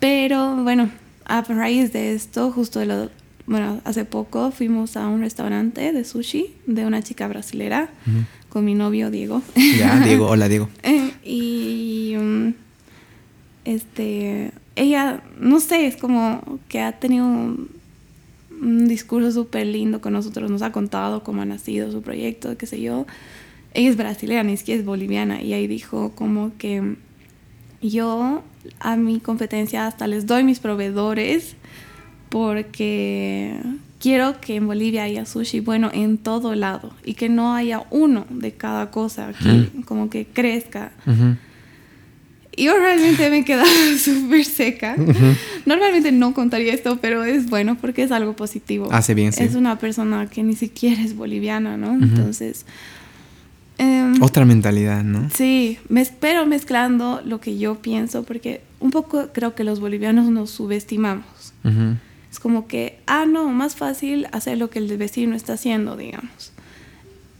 Pero 0.00 0.56
bueno, 0.62 0.90
a 1.24 1.42
raíz 1.42 1.92
de 1.92 2.14
esto, 2.14 2.50
justo 2.50 2.84
lo, 2.84 3.10
bueno, 3.46 3.80
hace 3.84 4.04
poco 4.04 4.50
fuimos 4.50 4.96
a 4.96 5.06
un 5.08 5.20
restaurante 5.20 5.92
de 5.92 6.04
sushi 6.04 6.54
de 6.66 6.84
una 6.86 7.02
chica 7.02 7.28
brasilera 7.28 7.90
con 8.48 8.64
mi 8.64 8.74
novio 8.74 9.10
Diego. 9.10 9.42
Ya, 9.78 10.00
Diego, 10.04 10.28
hola 10.28 10.48
Diego. 10.48 10.68
Y 11.24 12.14
um, 12.18 12.54
este, 13.64 14.52
ella, 14.74 15.22
no 15.38 15.60
sé, 15.60 15.86
es 15.86 15.96
como 15.96 16.58
que 16.68 16.80
ha 16.80 16.92
tenido 16.92 17.26
un, 17.26 17.68
discurso 18.62 19.32
súper 19.32 19.66
lindo 19.66 20.00
con 20.00 20.12
nosotros, 20.12 20.50
nos 20.50 20.62
ha 20.62 20.72
contado 20.72 21.22
cómo 21.22 21.42
ha 21.42 21.44
nacido 21.44 21.90
su 21.90 22.00
proyecto, 22.00 22.56
qué 22.56 22.66
sé 22.66 22.80
yo. 22.80 23.06
Ella 23.74 23.90
es 23.90 23.96
brasileña, 23.96 24.42
ni 24.42 24.56
siquiera 24.56 24.80
es 24.80 24.86
boliviana, 24.86 25.42
y 25.42 25.52
ahí 25.52 25.66
dijo 25.66 26.12
como 26.14 26.52
que 26.58 26.96
yo 27.80 28.42
a 28.78 28.96
mi 28.96 29.18
competencia 29.18 29.86
hasta 29.86 30.06
les 30.06 30.26
doy 30.26 30.44
mis 30.44 30.60
proveedores 30.60 31.56
porque 32.28 33.58
quiero 33.98 34.40
que 34.40 34.56
en 34.56 34.66
Bolivia 34.66 35.02
haya 35.02 35.26
sushi 35.26 35.60
bueno 35.60 35.90
en 35.92 36.16
todo 36.16 36.54
lado 36.54 36.92
y 37.04 37.14
que 37.14 37.28
no 37.28 37.54
haya 37.54 37.84
uno 37.90 38.24
de 38.30 38.52
cada 38.52 38.90
cosa, 38.90 39.32
que 39.32 39.82
como 39.84 40.08
que 40.10 40.26
crezca. 40.26 40.92
Yo 42.56 42.76
realmente 42.76 43.30
me 43.30 43.38
he 43.38 43.44
quedado 43.44 43.68
súper 43.98 44.44
seca. 44.44 44.96
Normalmente 45.64 46.12
no 46.12 46.34
contaría 46.34 46.74
esto, 46.74 46.98
pero 47.00 47.24
es 47.24 47.48
bueno 47.48 47.76
porque 47.80 48.02
es 48.02 48.12
algo 48.12 48.36
positivo. 48.36 48.88
Hace 48.92 49.14
bien, 49.14 49.32
sí. 49.32 49.42
Es 49.42 49.54
una 49.54 49.78
persona 49.78 50.28
que 50.28 50.42
ni 50.42 50.54
siquiera 50.54 51.00
es 51.02 51.16
boliviana, 51.16 51.76
¿no? 51.76 51.92
Entonces... 51.94 52.66
Em, 53.78 54.22
Otra 54.22 54.44
mentalidad, 54.44 55.02
¿no? 55.02 55.30
Sí, 55.34 55.78
me 55.88 56.02
espero 56.02 56.44
mezclando 56.46 57.22
lo 57.24 57.40
que 57.40 57.58
yo 57.58 57.80
pienso 57.80 58.22
porque 58.22 58.60
un 58.80 58.90
poco 58.90 59.28
creo 59.32 59.54
que 59.54 59.64
los 59.64 59.80
bolivianos 59.80 60.26
nos 60.30 60.50
subestimamos. 60.50 61.24
Es 62.30 62.38
como 62.38 62.66
que, 62.66 62.98
ah, 63.06 63.26
no, 63.26 63.48
más 63.50 63.76
fácil 63.76 64.26
hacer 64.32 64.58
lo 64.58 64.70
que 64.70 64.78
el 64.78 64.94
vecino 64.96 65.34
está 65.36 65.54
haciendo, 65.54 65.96
digamos. 65.96 66.52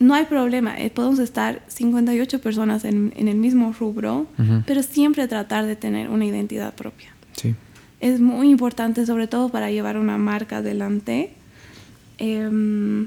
No 0.02 0.14
hay 0.14 0.24
problema, 0.24 0.76
eh, 0.80 0.90
podemos 0.90 1.20
estar 1.20 1.62
58 1.68 2.40
personas 2.40 2.84
en, 2.84 3.12
en 3.14 3.28
el 3.28 3.36
mismo 3.36 3.72
rubro, 3.72 4.26
pero 4.66 4.82
siempre 4.82 5.28
tratar 5.28 5.64
de 5.64 5.76
tener 5.76 6.10
una 6.10 6.24
identidad 6.26 6.74
propia. 6.74 7.14
Sí. 7.36 7.54
Es 8.00 8.18
muy 8.18 8.50
importante, 8.50 9.06
sobre 9.06 9.28
todo 9.28 9.50
para 9.50 9.70
llevar 9.70 9.96
una 9.96 10.18
marca 10.18 10.56
adelante. 10.56 11.30
Em, 12.18 13.06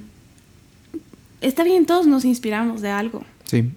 está 1.42 1.66
bien, 1.66 1.86
todos 1.86 2.08
nos 2.08 2.24
inspiramos 2.24 2.82
de 2.82 2.92
algo. 2.92 3.26
Sí. 3.44 3.70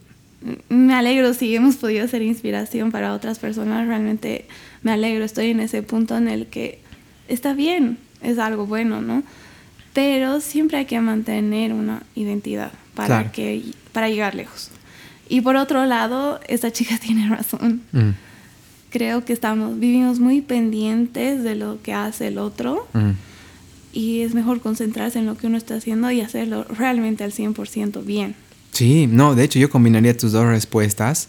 Me 0.69 0.95
alegro 0.95 1.35
si 1.35 1.57
hemos 1.57 1.75
podido 1.75 2.07
ser 2.07 2.23
inspiración 2.23 2.93
para 2.93 3.15
otras 3.15 3.41
personas. 3.41 3.89
Realmente 3.89 4.47
me 4.85 4.93
alegro, 4.93 5.25
estoy 5.25 5.51
en 5.51 5.59
ese 5.59 5.83
punto 5.83 6.17
en 6.17 6.29
el 6.29 6.47
que 6.47 6.79
está 7.27 7.53
bien, 7.53 7.99
es 8.23 8.39
algo 8.39 8.65
bueno, 8.65 9.01
¿no? 9.01 9.25
Pero 9.93 10.41
siempre 10.41 10.79
hay 10.79 10.85
que 10.85 11.01
mantener 11.01 11.73
una 11.73 12.05
identidad 12.15 12.71
para, 13.07 13.33
que, 13.33 13.63
para 13.93 14.09
llegar 14.09 14.35
lejos. 14.35 14.71
Y 15.29 15.41
por 15.41 15.57
otro 15.57 15.85
lado, 15.87 16.41
esta 16.49 16.73
chica 16.73 16.99
tiene 17.03 17.29
razón. 17.29 17.83
Mm. 17.93 18.11
Creo 18.91 19.25
que 19.25 19.33
estamos, 19.33 19.79
vivimos 19.79 20.19
muy 20.19 20.41
pendientes 20.41 21.43
de 21.43 21.55
lo 21.55 21.81
que 21.83 21.93
hace 21.93 22.29
el 22.29 22.39
otro. 22.39 22.89
Mm. 22.93 23.11
Y 23.93 24.21
es 24.21 24.35
mejor 24.35 24.61
concentrarse 24.61 25.19
en 25.19 25.27
lo 25.27 25.37
que 25.37 25.47
uno 25.47 25.57
está 25.57 25.77
haciendo 25.77 26.11
y 26.11 26.21
hacerlo 26.21 26.65
realmente 26.65 27.25
al 27.25 27.33
100% 27.33 28.05
bien. 28.05 28.35
Sí, 28.73 29.07
no, 29.07 29.35
de 29.35 29.45
hecho 29.45 29.59
yo 29.59 29.71
combinaría 29.71 30.17
tus 30.17 30.33
dos 30.33 30.45
respuestas 30.45 31.29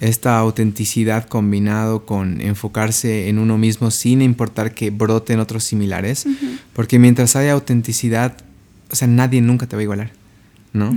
esta 0.00 0.38
autenticidad 0.38 1.26
combinado 1.26 2.06
con 2.06 2.40
enfocarse 2.40 3.28
en 3.28 3.38
uno 3.38 3.58
mismo 3.58 3.90
sin 3.90 4.22
importar 4.22 4.74
que 4.74 4.90
broten 4.90 5.40
otros 5.40 5.64
similares, 5.64 6.24
porque 6.72 6.98
mientras 6.98 7.34
haya 7.36 7.52
autenticidad, 7.52 8.36
o 8.90 8.96
sea, 8.96 9.08
nadie 9.08 9.40
nunca 9.40 9.66
te 9.66 9.76
va 9.76 9.80
a 9.80 9.82
igualar, 9.82 10.12
¿no? 10.72 10.96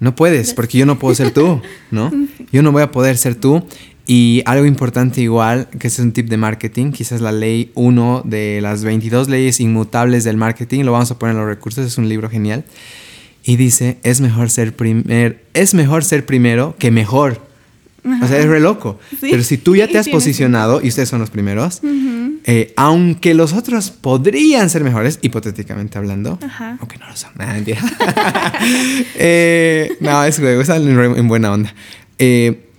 No 0.00 0.14
puedes, 0.14 0.54
porque 0.54 0.78
yo 0.78 0.86
no 0.86 0.98
puedo 0.98 1.14
ser 1.14 1.32
tú, 1.32 1.60
¿no? 1.90 2.10
Yo 2.52 2.62
no 2.62 2.72
voy 2.72 2.82
a 2.82 2.90
poder 2.90 3.16
ser 3.16 3.34
tú. 3.34 3.64
Y 4.04 4.42
algo 4.46 4.66
importante 4.66 5.20
igual, 5.20 5.68
que 5.78 5.86
es 5.86 5.98
un 6.00 6.12
tip 6.12 6.28
de 6.28 6.36
marketing, 6.36 6.90
quizás 6.90 7.20
la 7.20 7.30
ley 7.30 7.70
1 7.74 8.22
de 8.24 8.60
las 8.60 8.82
22 8.82 9.28
leyes 9.28 9.60
inmutables 9.60 10.24
del 10.24 10.36
marketing, 10.36 10.82
lo 10.82 10.92
vamos 10.92 11.10
a 11.12 11.18
poner 11.18 11.34
en 11.34 11.40
los 11.40 11.48
recursos, 11.48 11.86
es 11.86 11.98
un 11.98 12.08
libro 12.08 12.28
genial. 12.28 12.64
Y 13.44 13.56
dice, 13.56 13.98
es 14.02 14.20
mejor 14.20 14.50
ser, 14.50 14.74
primer, 14.74 15.44
es 15.54 15.74
mejor 15.74 16.04
ser 16.04 16.26
primero 16.26 16.74
que 16.78 16.90
mejor. 16.90 17.40
O 18.04 18.26
sea, 18.26 18.38
es 18.38 18.46
re 18.46 18.58
loco. 18.58 18.98
Pero 19.20 19.42
si 19.44 19.56
tú 19.56 19.76
ya 19.76 19.86
te 19.92 19.98
has 19.98 20.08
posicionado, 20.08 20.80
y 20.82 20.88
ustedes 20.88 21.08
son 21.08 21.20
los 21.20 21.30
primeros, 21.30 21.80
eh, 22.44 22.72
aunque 22.76 23.34
los 23.34 23.52
otros 23.52 23.90
podrían 23.90 24.68
ser 24.68 24.82
mejores, 24.82 25.18
hipotéticamente 25.22 25.98
hablando, 25.98 26.38
aunque 26.78 26.98
no 26.98 27.08
lo 27.08 27.16
son, 27.16 27.32
eh, 29.14 29.96
no, 30.00 30.24
es 30.24 30.38
juego, 30.38 30.62
es 30.62 30.68
en 30.68 31.28
buena 31.28 31.52
onda. 31.52 31.74
Eh, 32.18 32.71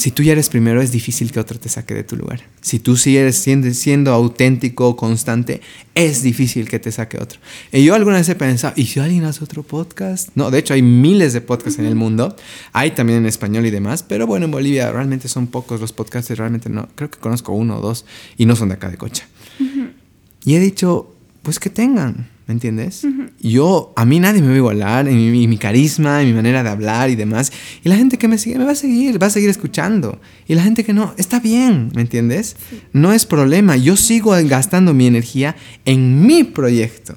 si 0.00 0.12
tú 0.12 0.22
ya 0.22 0.32
eres 0.32 0.48
primero, 0.48 0.80
es 0.80 0.92
difícil 0.92 1.30
que 1.30 1.38
otro 1.38 1.58
te 1.58 1.68
saque 1.68 1.92
de 1.92 2.04
tu 2.04 2.16
lugar. 2.16 2.40
Si 2.62 2.78
tú 2.78 2.96
sigues 2.96 3.36
siendo, 3.36 3.70
siendo 3.74 4.14
auténtico, 4.14 4.96
constante, 4.96 5.60
es 5.94 6.22
difícil 6.22 6.70
que 6.70 6.78
te 6.78 6.90
saque 6.90 7.18
otro. 7.18 7.38
Y 7.70 7.84
yo 7.84 7.94
alguna 7.94 8.16
vez 8.16 8.26
he 8.30 8.34
pensado, 8.34 8.72
¿y 8.78 8.86
si 8.86 8.98
alguien 8.98 9.24
hace 9.24 9.44
otro 9.44 9.62
podcast? 9.62 10.30
No, 10.36 10.50
de 10.50 10.58
hecho 10.58 10.72
hay 10.72 10.80
miles 10.80 11.34
de 11.34 11.42
podcasts 11.42 11.78
en 11.78 11.84
el 11.84 11.96
mundo. 11.96 12.34
Hay 12.72 12.92
también 12.92 13.18
en 13.18 13.26
español 13.26 13.66
y 13.66 13.70
demás. 13.70 14.02
Pero 14.02 14.26
bueno, 14.26 14.46
en 14.46 14.52
Bolivia 14.52 14.90
realmente 14.90 15.28
son 15.28 15.48
pocos 15.48 15.82
los 15.82 15.92
podcasts. 15.92 16.30
Realmente 16.30 16.70
no. 16.70 16.88
Creo 16.94 17.10
que 17.10 17.18
conozco 17.18 17.52
uno 17.52 17.76
o 17.76 17.80
dos. 17.82 18.06
Y 18.38 18.46
no 18.46 18.56
son 18.56 18.70
de 18.70 18.76
acá 18.76 18.88
de 18.88 18.96
Cocha. 18.96 19.28
Y 20.46 20.54
he 20.54 20.60
dicho, 20.60 21.14
pues 21.42 21.60
que 21.60 21.68
tengan. 21.68 22.30
¿Me 22.50 22.54
entiendes? 22.54 23.06
Yo, 23.40 23.92
a 23.94 24.04
mí 24.04 24.18
nadie 24.18 24.42
me 24.42 24.48
va 24.48 24.54
a 24.54 24.56
igualar 24.56 25.06
en 25.06 25.30
mi, 25.30 25.46
mi, 25.46 25.56
carisma, 25.56 26.20
en 26.20 26.26
mi 26.26 26.34
manera 26.34 26.64
de 26.64 26.68
hablar 26.68 27.08
y 27.08 27.14
demás. 27.14 27.52
Y 27.84 27.88
la 27.88 27.94
gente 27.94 28.18
que 28.18 28.26
me 28.26 28.38
sigue 28.38 28.58
me 28.58 28.64
va 28.64 28.72
a 28.72 28.74
seguir, 28.74 29.22
va 29.22 29.28
a 29.28 29.30
seguir 29.30 29.48
escuchando. 29.48 30.20
Y 30.48 30.56
la 30.56 30.64
gente 30.64 30.82
que 30.82 30.92
no, 30.92 31.14
está 31.16 31.38
bien, 31.38 31.92
¿me 31.94 32.02
entiendes? 32.02 32.56
No 32.92 33.12
es 33.12 33.24
problema. 33.24 33.76
Yo 33.76 33.96
sigo 33.96 34.34
gastando 34.46 34.92
mi 34.94 35.06
energía 35.06 35.54
en 35.84 36.26
mi 36.26 36.42
proyecto, 36.42 37.14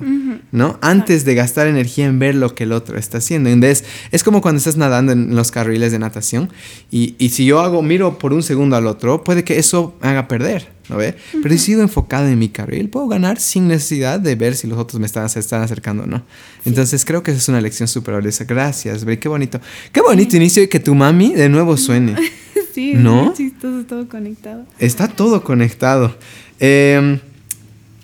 ¿no? 0.51 0.77
Antes 0.81 1.25
de 1.25 1.33
gastar 1.33 1.65
energía 1.65 2.05
en 2.05 2.19
ver 2.19 2.35
lo 2.35 2.53
que 2.53 2.65
el 2.65 2.71
otro 2.71 2.99
está 2.99 3.17
haciendo. 3.17 3.49
Entonces, 3.49 3.85
es 4.11 4.23
como 4.23 4.39
cuando 4.39 4.59
estás 4.59 4.77
nadando 4.77 5.13
en 5.13 5.35
los 5.35 5.49
carriles 5.49 5.91
de 5.91 5.97
natación 5.97 6.51
y, 6.91 7.15
y 7.17 7.29
si 7.29 7.43
yo 7.45 7.61
hago, 7.61 7.81
miro 7.81 8.19
por 8.19 8.33
un 8.33 8.43
segundo 8.43 8.75
al 8.75 8.85
otro, 8.85 9.23
puede 9.23 9.43
que 9.43 9.57
eso 9.57 9.97
haga 9.99 10.27
perder. 10.27 10.73
¿No 10.89 10.97
ve? 10.97 11.15
Pero 11.31 11.49
si 11.49 11.59
sigo 11.59 11.81
enfocado 11.81 12.27
en 12.27 12.37
mi 12.37 12.49
carril, 12.49 12.89
puedo 12.89 13.07
ganar 13.07 13.39
sin 13.39 13.67
necesidad 13.67 14.19
de 14.19 14.35
ver 14.35 14.55
si 14.55 14.67
los 14.67 14.77
otros 14.77 14.99
me 14.99 15.05
están, 15.05 15.29
se 15.29 15.39
están 15.39 15.61
acercando 15.61 16.03
o 16.03 16.07
no. 16.07 16.23
Entonces 16.65 17.05
creo 17.05 17.23
que 17.23 17.31
esa 17.31 17.39
es 17.39 17.49
una 17.49 17.61
lección 17.61 17.87
súper 17.87 18.15
valiosa. 18.15 18.43
Gracias, 18.43 19.05
Qué 19.19 19.29
bonito. 19.29 19.59
Qué 19.91 20.01
bonito 20.01 20.35
inicio 20.35 20.63
y 20.63 20.67
que 20.67 20.79
tu 20.79 20.95
mami 20.95 21.33
de 21.33 21.49
nuevo 21.49 21.77
suene. 21.77 22.15
sí, 22.73 22.93
¿no? 22.95 23.31
es 23.31 23.37
chistoso, 23.37 23.85
todo 23.85 24.07
conectado. 24.07 24.65
Está 24.79 25.07
todo 25.07 25.43
conectado. 25.43 26.15
Em, 26.59 27.19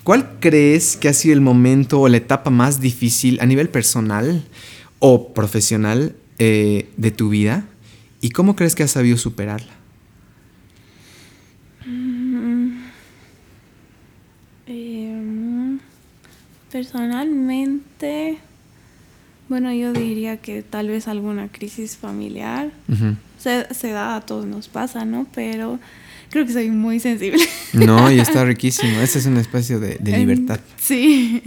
¿Cuál 0.03 0.38
crees 0.39 0.95
que 0.95 1.09
ha 1.09 1.13
sido 1.13 1.34
el 1.34 1.41
momento 1.41 1.99
o 1.99 2.07
la 2.07 2.17
etapa 2.17 2.49
más 2.49 2.80
difícil 2.80 3.38
a 3.41 3.45
nivel 3.45 3.69
personal 3.69 4.43
o 4.99 5.34
profesional 5.34 6.15
eh, 6.39 6.89
de 6.97 7.11
tu 7.11 7.30
vida? 7.30 7.65
¿Y 8.21 8.32
cómo 8.32 8.55
crees 8.55 8.75
que 8.75 8.84
has 8.84 8.91
sabido 8.91 9.17
superarla? 9.17 9.78
Personalmente, 16.72 18.38
bueno, 19.47 19.74
yo 19.74 19.91
diría 19.93 20.38
que 20.38 20.61
tal 20.61 20.89
vez 20.89 21.07
alguna 21.07 21.47
crisis 21.47 21.97
familiar. 21.97 22.72
se, 23.39 23.88
da, 23.91 24.15
a 24.15 24.22
todos 24.22 24.45
nos 24.45 24.67
pasa, 24.67 25.05
¿no? 25.05 25.26
Pero 25.34 25.80
creo 26.30 26.45
que 26.45 26.53
soy 26.53 26.70
muy 26.70 26.99
sensible. 26.99 27.43
No, 27.74 28.11
y 28.11 28.20
está 28.20 28.43
riquísimo. 28.45 28.99
Ese 28.99 29.20
es 29.20 29.26
un 29.26 29.38
espacio 29.38 29.80
de, 29.80 29.97
libertad. 29.99 30.59
sí. 30.78 31.43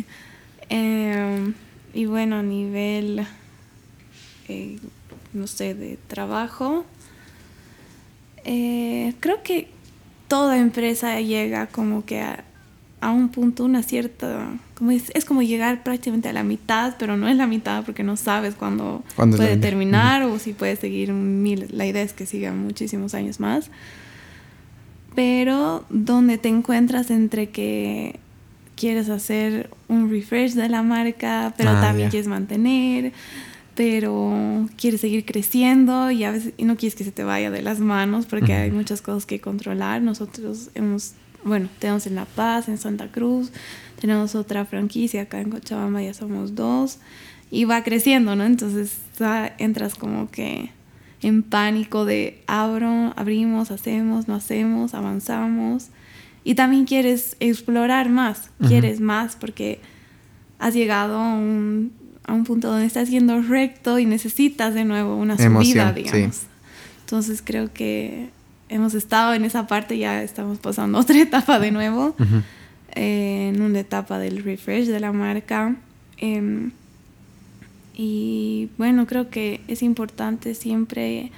Em, 0.68 1.54
y 1.92 2.06
bueno, 2.06 2.36
a 2.36 2.42
nivel, 2.42 3.26
eh, 4.48 4.78
no 5.34 5.46
sé, 5.46 5.74
de 5.74 5.98
trabajo, 6.08 6.86
eh, 8.44 9.12
creo 9.20 9.42
que 9.42 9.68
toda 10.28 10.58
empresa 10.58 11.20
llega 11.20 11.66
como 11.66 12.06
que 12.06 12.22
a, 12.22 12.44
a 13.02 13.10
un 13.10 13.28
punto, 13.30 13.64
una 13.64 13.82
cierta, 13.82 14.48
como 14.74 14.92
es, 14.92 15.10
es, 15.14 15.24
como 15.24 15.42
llegar 15.42 15.82
prácticamente 15.82 16.28
a 16.28 16.32
la 16.32 16.44
mitad, 16.44 16.94
pero 17.00 17.16
no 17.16 17.28
es 17.28 17.36
la 17.36 17.48
mitad 17.48 17.84
porque 17.84 18.04
no 18.04 18.16
sabes 18.16 18.54
cuándo 18.54 19.02
puede 19.16 19.56
terminar 19.56 20.22
o 20.22 20.38
si 20.38 20.52
puede 20.52 20.76
seguir 20.76 21.12
mil, 21.12 21.66
la 21.72 21.84
idea 21.84 22.02
es 22.02 22.12
que 22.12 22.26
siga 22.26 22.52
muchísimos 22.52 23.14
años 23.14 23.40
más. 23.40 23.70
Pero 25.16 25.84
donde 25.90 26.38
te 26.38 26.48
encuentras 26.48 27.10
entre 27.10 27.50
que 27.50 28.20
quieres 28.76 29.08
hacer 29.08 29.68
un 29.88 30.08
refresh 30.08 30.52
de 30.52 30.68
la 30.68 30.82
marca, 30.82 31.52
pero 31.56 31.70
ah, 31.70 31.80
también 31.80 32.08
quieres 32.08 32.28
mantener, 32.28 33.12
pero 33.74 34.68
quieres 34.76 35.00
seguir 35.00 35.24
creciendo 35.24 36.12
y 36.12 36.22
a 36.22 36.30
veces 36.30 36.54
y 36.56 36.64
no 36.64 36.76
quieres 36.76 36.94
que 36.94 37.02
se 37.02 37.10
te 37.10 37.24
vaya 37.24 37.50
de 37.50 37.62
las 37.62 37.80
manos 37.80 38.26
porque 38.26 38.52
hay 38.52 38.70
muchas 38.70 39.02
cosas 39.02 39.26
que 39.26 39.40
controlar. 39.40 40.02
Nosotros 40.02 40.70
hemos 40.76 41.14
bueno, 41.44 41.68
tenemos 41.78 42.06
en 42.06 42.14
La 42.14 42.24
Paz, 42.24 42.68
en 42.68 42.78
Santa 42.78 43.08
Cruz, 43.08 43.50
tenemos 44.00 44.34
otra 44.34 44.64
franquicia 44.64 45.22
acá 45.22 45.40
en 45.40 45.50
Cochabamba, 45.50 46.02
ya 46.02 46.14
somos 46.14 46.54
dos, 46.54 46.98
y 47.50 47.64
va 47.64 47.82
creciendo, 47.82 48.34
¿no? 48.36 48.44
Entonces 48.44 48.96
entras 49.58 49.94
como 49.94 50.30
que 50.30 50.70
en 51.22 51.42
pánico 51.42 52.04
de 52.04 52.42
abro, 52.46 53.12
abrimos, 53.16 53.70
hacemos, 53.70 54.26
no 54.26 54.34
hacemos, 54.34 54.94
avanzamos. 54.94 55.88
Y 56.44 56.56
también 56.56 56.86
quieres 56.86 57.36
explorar 57.38 58.08
más, 58.08 58.50
quieres 58.66 59.00
más 59.00 59.36
porque 59.36 59.80
has 60.58 60.74
llegado 60.74 61.16
a 61.16 61.34
un, 61.34 61.92
a 62.24 62.32
un, 62.32 62.42
punto 62.42 62.68
donde 62.68 62.86
estás 62.86 63.10
yendo 63.10 63.40
recto 63.42 64.00
y 64.00 64.06
necesitas 64.06 64.74
de 64.74 64.84
nuevo 64.84 65.16
una 65.16 65.36
subida, 65.36 65.92
digamos. 65.92 66.42
Entonces 67.04 67.42
creo 67.44 67.72
que 67.72 68.30
hemos 68.72 68.94
estado 68.94 69.34
en 69.34 69.44
esa 69.44 69.66
parte, 69.66 69.98
ya 69.98 70.22
estamos 70.22 70.58
pasando 70.58 70.98
otra 70.98 71.20
etapa 71.20 71.58
de 71.58 71.70
nuevo, 71.70 72.16
eh, 72.94 73.50
en 73.54 73.62
una 73.62 73.80
etapa 73.80 74.18
del 74.18 74.42
refresh 74.42 74.86
de 74.86 75.00
la 75.00 75.12
marca. 75.12 75.76
Em, 76.16 76.72
y 77.94 78.70
bueno, 78.78 79.06
creo 79.06 79.28
que 79.28 79.60
es 79.68 79.82
importante 79.82 80.54
siempre 80.54 81.30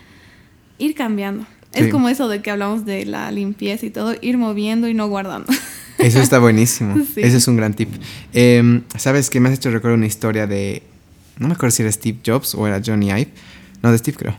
ir 0.78 0.94
cambiando. 0.94 1.46
Es 1.72 1.90
como 1.90 2.08
eso 2.08 2.28
de 2.28 2.40
que 2.40 2.52
hablamos 2.52 2.84
de 2.84 3.04
la 3.04 3.32
limpieza 3.32 3.84
y 3.84 3.90
todo, 3.90 4.14
ir 4.20 4.38
moviendo 4.38 4.88
y 4.88 4.94
no 4.94 5.08
guardando. 5.08 5.52
Eso 5.98 6.20
está 6.20 6.38
buenísimo. 6.38 6.94
Ese 7.16 7.36
es 7.36 7.48
un 7.48 7.56
gran 7.56 7.74
tip. 7.74 7.88
Em, 8.32 8.82
¿Sabes 8.96 9.28
qué 9.28 9.40
me 9.40 9.48
has 9.48 9.56
hecho 9.56 9.70
recordar 9.70 9.96
una 9.96 10.06
historia 10.06 10.46
de... 10.46 10.82
No 11.38 11.48
me 11.48 11.54
acuerdo 11.54 11.74
si 11.74 11.82
era 11.82 11.90
Steve 11.90 12.18
Jobs 12.24 12.54
o 12.54 12.66
era 12.68 12.80
Johnny 12.84 13.08
Ive. 13.08 13.28
No, 13.82 13.90
de 13.90 13.98
Steve 13.98 14.16
creo. 14.16 14.36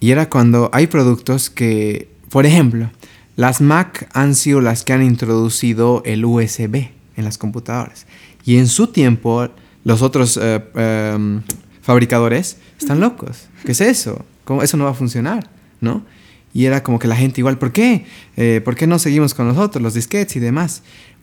Y 0.00 0.10
era 0.10 0.30
cuando 0.30 0.70
hay 0.72 0.86
productos 0.86 1.50
que, 1.50 2.08
por 2.30 2.46
ejemplo, 2.46 2.90
las 3.36 3.60
Mac 3.60 4.08
han 4.12 4.34
sido 4.34 4.60
las 4.60 4.82
que 4.82 4.94
han 4.94 5.02
introducido 5.02 6.02
el 6.04 6.24
USB 6.24 6.88
en 7.16 7.24
las 7.24 7.38
computadoras. 7.38 8.06
Y 8.44 8.56
en 8.56 8.66
su 8.66 8.88
tiempo 8.88 9.48
los 9.84 10.02
otros 10.02 10.38
eh, 10.40 10.62
em, 10.74 11.42
fabricadores 11.82 12.56
están 12.78 13.00
locos. 13.00 13.48
¿Qué 13.64 13.72
es 13.72 13.80
eso? 13.80 14.24
¿Cómo? 14.44 14.62
Eso 14.62 14.76
no 14.76 14.84
va 14.84 14.90
a 14.90 14.94
funcionar, 14.94 15.50
¿no? 15.80 16.04
Y 16.52 16.64
era 16.64 16.82
como 16.82 16.98
que 16.98 17.06
la 17.06 17.16
gente 17.16 17.40
igual, 17.40 17.58
¿por 17.58 17.72
qué? 17.72 18.04
Eh, 18.36 18.60
¿Por 18.64 18.74
qué 18.74 18.86
no 18.86 18.98
seguimos 18.98 19.34
con 19.34 19.46
nosotros, 19.46 19.82
los 19.82 19.94
disquetes 19.94 20.34
y 20.36 20.40
demás? 20.40 20.82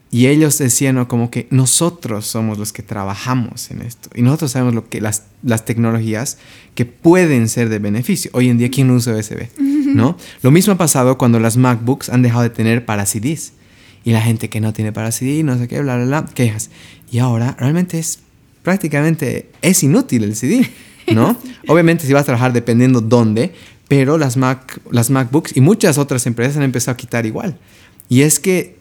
Y 0.09 0.27
ellos 0.27 0.57
decían 0.57 1.03
como 1.05 1.29
que 1.29 1.47
nosotros 1.49 2.25
somos 2.25 2.57
los 2.57 2.71
que 2.71 2.81
trabajamos 2.81 3.71
en 3.71 3.81
esto. 3.81 4.09
Y 4.15 4.21
nosotros 4.21 4.51
sabemos 4.51 4.73
lo 4.73 4.87
que 4.87 5.01
las, 5.01 5.23
las 5.43 5.65
tecnologías 5.65 6.37
que 6.75 6.85
pueden 6.85 7.49
ser 7.49 7.67
de 7.67 7.79
beneficio. 7.79 8.31
Hoy 8.33 8.49
en 8.49 8.57
día, 8.57 8.71
¿quién 8.71 8.89
usa 8.89 9.13
USB? 9.13 9.47
¿No? 9.59 10.17
Lo 10.41 10.51
mismo 10.51 10.73
ha 10.73 10.77
pasado 10.77 11.17
cuando 11.17 11.39
las 11.39 11.57
MacBooks 11.57 12.09
han 12.09 12.21
dejado 12.21 12.43
de 12.43 12.49
tener 12.49 12.85
para 12.85 13.05
CDs. 13.05 13.53
Y 14.05 14.11
la 14.11 14.21
gente 14.21 14.49
que 14.49 14.61
no 14.61 14.71
tiene 14.71 14.93
para 14.93 15.11
CD, 15.11 15.43
no 15.43 15.57
sé 15.57 15.67
qué, 15.67 15.81
bla, 15.81 15.97
bla, 15.97 16.05
bla, 16.05 16.25
quejas. 16.33 16.69
Y 17.11 17.19
ahora 17.19 17.57
realmente 17.59 17.99
es 17.99 18.19
prácticamente 18.67 19.49
es 19.61 19.81
inútil 19.83 20.25
el 20.25 20.35
CD, 20.35 20.69
¿no? 21.13 21.37
Obviamente 21.67 22.05
si 22.05 22.11
vas 22.11 22.23
a 22.23 22.25
trabajar 22.25 22.51
dependiendo 22.51 22.99
dónde, 22.99 23.53
pero 23.87 24.17
las, 24.17 24.35
Mac, 24.35 24.81
las 24.91 25.09
MacBooks 25.09 25.55
y 25.55 25.61
muchas 25.61 25.97
otras 25.97 26.25
empresas 26.27 26.57
han 26.57 26.63
empezado 26.63 26.93
a 26.93 26.97
quitar 26.97 27.25
igual. 27.25 27.57
Y 28.09 28.23
es 28.23 28.41
que, 28.41 28.76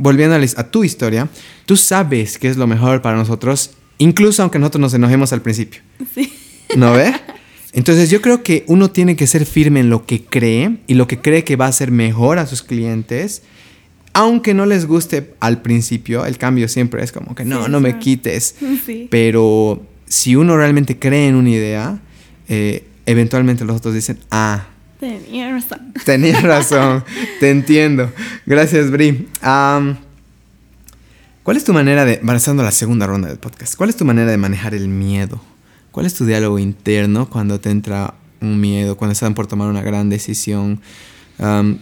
volviendo 0.00 0.36
a, 0.36 0.64
tu 0.64 0.82
historia, 0.82 1.28
tú 1.66 1.76
sabes 1.76 2.38
qué 2.38 2.48
es 2.48 2.56
lo 2.56 2.66
mejor 2.66 3.02
para 3.02 3.16
nosotros, 3.16 3.72
incluso 3.98 4.42
aunque 4.42 4.58
nosotros 4.58 4.80
nos 4.80 4.94
enojemos 4.94 5.32
al 5.32 5.42
principio. 5.42 5.82
Sí. 6.14 6.32
¿No 6.76 6.92
ve? 6.94 7.14
Entonces 7.72 8.10
yo 8.10 8.20
creo 8.20 8.42
que 8.42 8.64
uno 8.66 8.90
tiene 8.90 9.14
que 9.14 9.26
ser 9.26 9.46
firme 9.46 9.80
en 9.80 9.90
lo 9.90 10.04
que 10.04 10.24
cree 10.24 10.78
y 10.88 10.94
lo 10.94 11.06
que 11.06 11.20
cree 11.20 11.44
que 11.44 11.54
va 11.54 11.66
a 11.66 11.72
ser 11.72 11.92
mejor 11.92 12.38
a 12.38 12.46
sus 12.46 12.62
clientes 12.62 13.42
aunque 14.12 14.54
no 14.54 14.66
les 14.66 14.86
guste 14.86 15.34
al 15.40 15.62
principio, 15.62 16.26
el 16.26 16.36
cambio 16.36 16.68
siempre 16.68 17.02
es 17.02 17.12
como 17.12 17.34
que 17.34 17.44
no, 17.44 17.68
no 17.68 17.80
me 17.80 17.98
quites. 17.98 18.56
Pero 19.10 19.86
si 20.06 20.36
uno 20.36 20.56
realmente 20.56 20.98
cree 20.98 21.28
en 21.28 21.36
una 21.36 21.50
idea, 21.50 22.00
eh, 22.48 22.84
eventualmente 23.06 23.64
los 23.64 23.76
otros 23.76 23.94
dicen, 23.94 24.18
ah. 24.30 24.66
Tenía 25.00 25.50
razón. 25.50 25.94
Tenía 26.04 26.40
razón, 26.42 27.02
te 27.40 27.50
entiendo. 27.50 28.12
Gracias, 28.44 28.90
Bri. 28.90 29.28
¿Cuál 31.42 31.56
es 31.56 31.64
tu 31.64 31.72
manera 31.72 32.04
de, 32.04 32.18
pasando 32.18 32.62
a 32.62 32.66
la 32.66 32.70
segunda 32.70 33.06
ronda 33.06 33.28
del 33.28 33.38
podcast, 33.38 33.76
cuál 33.76 33.88
es 33.88 33.96
tu 33.96 34.04
manera 34.04 34.30
de 34.30 34.36
manejar 34.36 34.74
el 34.74 34.88
miedo? 34.88 35.40
¿Cuál 35.90 36.04
es 36.04 36.14
tu 36.14 36.26
diálogo 36.26 36.58
interno 36.58 37.30
cuando 37.30 37.60
te 37.60 37.70
entra 37.70 38.14
un 38.42 38.60
miedo, 38.60 38.98
cuando 38.98 39.12
están 39.12 39.34
por 39.34 39.46
tomar 39.46 39.68
una 39.68 39.82
gran 39.82 40.10
decisión? 40.10 40.82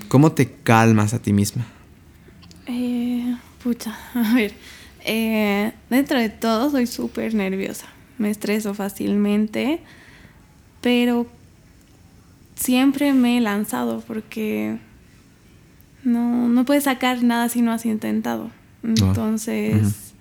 ¿Cómo 0.06 0.32
te 0.32 0.52
calmas 0.62 1.12
a 1.12 1.18
ti 1.18 1.32
misma? 1.32 1.66
Eh, 2.66 3.36
pucha, 3.62 3.98
a 4.14 4.32
ver. 4.32 4.54
Eh, 5.04 5.72
dentro 5.90 6.20
de 6.20 6.28
todo 6.28 6.70
soy 6.70 6.86
súper 6.86 7.34
nerviosa. 7.34 7.86
Me 8.16 8.30
estreso 8.30 8.74
fácilmente, 8.74 9.80
pero 10.80 11.26
siempre 12.58 13.12
me 13.12 13.38
he 13.38 13.40
lanzado 13.40 14.00
porque 14.06 14.78
no, 16.04 16.48
no 16.48 16.64
puedes 16.64 16.84
sacar 16.84 17.22
nada 17.22 17.48
si 17.48 17.62
no 17.62 17.72
has 17.72 17.86
intentado. 17.86 18.50
Entonces, 18.82 20.12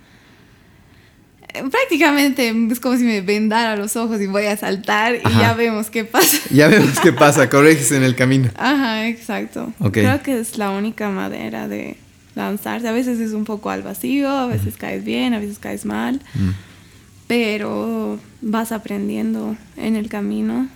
eh, 1.54 1.64
prácticamente 1.70 2.54
es 2.72 2.80
como 2.80 2.98
si 2.98 3.04
me 3.04 3.22
vendara 3.22 3.76
los 3.76 3.96
ojos 3.96 4.22
y 4.22 4.28
voy 4.28 4.46
a 4.46 4.58
saltar 4.58 5.16
y 5.16 5.40
ya 5.40 5.54
vemos 5.54 5.90
qué 5.90 6.04
pasa. 6.04 6.38
Ya 6.50 6.68
vemos 6.68 7.00
qué 7.00 7.14
pasa, 7.14 7.50
corriges 7.50 7.92
en 7.92 8.04
el 8.04 8.16
camino. 8.16 8.50
Ajá, 8.58 9.08
exacto. 9.08 9.74
Creo 9.92 10.22
que 10.22 10.40
es 10.40 10.58
la 10.58 10.72
única 10.72 11.10
manera 11.10 11.68
de 11.68 11.98
lanzarse. 12.36 12.88
A 12.88 12.92
veces 12.92 13.20
es 13.20 13.32
un 13.32 13.46
poco 13.46 13.70
al 13.70 13.84
vacío, 13.84 14.30
a 14.30 14.48
veces 14.48 14.78
caes 14.78 15.04
bien, 15.04 15.34
a 15.34 15.40
veces 15.40 15.60
caes 15.60 15.86
mal, 15.86 16.22
pero 17.28 18.20
vas 18.42 18.72
aprendiendo 18.72 19.56
en 19.76 19.96
el 19.96 20.10
camino. 20.10 20.68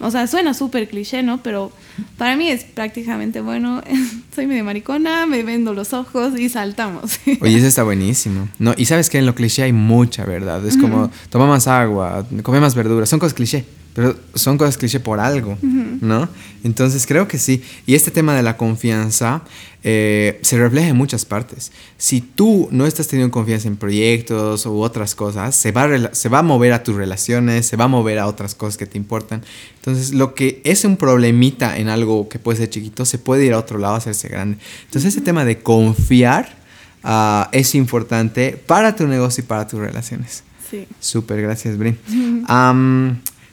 O 0.00 0.10
sea, 0.10 0.26
suena 0.26 0.54
súper 0.54 0.88
cliché, 0.88 1.22
¿no? 1.22 1.42
Pero 1.42 1.72
para 2.18 2.36
mí 2.36 2.48
es 2.48 2.64
prácticamente, 2.64 3.40
bueno, 3.40 3.82
soy 4.34 4.46
medio 4.46 4.64
maricona, 4.64 5.26
me 5.26 5.42
vendo 5.42 5.72
los 5.74 5.92
ojos 5.92 6.38
y 6.38 6.48
saltamos. 6.48 7.20
Oye, 7.40 7.56
eso 7.56 7.66
está 7.66 7.82
buenísimo. 7.82 8.48
No, 8.58 8.74
y 8.76 8.86
sabes 8.86 9.08
que 9.10 9.18
en 9.18 9.26
lo 9.26 9.34
cliché 9.34 9.62
hay 9.62 9.72
mucha 9.72 10.24
verdad. 10.24 10.64
Es 10.66 10.76
como, 10.76 11.10
toma 11.30 11.46
más 11.46 11.68
agua, 11.68 12.26
come 12.42 12.60
más 12.60 12.74
verduras, 12.74 13.08
son 13.08 13.18
cosas 13.18 13.34
cliché 13.34 13.64
pero 13.94 14.16
son 14.34 14.58
cosas 14.58 14.76
cliché 14.76 14.98
por 14.98 15.20
algo, 15.20 15.56
¿no? 15.62 16.28
Entonces 16.64 17.06
creo 17.06 17.28
que 17.28 17.38
sí. 17.38 17.62
Y 17.86 17.94
este 17.94 18.10
tema 18.10 18.34
de 18.34 18.42
la 18.42 18.56
confianza 18.56 19.42
eh, 19.84 20.40
se 20.42 20.58
refleja 20.58 20.88
en 20.88 20.96
muchas 20.96 21.24
partes. 21.24 21.70
Si 21.96 22.20
tú 22.20 22.68
no 22.72 22.86
estás 22.86 23.06
teniendo 23.06 23.30
confianza 23.30 23.68
en 23.68 23.76
proyectos 23.76 24.66
u 24.66 24.80
otras 24.80 25.14
cosas, 25.14 25.54
se 25.54 25.70
va, 25.70 25.84
a 25.84 26.14
se 26.14 26.28
va 26.28 26.40
a 26.40 26.42
mover 26.42 26.72
a 26.72 26.82
tus 26.82 26.96
relaciones, 26.96 27.66
se 27.66 27.76
va 27.76 27.84
a 27.84 27.88
mover 27.88 28.18
a 28.18 28.26
otras 28.26 28.56
cosas 28.56 28.76
que 28.76 28.86
te 28.86 28.98
importan. 28.98 29.44
Entonces 29.76 30.12
lo 30.12 30.34
que 30.34 30.60
es 30.64 30.84
un 30.84 30.96
problemita 30.96 31.78
en 31.78 31.88
algo 31.88 32.28
que 32.28 32.40
puede 32.40 32.58
ser 32.58 32.70
chiquito, 32.70 33.04
se 33.04 33.18
puede 33.18 33.44
ir 33.44 33.52
a 33.52 33.58
otro 33.58 33.78
lado, 33.78 33.94
a 33.94 33.98
hacerse 33.98 34.28
grande. 34.28 34.58
Entonces 34.86 35.14
ese 35.14 35.20
tema 35.20 35.44
de 35.44 35.60
confiar 35.60 36.56
ah, 37.04 37.48
es 37.52 37.76
importante 37.76 38.60
para 38.66 38.96
tu 38.96 39.06
negocio 39.06 39.44
y 39.44 39.46
para 39.46 39.68
tus 39.68 39.78
relaciones. 39.78 40.42
Sí. 40.68 40.88
Súper, 40.98 41.42
gracias, 41.42 41.78
Brin. 41.78 41.96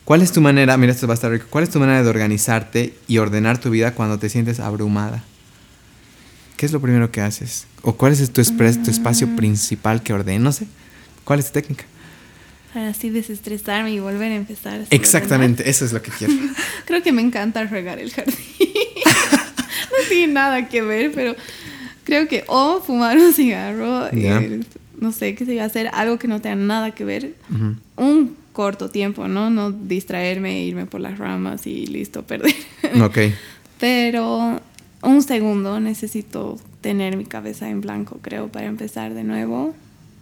¿Cuál 0.06 0.22
es 0.22 0.32
tu 0.32 0.42
manera, 0.42 0.78
mira 0.78 0.92
esto 0.92 1.08
va 1.08 1.14
a 1.14 1.16
estar 1.16 1.32
rico, 1.32 1.46
cuál 1.50 1.64
es 1.64 1.70
tu 1.70 1.80
manera 1.80 2.04
de 2.04 2.10
organizarte 2.10 2.94
y 3.08 3.20
ordenar 3.20 3.60
tu 3.60 3.70
vida 3.70 3.94
cuando 3.94 4.18
te 4.18 4.30
sientes 4.30 4.60
abrumada? 4.60 5.24
¿Qué 6.58 6.66
es 6.66 6.72
lo 6.72 6.82
primero 6.82 7.12
que 7.12 7.22
haces? 7.22 7.68
¿O 7.82 7.94
cuál 7.94 8.14
es 8.14 8.20
tu, 8.32 8.44
tu 8.44 8.92
espacio 8.92 9.28
mm. 9.28 9.36
principal 9.36 10.04
que 10.04 10.14
ordenas? 10.14 10.42
No 10.42 10.52
sé. 10.52 10.68
¿Cuál 11.24 11.40
es 11.40 11.48
tu 11.48 11.54
técnica? 11.54 11.86
Para 12.74 12.90
así 12.90 13.10
desestresarme 13.10 13.92
y 13.92 14.00
volver 14.00 14.32
a 14.32 14.36
empezar. 14.36 14.86
Exactamente, 14.90 15.70
eso 15.70 15.86
es 15.86 15.92
lo 15.92 16.02
que 16.02 16.12
quiero. 16.12 16.34
Creo 16.86 17.04
que 17.04 17.12
me 17.12 17.22
encanta 17.22 17.64
regar 17.66 18.00
el 18.00 18.12
jardín. 18.12 18.36
no 19.06 20.08
tiene 20.08 20.34
nada 20.34 20.70
que 20.70 20.82
ver, 20.82 21.12
pero 21.14 21.36
creo 22.04 22.28
que 22.28 22.44
o 22.48 22.82
fumar 22.82 23.18
un 23.18 23.34
cigarro, 23.34 24.08
eh, 24.12 24.62
no 25.00 25.12
sé, 25.12 25.36
qué 25.36 25.46
sé, 25.46 25.60
hacer 25.62 25.90
algo 25.94 26.18
que 26.18 26.28
no 26.28 26.42
tenga 26.42 26.56
nada 26.56 26.92
que 26.92 27.04
ver. 27.04 27.36
Un 27.96 28.36
corto 28.54 28.90
tiempo, 28.90 29.28
¿no? 29.28 29.50
No 29.50 29.72
distraerme, 29.72 30.64
irme 30.64 30.86
por 30.86 31.02
las 31.02 31.18
ramas 31.18 31.68
y 31.68 31.88
listo, 31.88 32.24
perder. 32.28 32.54
Ok. 33.02 33.18
Pero 33.80 34.62
un 35.02 35.22
segundo 35.24 35.80
necesito 35.80 36.60
tener 36.82 37.18
mi 37.18 37.26
cabeza 37.26 37.70
en 37.70 37.82
blanco, 37.82 38.20
creo, 38.22 38.48
para 38.50 38.68
empezar 38.68 39.14
de 39.14 39.24
nuevo. 39.24 39.76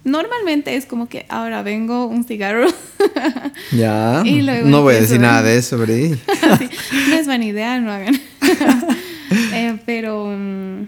Normalmente 0.06 0.76
es 0.76 0.86
como 0.86 1.10
que 1.10 1.26
ahora 1.30 1.62
vengo 1.62 2.06
un 2.06 2.24
cigarro. 2.24 2.68
Ya. 3.72 4.24
no 4.66 4.82
voy 4.82 4.96
a 4.96 5.02
decir 5.02 5.20
nada 5.20 5.42
de 5.44 5.58
eso, 5.58 5.78
Bri. 5.78 6.18
no 7.10 7.16
es 7.16 7.26
buena 7.26 7.46
idea, 7.46 7.80
no 7.80 7.92
hagan. 7.92 8.20
Eh, 9.54 9.78
pero 9.86 10.28
mm, 10.28 10.88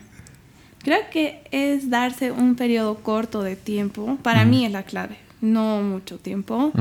creo 0.84 1.00
que 1.12 1.42
es 1.52 1.90
darse 1.90 2.32
un 2.32 2.56
periodo 2.56 2.96
corto 2.96 3.44
de 3.44 3.56
tiempo. 3.56 4.18
Para 4.24 4.46
mí 4.46 4.66
es 4.66 4.72
la 4.72 4.84
clave. 4.84 5.18
No 5.42 5.82
mucho 5.82 6.18
tiempo. 6.18 6.72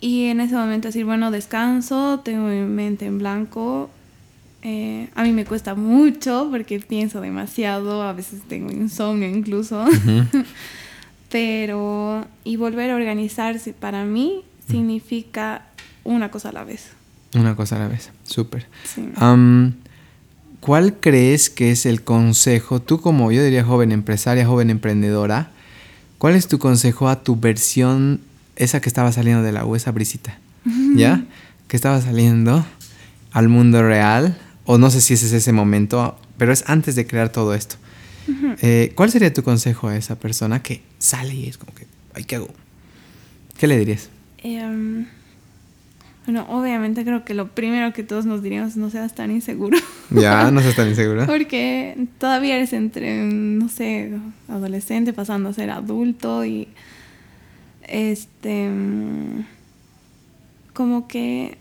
Y 0.00 0.26
en 0.26 0.40
ese 0.40 0.54
momento 0.54 0.88
decir, 0.88 1.04
bueno, 1.04 1.30
descanso, 1.30 2.20
tengo 2.24 2.48
mi 2.48 2.60
mente 2.60 3.06
en 3.06 3.18
blanco 3.18 3.90
Eh, 4.62 5.08
a 5.14 5.22
mí 5.22 5.30
me 5.30 5.44
cuesta 5.44 5.76
mucho 5.76 6.48
porque 6.50 6.80
pienso 6.80 7.20
demasiado, 7.20 8.02
a 8.02 8.12
veces 8.12 8.40
tengo 8.48 8.72
insomnio 8.72 9.28
incluso. 9.28 9.84
Pero, 11.30 12.24
y 12.42 12.56
volver 12.56 12.90
a 12.90 12.96
organizarse 12.96 13.72
para 13.72 14.04
mí 14.04 14.42
significa 14.68 15.66
una 16.02 16.30
cosa 16.30 16.48
a 16.48 16.52
la 16.52 16.64
vez. 16.64 16.88
Una 17.34 17.54
cosa 17.54 17.76
a 17.76 17.80
la 17.80 17.88
vez, 17.88 18.10
súper. 18.24 18.66
¿Cuál 20.60 20.94
crees 20.94 21.50
que 21.50 21.70
es 21.70 21.86
el 21.86 22.02
consejo, 22.02 22.80
tú 22.80 23.00
como 23.00 23.30
yo 23.30 23.44
diría 23.44 23.62
joven 23.64 23.92
empresaria, 23.92 24.44
joven 24.46 24.70
emprendedora, 24.70 25.50
cuál 26.18 26.34
es 26.34 26.48
tu 26.48 26.58
consejo 26.58 27.08
a 27.08 27.22
tu 27.22 27.36
versión, 27.36 28.20
esa 28.58 28.80
que 28.80 28.88
estaba 28.88 29.10
saliendo 29.12 29.42
de 29.42 29.52
la 29.52 29.64
U, 29.64 29.76
esa 29.76 29.92
brisita, 29.92 30.38
¿ya? 30.94 31.24
Que 31.68 31.76
estaba 31.76 32.00
saliendo 32.00 32.66
al 33.32 33.48
mundo 33.48 33.82
real, 33.82 34.36
o 34.64 34.76
no 34.76 34.90
sé 34.90 35.00
si 35.00 35.14
ese 35.14 35.26
es 35.26 35.32
ese 35.32 35.52
momento, 35.52 36.18
pero 36.36 36.52
es 36.52 36.64
antes 36.66 36.94
de 36.94 37.06
crear 37.06 37.30
todo 37.30 37.54
esto. 37.54 37.76
Eh, 38.60 38.92
¿Cuál 38.94 39.10
sería 39.10 39.32
tu 39.32 39.42
consejo 39.42 39.88
a 39.88 39.96
esa 39.96 40.18
persona 40.18 40.60
que 40.62 40.82
sale 40.98 41.34
y 41.34 41.46
es 41.46 41.56
como 41.56 41.72
que, 41.74 41.86
ay, 42.14 42.24
¿qué 42.24 42.36
hago? 42.36 42.48
¿Qué 43.56 43.66
le 43.66 43.78
dirías? 43.78 44.10
Em, 44.38 45.06
bueno, 46.26 46.46
obviamente 46.50 47.04
creo 47.04 47.24
que 47.24 47.32
lo 47.32 47.48
primero 47.48 47.92
que 47.94 48.02
todos 48.02 48.26
nos 48.26 48.42
diríamos 48.42 48.76
no 48.76 48.90
seas 48.90 49.14
tan 49.14 49.30
inseguro. 49.30 49.78
Ya, 50.10 50.50
no 50.50 50.60
seas 50.60 50.76
tan 50.76 50.88
inseguro. 50.88 51.24
Porque 51.26 52.06
todavía 52.18 52.56
eres 52.56 52.72
entre, 52.74 53.24
no 53.24 53.68
sé, 53.68 54.12
adolescente 54.48 55.12
pasando 55.12 55.48
a 55.48 55.52
ser 55.54 55.70
adulto 55.70 56.44
y 56.44 56.68
este 57.88 58.70
como 60.72 61.08
que 61.08 61.58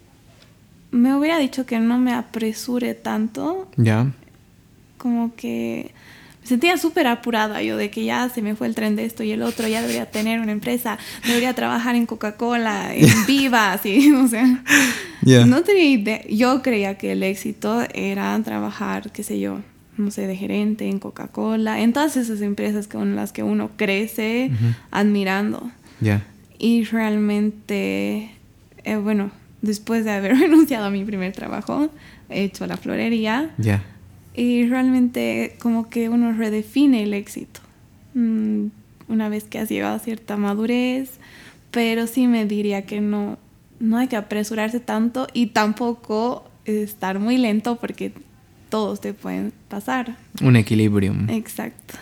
me 0.92 1.16
hubiera 1.16 1.38
dicho 1.40 1.66
que 1.66 1.80
no 1.80 1.98
me 1.98 2.14
apresure 2.14 2.94
tanto. 2.94 3.68
Ya. 3.76 4.12
Como 4.98 5.36
que 5.36 5.92
sentía 6.44 6.78
súper 6.78 7.08
apurada 7.08 7.62
yo 7.62 7.76
de 7.78 7.90
que 7.90 8.06
ya 8.06 8.30
se 8.30 8.42
me 8.42 8.56
fue 8.56 8.68
el 8.68 8.76
tren 8.76 8.96
de 8.96 9.06
esto 9.06 9.24
y 9.24 9.32
el 9.32 9.42
otro, 9.42 9.68
ya 9.68 9.82
debería 9.82 10.06
tener 10.06 10.40
una 10.40 10.54
empresa, 10.54 10.98
debería 11.26 11.54
trabajar 11.54 11.96
en 11.96 12.06
Coca-Cola, 12.06 12.96
en 12.96 13.10
Viva, 13.28 13.74
así, 13.74 14.14
o 14.14 14.28
sea, 14.28 14.64
no 15.24 15.64
tenía 15.64 15.90
idea. 15.90 16.22
Yo 16.30 16.62
creía 16.62 16.98
que 16.98 17.12
el 17.12 17.24
éxito 17.24 17.84
era 17.94 18.40
trabajar, 18.44 19.12
qué 19.12 19.24
sé 19.24 19.40
yo, 19.40 19.60
no 19.98 20.10
sé, 20.10 20.26
de 20.26 20.38
gerente 20.38 20.88
en 20.88 21.00
Coca-Cola, 21.00 21.82
en 21.82 21.92
todas 21.92 22.16
esas 22.16 22.42
empresas 22.42 22.88
con 22.88 23.16
las 23.16 23.34
que 23.34 23.44
uno 23.44 23.72
crece 23.76 24.52
admirando. 24.90 25.70
Y 26.60 26.84
realmente, 26.86 28.32
eh, 28.84 28.96
bueno, 28.98 29.32
después 29.62 30.06
de 30.06 30.12
haber 30.12 30.38
renunciado 30.40 30.86
a 30.86 30.90
mi 30.90 31.04
primer 31.04 31.34
trabajo, 31.34 31.90
he 32.30 32.44
hecho 32.44 32.68
la 32.68 32.78
florería. 32.78 33.52
Ya. 33.58 33.84
Y 34.36 34.68
realmente 34.68 35.56
como 35.60 35.90
que 35.90 36.10
uno 36.10 36.32
redefine 36.32 37.02
el 37.02 37.16
éxito 37.16 37.60
mm, 38.14 38.68
una 39.08 39.30
vez 39.30 39.46
que 39.46 39.58
has 39.58 39.70
llegado 39.70 39.96
a 39.96 40.00
cierta 40.00 40.38
madurez, 40.38 41.20
pero 41.72 42.06
sí 42.08 42.28
me 42.28 42.46
diría 42.46 42.86
que 42.86 43.02
no, 43.02 43.38
no 43.80 43.98
hay 43.98 44.08
que 44.08 44.16
apresurarse 44.16 44.80
tanto 44.80 45.28
y 45.34 45.48
tampoco 45.48 46.50
estar 46.66 47.20
muy 47.20 47.38
lento 47.38 47.78
porque 47.78 48.12
todos 48.70 49.02
te 49.02 49.14
pueden 49.14 49.54
pasar. 49.70 50.18
Un 50.42 50.56
equilibrio. 50.56 51.14
Exacto. 51.30 51.96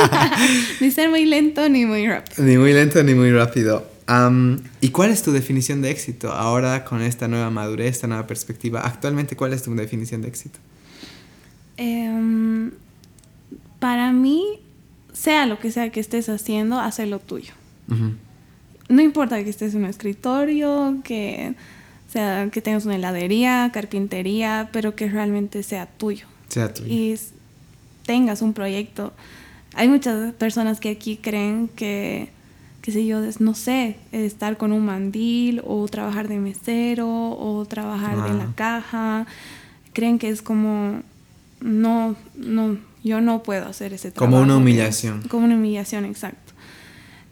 ni 0.80 0.90
ser 0.90 1.10
muy 1.10 1.24
lento 1.24 1.68
ni 1.68 1.86
muy 1.86 2.06
rápido. 2.06 2.44
Ni 2.44 2.56
muy 2.56 2.72
lento 2.72 3.02
ni 3.02 3.14
muy 3.14 3.30
rápido. 3.30 3.86
¿Y 4.80 4.88
cuál 4.88 5.10
es 5.10 5.22
tu 5.22 5.30
definición 5.30 5.82
de 5.82 5.90
éxito 5.90 6.32
ahora 6.32 6.84
con 6.84 7.00
esta 7.00 7.28
nueva 7.28 7.50
madurez, 7.50 7.94
esta 7.96 8.08
nueva 8.08 8.26
perspectiva? 8.26 8.80
Actualmente, 8.80 9.36
¿cuál 9.36 9.52
es 9.52 9.62
tu 9.62 9.72
definición 9.74 10.22
de 10.22 10.28
éxito? 10.28 10.58
Em, 11.76 12.72
para 13.78 14.12
mí, 14.12 14.60
sea 15.12 15.46
lo 15.46 15.60
que 15.60 15.70
sea 15.70 15.90
que 15.90 16.00
estés 16.00 16.28
haciendo, 16.28 16.80
hacer 16.80 17.06
lo 17.08 17.20
tuyo. 17.20 17.54
No 18.88 19.00
importa 19.00 19.42
que 19.44 19.50
estés 19.50 19.74
en 19.74 19.84
un 19.84 19.90
escritorio, 19.90 20.98
que, 21.04 21.54
sea, 22.10 22.48
que 22.50 22.60
tengas 22.60 22.84
una 22.84 22.96
heladería, 22.96 23.70
carpintería, 23.72 24.68
pero 24.72 24.96
que 24.96 25.08
realmente 25.08 25.62
sea 25.62 25.86
tuyo. 25.86 26.26
Sea 26.48 26.72
tuyo. 26.72 26.88
Y 26.92 27.18
tengas 28.04 28.42
un 28.42 28.52
proyecto. 28.52 29.12
Hay 29.74 29.88
muchas 29.88 30.32
personas 30.34 30.80
que 30.80 30.90
aquí 30.90 31.16
creen 31.16 31.68
que, 31.68 32.30
qué 32.82 32.92
sé 32.92 33.06
yo, 33.06 33.20
no 33.38 33.54
sé, 33.54 33.96
estar 34.12 34.56
con 34.56 34.72
un 34.72 34.84
mandil 34.84 35.62
o 35.64 35.86
trabajar 35.88 36.26
de 36.28 36.38
mesero 36.38 37.08
o 37.08 37.64
trabajar 37.66 38.14
en 38.28 38.38
la 38.38 38.44
ah. 38.44 38.52
caja. 38.56 39.26
Creen 39.92 40.18
que 40.18 40.28
es 40.28 40.42
como 40.42 41.02
no, 41.60 42.16
no, 42.34 42.78
yo 43.04 43.20
no 43.20 43.42
puedo 43.42 43.66
hacer 43.66 43.92
ese 43.92 44.10
trabajo. 44.10 44.32
Como 44.32 44.42
una 44.42 44.56
humillación. 44.56 45.22
como 45.28 45.44
una 45.44 45.54
humillación, 45.54 46.04
exacto. 46.04 46.52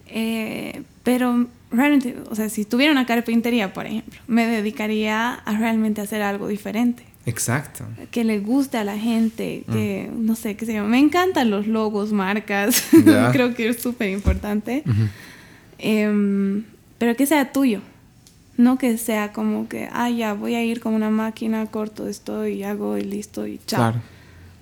Eh, 0.07 0.83
pero 1.03 1.47
realmente, 1.71 2.17
o 2.31 2.35
sea, 2.35 2.49
si 2.49 2.65
tuviera 2.65 2.93
una 2.93 3.07
carpintería, 3.07 3.73
por 3.73 3.87
ejemplo, 3.87 4.19
me 4.27 4.47
dedicaría 4.47 5.35
a 5.35 5.59
realmente 5.59 6.01
hacer 6.01 6.23
algo 6.23 6.49
diferente. 6.49 7.05
Exacto. 7.27 7.85
Que 8.11 8.25
le 8.25 8.39
guste 8.41 8.79
a 8.79 8.85
la 8.85 8.99
gente, 8.99 9.65
mm. 9.67 9.73
que, 9.73 10.11
no 10.17 10.35
sé, 10.35 10.57
qué 10.57 10.65
se 10.65 10.73
llama. 10.73 10.89
Me 10.89 10.99
encantan 10.99 11.51
los 11.51 11.67
logos, 11.67 12.13
marcas. 12.13 12.85
Creo 13.33 13.55
que 13.55 13.69
es 13.69 13.83
súper 13.83 14.11
importante. 14.11 14.83
Em, 15.79 16.65
pero 16.97 17.15
que 17.17 17.27
sea 17.27 17.53
tuyo. 17.53 17.81
No 18.57 18.79
que 18.79 18.97
sea 18.97 19.33
como 19.33 19.69
que, 19.69 19.89
ah, 19.93 20.11
ya, 20.11 20.33
voy 20.33 20.55
a 20.55 20.65
ir 20.65 20.81
con 20.81 20.95
una 20.95 21.11
máquina, 21.11 21.67
corto 21.67 22.09
esto 22.09 22.47
y 22.47 22.65
hago 22.65 22.97
y 22.99 23.03
listo 23.03 23.47
y 23.47 23.61
chao. 23.67 23.93
Claro 23.93 24.03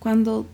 cuando 0.06 0.46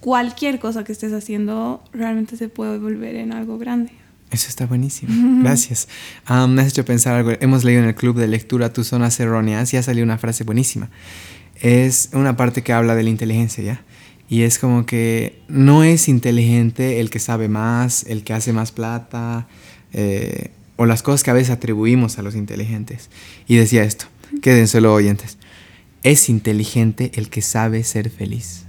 cualquier 0.00 0.58
cosa 0.58 0.82
que 0.82 0.92
estés 0.92 1.12
haciendo 1.12 1.82
realmente 1.92 2.38
se 2.38 2.48
puede 2.48 2.78
volver 2.78 3.16
en 3.16 3.34
algo 3.34 3.58
grande. 3.58 3.92
Eso 4.30 4.48
está 4.48 4.66
buenísimo. 4.66 5.42
Gracias. 5.42 5.88
me 6.48 6.62
has 6.62 6.68
hecho 6.68 6.84
pensar 6.84 7.14
algo. 7.14 7.32
Hemos 7.40 7.64
leído 7.64 7.82
en 7.82 7.88
el 7.88 7.94
club 7.94 8.16
de 8.16 8.28
lectura 8.28 8.72
Tus 8.72 8.88
zonas 8.88 9.18
erróneas 9.20 9.72
y 9.72 9.76
ha 9.76 9.82
salido 9.82 10.04
una 10.04 10.18
frase 10.18 10.44
buenísima. 10.44 10.90
Es 11.60 12.10
una 12.12 12.36
parte 12.36 12.62
que 12.62 12.72
habla 12.72 12.94
de 12.94 13.02
la 13.02 13.10
inteligencia, 13.10 13.64
¿ya? 13.64 13.84
Y 14.28 14.42
es 14.42 14.58
como 14.58 14.84
que 14.84 15.40
no 15.48 15.82
es 15.82 16.08
inteligente 16.08 17.00
el 17.00 17.08
que 17.08 17.18
sabe 17.18 17.48
más, 17.48 18.04
el 18.04 18.24
que 18.24 18.34
hace 18.34 18.52
más 18.52 18.72
plata, 18.72 19.48
eh, 19.92 20.50
o 20.76 20.84
las 20.84 21.02
cosas 21.02 21.24
que 21.24 21.30
a 21.30 21.34
veces 21.34 21.50
atribuimos 21.50 22.18
a 22.18 22.22
los 22.22 22.34
inteligentes. 22.34 23.08
Y 23.46 23.56
decía 23.56 23.84
esto, 23.84 24.04
quédenselo 24.42 24.92
oyentes. 24.92 25.38
Es 26.02 26.28
inteligente 26.28 27.10
el 27.14 27.30
que 27.30 27.40
sabe 27.40 27.82
ser 27.84 28.10
feliz. 28.10 28.67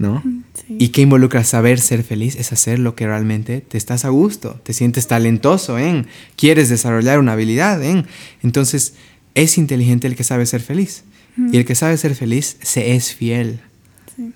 ¿No? 0.00 0.22
¿Y 0.66 0.88
qué 0.88 1.02
involucra 1.02 1.44
saber 1.44 1.78
ser 1.78 2.02
feliz? 2.02 2.34
Es 2.36 2.52
hacer 2.52 2.78
lo 2.78 2.94
que 2.94 3.06
realmente 3.06 3.60
te 3.60 3.76
estás 3.76 4.06
a 4.06 4.08
gusto, 4.08 4.58
te 4.62 4.72
sientes 4.72 5.06
talentoso, 5.06 5.78
¿eh? 5.78 6.06
quieres 6.36 6.70
desarrollar 6.70 7.18
una 7.18 7.32
habilidad. 7.32 7.82
¿eh? 7.82 8.06
Entonces, 8.42 8.94
es 9.34 9.58
inteligente 9.58 10.06
el 10.06 10.16
que 10.16 10.24
sabe 10.24 10.46
ser 10.46 10.62
feliz. 10.62 11.04
Y 11.52 11.58
el 11.58 11.64
que 11.64 11.74
sabe 11.74 11.96
ser 11.98 12.14
feliz 12.14 12.56
se 12.62 12.94
es 12.94 13.14
fiel, 13.14 13.60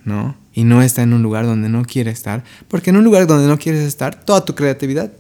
¿no? 0.05 0.37
Y 0.55 0.65
no 0.65 0.81
está 0.81 1.03
en 1.03 1.13
un 1.13 1.23
lugar 1.23 1.45
donde 1.45 1.69
no 1.69 1.85
quiere 1.85 2.11
estar, 2.11 2.45
porque 2.69 2.91
en 2.91 2.97
un 2.97 3.05
lugar 3.05 3.27
donde 3.27 3.49
no 3.49 3.59
quieres 3.59 3.83
estar, 3.83 4.25
toda 4.25 4.45
tu 4.45 4.55
creatividad, 4.55 5.13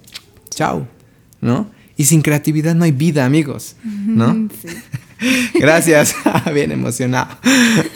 chao, 0.51 0.87
¿no? 1.43 1.71
Y 1.97 2.05
sin 2.05 2.23
creatividad 2.23 2.75
no 2.75 2.85
hay 2.85 2.93
vida, 2.93 3.25
amigos, 3.25 3.77
¿no? 3.83 4.49
Sí. 4.63 4.69
Gracias. 5.55 6.15
Bien 6.55 6.73
emocionado. 6.73 7.29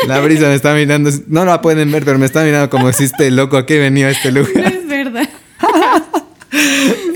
La 0.06 0.20
brisa 0.20 0.46
me 0.48 0.54
está 0.54 0.74
mirando. 0.74 1.10
No 1.28 1.44
la 1.44 1.60
pueden 1.60 1.90
ver, 1.90 2.04
pero 2.04 2.18
me 2.18 2.26
está 2.26 2.44
mirando 2.44 2.70
como 2.70 2.92
si 2.92 3.04
este 3.04 3.30
loco 3.30 3.56
aquí 3.56 3.76
venía 3.76 4.06
a 4.06 4.10
este 4.10 4.32
lugar. 4.32 4.54
No 4.56 4.66
es 4.66 4.86
verdad. 4.86 5.28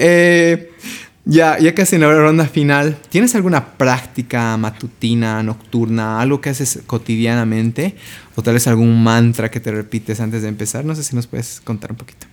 Eh, 0.04 0.72
ya, 1.24 1.58
ya 1.58 1.74
casi 1.74 1.94
en 1.94 2.02
la 2.02 2.12
ronda 2.12 2.46
final, 2.46 2.98
¿tienes 3.08 3.34
alguna 3.34 3.64
práctica 3.78 4.56
matutina, 4.56 5.42
nocturna, 5.42 6.20
algo 6.20 6.40
que 6.40 6.50
haces 6.50 6.80
cotidianamente? 6.86 7.94
¿O 8.34 8.42
tal 8.42 8.54
vez 8.54 8.66
algún 8.66 9.02
mantra 9.02 9.50
que 9.50 9.60
te 9.60 9.70
repites 9.70 10.20
antes 10.20 10.42
de 10.42 10.48
empezar? 10.48 10.84
No 10.84 10.94
sé 10.96 11.04
si 11.04 11.14
nos 11.14 11.28
puedes 11.28 11.60
contar 11.60 11.92
un 11.92 11.98
poquito. 11.98 12.26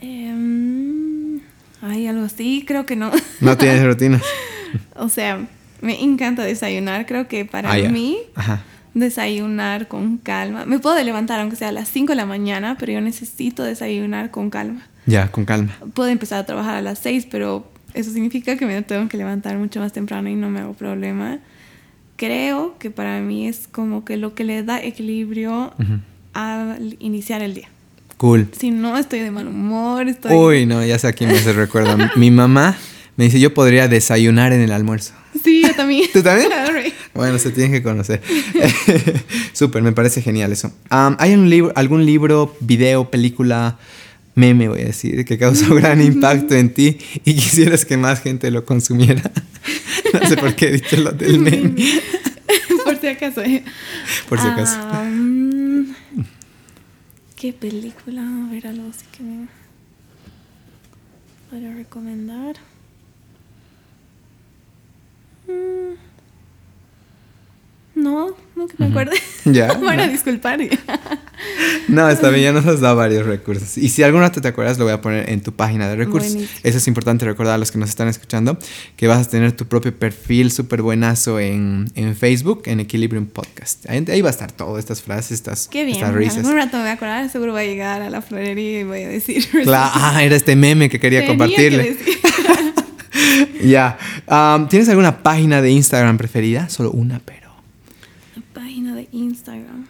Eh, 0.00 1.38
ay, 1.80 2.08
algo 2.08 2.24
así, 2.24 2.64
creo 2.66 2.84
que 2.84 2.96
no. 2.96 3.10
¿No 3.40 3.56
tienes 3.56 3.84
rutina? 3.84 4.20
o 4.96 5.08
sea, 5.08 5.46
me 5.82 6.02
encanta 6.02 6.42
desayunar. 6.42 7.04
Creo 7.04 7.28
que 7.28 7.44
para 7.44 7.72
ah, 7.72 7.88
mí, 7.90 8.16
desayunar 8.94 9.88
con 9.88 10.16
calma. 10.16 10.64
Me 10.64 10.78
puedo 10.78 11.02
levantar 11.02 11.40
aunque 11.40 11.56
sea 11.56 11.68
a 11.68 11.72
las 11.72 11.88
5 11.88 12.12
de 12.12 12.16
la 12.16 12.24
mañana, 12.24 12.76
pero 12.78 12.92
yo 12.92 13.00
necesito 13.00 13.64
desayunar 13.64 14.30
con 14.30 14.48
calma. 14.48 14.86
Ya, 15.06 15.30
con 15.30 15.44
calma. 15.44 15.76
Puedo 15.92 16.08
empezar 16.08 16.38
a 16.38 16.46
trabajar 16.46 16.76
a 16.76 16.80
las 16.80 17.00
6, 17.00 17.26
pero 17.30 17.70
eso 17.92 18.10
significa 18.12 18.56
que 18.56 18.64
me 18.64 18.80
tengo 18.82 19.08
que 19.08 19.16
levantar 19.16 19.58
mucho 19.58 19.80
más 19.80 19.92
temprano 19.92 20.30
y 20.30 20.36
no 20.36 20.48
me 20.48 20.60
hago 20.60 20.72
problema. 20.72 21.40
Creo 22.16 22.78
que 22.78 22.90
para 22.90 23.20
mí 23.20 23.48
es 23.48 23.66
como 23.66 24.04
que 24.04 24.16
lo 24.16 24.34
que 24.34 24.44
le 24.44 24.62
da 24.62 24.80
equilibrio 24.80 25.74
al 26.32 26.96
iniciar 27.00 27.42
el 27.42 27.54
día. 27.54 27.68
Cool. 28.18 28.48
Si 28.56 28.70
no, 28.70 28.96
estoy 28.96 29.18
de 29.18 29.32
mal 29.32 29.48
humor. 29.48 30.06
Estoy... 30.06 30.32
Uy, 30.32 30.66
no, 30.66 30.84
ya 30.84 30.96
sé 31.00 31.08
a 31.08 31.12
quién 31.12 31.30
me 31.30 31.38
hace 31.38 31.52
recuerdo. 31.52 31.96
Mi 32.16 32.30
mamá 32.30 32.76
me 33.16 33.24
dice, 33.24 33.40
yo 33.40 33.52
podría 33.52 33.88
desayunar 33.88 34.52
en 34.52 34.60
el 34.62 34.72
almuerzo. 34.72 35.12
Sí, 35.42 35.62
Yo 35.62 35.74
también. 35.74 36.08
¿Tú 36.12 36.22
también? 36.22 36.50
bueno, 37.14 37.38
se 37.38 37.50
tienen 37.50 37.72
que 37.72 37.82
conocer. 37.82 38.22
Súper, 39.52 39.82
me 39.82 39.92
parece 39.92 40.22
genial 40.22 40.52
eso. 40.52 40.72
¿Hay 40.88 41.34
un 41.34 41.48
libro, 41.50 41.72
algún 41.74 42.06
libro, 42.06 42.56
video, 42.60 43.10
película, 43.10 43.78
meme, 44.34 44.68
voy 44.68 44.82
a 44.82 44.86
decir, 44.86 45.24
que 45.24 45.38
causó 45.38 45.74
gran 45.74 46.00
impacto 46.00 46.54
en 46.54 46.72
ti 46.72 46.98
y 47.24 47.34
quisieras 47.34 47.84
que 47.84 47.96
más 47.96 48.20
gente 48.20 48.50
lo 48.50 48.64
consumiera? 48.64 49.30
no 50.12 50.28
sé 50.28 50.36
por 50.36 50.54
qué 50.54 50.68
he 50.68 50.72
dicho 50.72 50.96
lo 50.96 51.12
del 51.12 51.38
meme. 51.38 51.74
por 52.84 52.98
si 52.98 53.06
acaso. 53.08 53.42
Por 54.28 54.40
si 54.40 54.46
acaso. 54.46 54.78
¿Qué 57.36 57.52
película? 57.52 58.22
A 58.22 58.50
ver, 58.50 58.66
algo 58.68 58.88
así 58.88 59.04
que 59.16 59.22
me... 59.22 59.48
Para 61.50 61.74
recomendar. 61.74 62.56
Mm. 65.52 65.62
No, 67.94 68.34
no 68.56 68.66
que 68.66 68.74
me 68.78 68.86
acuerde. 68.86 69.16
Ya. 69.44 69.72
bueno, 69.80 70.06
disculpar. 70.06 70.60
no, 71.88 72.08
está 72.08 72.28
bien, 72.28 72.44
ya 72.44 72.52
nos 72.52 72.64
has 72.64 72.78
dado 72.78 72.94
varios 72.94 73.26
recursos. 73.26 73.76
Y 73.76 73.88
si 73.88 74.04
alguno 74.04 74.30
te, 74.30 74.40
te 74.40 74.46
acuerdas, 74.46 74.78
lo 74.78 74.84
voy 74.84 74.94
a 74.94 75.00
poner 75.00 75.30
en 75.30 75.40
tu 75.40 75.52
página 75.52 75.88
de 75.88 75.96
recursos. 75.96 76.36
Eso 76.62 76.78
es 76.78 76.86
importante 76.86 77.24
recordar 77.24 77.54
a 77.56 77.58
los 77.58 77.72
que 77.72 77.78
nos 77.78 77.88
están 77.88 78.06
escuchando, 78.06 78.56
que 78.94 79.08
vas 79.08 79.26
a 79.26 79.28
tener 79.28 79.50
tu 79.50 79.66
propio 79.66 79.98
perfil 79.98 80.52
súper 80.52 80.80
buenazo 80.80 81.40
en, 81.40 81.90
en, 81.96 82.14
Facebook, 82.14 82.62
en 82.66 82.78
Equilibrium 82.78 83.26
Podcast. 83.26 83.84
Ahí, 83.90 84.22
va 84.22 84.28
a 84.28 84.30
estar 84.30 84.52
todo, 84.52 84.78
estas 84.78 85.02
frases, 85.02 85.32
estas, 85.32 85.66
Qué 85.66 85.84
bien. 85.84 85.96
estas 85.96 86.14
risas. 86.14 86.44
Un 86.44 86.54
rato 86.54 86.76
me 86.76 86.84
voy 86.84 86.90
a 86.90 86.94
acordar, 86.94 87.28
seguro 87.30 87.50
voy 87.50 87.62
a 87.62 87.66
llegar 87.66 88.00
a 88.00 88.10
la 88.10 88.22
florería 88.22 88.80
y 88.80 88.84
voy 88.84 89.02
a 89.02 89.08
decir. 89.08 89.44
Claro, 89.50 89.90
ah, 89.92 90.22
era 90.22 90.36
este 90.36 90.54
meme 90.54 90.88
que 90.88 91.00
quería 91.00 91.26
compartirle. 91.26 91.96
ya. 93.64 93.98
¿Tienes 94.68 94.88
alguna 94.88 95.22
página 95.22 95.62
de 95.62 95.70
Instagram 95.70 96.18
preferida? 96.18 96.68
Solo 96.68 96.90
una, 96.90 97.20
pero. 97.20 97.50
Página 98.52 98.94
de 98.94 99.08
Instagram. 99.12 99.86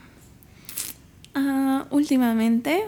Uh, 1.34 1.84
últimamente, 1.90 2.82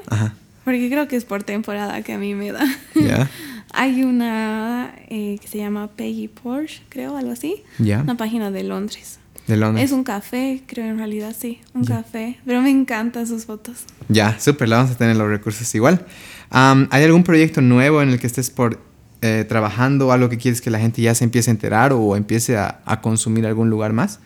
porque 0.64 0.90
creo 0.90 1.08
que 1.08 1.16
es 1.16 1.24
por 1.24 1.42
temporada 1.44 2.02
que 2.02 2.12
a 2.12 2.18
mí 2.18 2.34
me 2.34 2.52
da. 2.52 2.64
Hay 3.72 4.04
una 4.04 4.94
eh, 5.08 5.38
que 5.40 5.48
se 5.48 5.58
llama 5.58 5.88
Peggy 5.88 6.28
Porsche, 6.28 6.82
creo, 6.90 7.16
algo 7.16 7.32
así. 7.32 7.62
Una 7.78 8.16
página 8.16 8.50
de 8.50 8.62
Londres. 8.62 9.18
De 9.46 9.56
Londres. 9.56 9.86
Es 9.86 9.92
un 9.92 10.04
café, 10.04 10.62
creo 10.66 10.86
en 10.86 10.98
realidad, 10.98 11.34
sí, 11.38 11.60
un 11.74 11.84
café. 11.84 12.38
Pero 12.46 12.62
me 12.62 12.70
encantan 12.70 13.26
sus 13.26 13.46
fotos. 13.46 13.84
Ya, 14.08 14.38
súper, 14.38 14.68
la 14.68 14.76
vamos 14.76 14.92
a 14.92 14.98
tener 14.98 15.16
los 15.16 15.28
recursos 15.28 15.74
igual. 15.74 16.06
¿Hay 16.50 17.02
algún 17.02 17.24
proyecto 17.24 17.60
nuevo 17.60 18.00
en 18.00 18.10
el 18.10 18.20
que 18.20 18.26
estés 18.26 18.50
por 18.50 18.78
eh, 19.26 19.46
trabajando, 19.48 20.12
algo 20.12 20.28
que 20.28 20.36
quieres 20.36 20.60
que 20.60 20.68
la 20.68 20.78
gente 20.78 21.00
ya 21.00 21.14
se 21.14 21.24
empiece 21.24 21.50
a 21.50 21.52
enterar 21.52 21.94
o 21.94 22.14
empiece 22.14 22.58
a, 22.58 22.80
a 22.84 23.00
consumir 23.00 23.46
algún 23.46 23.70
lugar 23.70 23.94
más? 23.94 24.20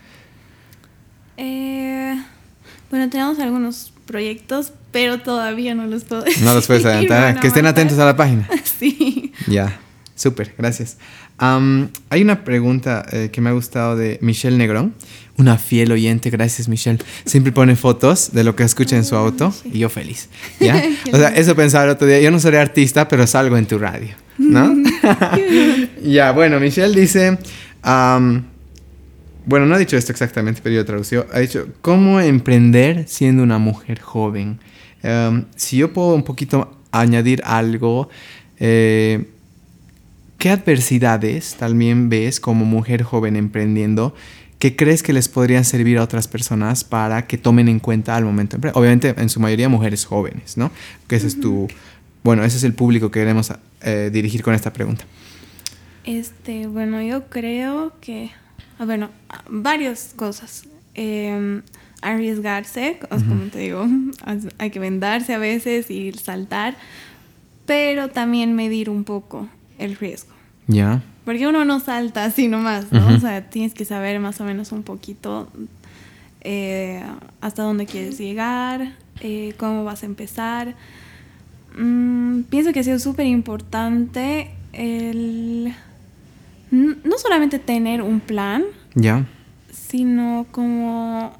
Eh, 1.36 2.20
bueno, 2.90 3.08
tenemos 3.08 3.38
algunos 3.38 3.92
proyectos, 4.06 4.72
pero 4.90 5.20
todavía 5.20 5.76
no 5.76 5.86
los 5.86 6.02
puedo 6.02 6.22
decir. 6.22 6.42
No 6.42 6.52
los 6.52 6.66
puedes 6.66 6.84
adelantar. 6.86 7.38
que 7.38 7.46
estén 7.46 7.66
atentos 7.66 7.96
a 8.00 8.06
la 8.06 8.16
página. 8.16 8.48
sí. 8.64 9.32
Ya, 9.46 9.78
súper, 10.18 10.54
gracias. 10.58 10.98
hay 11.38 12.22
una 12.22 12.44
pregunta 12.44 13.06
eh, 13.10 13.30
que 13.32 13.40
me 13.40 13.50
ha 13.50 13.52
gustado 13.52 13.96
de 13.96 14.18
Michelle 14.20 14.56
Negrón, 14.56 14.94
una 15.36 15.56
fiel 15.56 15.92
oyente, 15.92 16.30
gracias 16.30 16.68
Michelle. 16.68 16.98
Siempre 17.24 17.52
pone 17.52 17.76
fotos 17.76 18.32
de 18.32 18.44
lo 18.44 18.56
que 18.56 18.64
escucha 18.64 18.96
en 18.96 19.04
su 19.04 19.16
auto 19.16 19.54
y 19.64 19.78
yo 19.78 19.88
feliz. 19.88 20.28
¿ya? 20.60 20.82
o 21.12 21.16
sea, 21.16 21.28
eso 21.28 21.54
pensaba 21.54 21.84
el 21.84 21.90
otro 21.90 22.06
día, 22.06 22.20
yo 22.20 22.30
no 22.30 22.40
soy 22.40 22.56
artista, 22.56 23.08
pero 23.08 23.26
salgo 23.26 23.56
en 23.56 23.66
tu 23.66 23.78
radio, 23.78 24.14
¿no? 24.36 24.76
ya, 26.02 26.32
bueno, 26.32 26.60
Michelle 26.60 26.98
dice... 27.00 27.38
Bueno, 29.48 29.64
no 29.64 29.76
ha 29.76 29.78
dicho 29.78 29.96
esto 29.96 30.12
exactamente, 30.12 30.60
pero 30.62 30.74
yo 30.74 30.84
tradució. 30.84 31.26
Ha 31.32 31.38
dicho, 31.38 31.68
¿cómo 31.80 32.20
emprender 32.20 33.08
siendo 33.08 33.42
una 33.42 33.56
mujer 33.56 33.98
joven? 33.98 34.60
Em, 35.02 35.46
si 35.56 35.78
yo 35.78 35.90
puedo 35.94 36.14
un 36.14 36.22
poquito 36.22 36.76
añadir 36.92 37.40
algo, 37.46 38.10
eh, 38.58 39.24
¿qué 40.38 40.50
adversidades 40.50 41.54
también 41.54 42.08
ves 42.08 42.40
como 42.40 42.64
mujer 42.64 43.02
joven 43.02 43.36
emprendiendo 43.36 44.14
que 44.58 44.74
crees 44.74 45.02
que 45.02 45.12
les 45.12 45.28
podrían 45.28 45.64
servir 45.64 45.98
a 45.98 46.02
otras 46.02 46.26
personas 46.26 46.82
para 46.82 47.26
que 47.26 47.38
tomen 47.38 47.68
en 47.68 47.78
cuenta 47.78 48.16
al 48.16 48.24
momento 48.24 48.52
de 48.52 48.56
emprender? 48.56 48.78
Obviamente, 48.78 49.14
en 49.16 49.28
su 49.28 49.40
mayoría 49.40 49.68
mujeres 49.68 50.04
jóvenes, 50.04 50.56
¿no? 50.56 50.70
Que 51.06 51.16
ese 51.16 51.26
es 51.26 51.40
tu... 51.40 51.68
Bueno, 52.24 52.44
ese 52.44 52.56
es 52.56 52.64
el 52.64 52.74
público 52.74 53.10
que 53.10 53.20
queremos 53.20 53.52
eh, 53.82 54.10
dirigir 54.12 54.42
con 54.42 54.54
esta 54.54 54.72
pregunta. 54.72 55.04
Este, 56.04 56.66
bueno, 56.66 57.00
yo 57.02 57.28
creo 57.28 57.92
que 58.00 58.30
Ah, 58.78 58.84
bueno, 58.84 59.10
varias 59.48 60.14
cosas. 60.14 60.64
Em, 60.94 61.62
arriesgarse, 62.00 63.00
como 63.08 63.50
te 63.50 63.58
digo, 63.58 63.86
hay 64.58 64.70
que 64.70 64.78
vendarse 64.78 65.34
a 65.34 65.38
veces 65.38 65.90
y 65.90 66.12
saltar, 66.12 66.76
pero 67.66 68.08
también 68.08 68.54
medir 68.54 68.88
un 68.88 69.02
poco 69.02 69.48
el 69.78 69.96
riesgo. 69.96 70.32
Ya. 70.66 71.02
Porque 71.24 71.46
uno 71.46 71.64
no 71.64 71.80
salta 71.80 72.24
así 72.24 72.48
nomás, 72.48 72.92
¿no? 72.92 73.08
O 73.14 73.20
sea, 73.20 73.48
tienes 73.50 73.74
que 73.74 73.84
saber 73.84 74.20
más 74.20 74.40
o 74.40 74.44
menos 74.44 74.72
un 74.72 74.82
poquito 74.82 75.48
eh, 76.42 77.02
hasta 77.40 77.62
dónde 77.62 77.86
quieres 77.86 78.18
llegar, 78.18 78.94
eh, 79.20 79.54
cómo 79.56 79.84
vas 79.84 80.02
a 80.02 80.06
empezar. 80.06 80.74
Mm, 81.78 82.42
pienso 82.42 82.72
que 82.72 82.80
ha 82.80 82.84
sido 82.84 82.98
súper 82.98 83.26
importante 83.26 84.50
el 84.72 85.74
no 86.70 87.18
solamente 87.18 87.58
tener 87.58 88.02
un 88.02 88.20
plan, 88.20 88.64
ya, 88.94 89.26
sino 89.72 90.46
como 90.50 91.32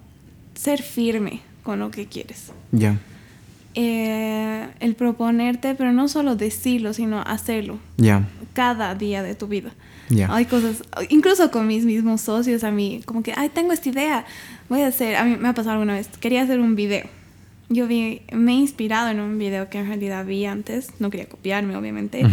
ser 0.54 0.82
firme 0.82 1.40
con 1.62 1.78
lo 1.78 1.90
que 1.90 2.06
quieres. 2.06 2.52
Ya. 2.72 2.98
Eh, 3.80 4.66
el 4.80 4.96
proponerte, 4.96 5.76
pero 5.76 5.92
no 5.92 6.08
solo 6.08 6.34
decirlo, 6.34 6.92
sino 6.92 7.20
hacerlo. 7.20 7.78
Ya. 7.96 8.28
Cada 8.52 8.96
día 8.96 9.22
de 9.22 9.36
tu 9.36 9.46
vida. 9.46 9.70
Ya. 10.08 10.34
Hay 10.34 10.46
cosas, 10.46 10.82
incluso 11.10 11.52
con 11.52 11.68
mis 11.68 11.84
mismos 11.84 12.22
socios, 12.22 12.64
a 12.64 12.72
mí, 12.72 13.02
como 13.04 13.22
que, 13.22 13.32
ay, 13.36 13.50
tengo 13.50 13.72
esta 13.72 13.88
idea, 13.88 14.24
voy 14.68 14.80
a 14.80 14.88
hacer, 14.88 15.14
a 15.14 15.24
mí 15.24 15.36
me 15.38 15.48
ha 15.48 15.54
pasado 15.54 15.74
alguna 15.74 15.94
vez, 15.94 16.08
quería 16.18 16.42
hacer 16.42 16.58
un 16.58 16.74
video. 16.74 17.06
Yo 17.68 17.86
vi, 17.86 18.22
me 18.32 18.52
he 18.52 18.56
inspirado 18.56 19.10
en 19.10 19.20
un 19.20 19.38
video 19.38 19.68
que 19.68 19.78
en 19.78 19.86
realidad 19.86 20.24
vi 20.24 20.44
antes, 20.46 20.88
no 20.98 21.10
quería 21.10 21.28
copiarme, 21.28 21.76
obviamente 21.76 22.24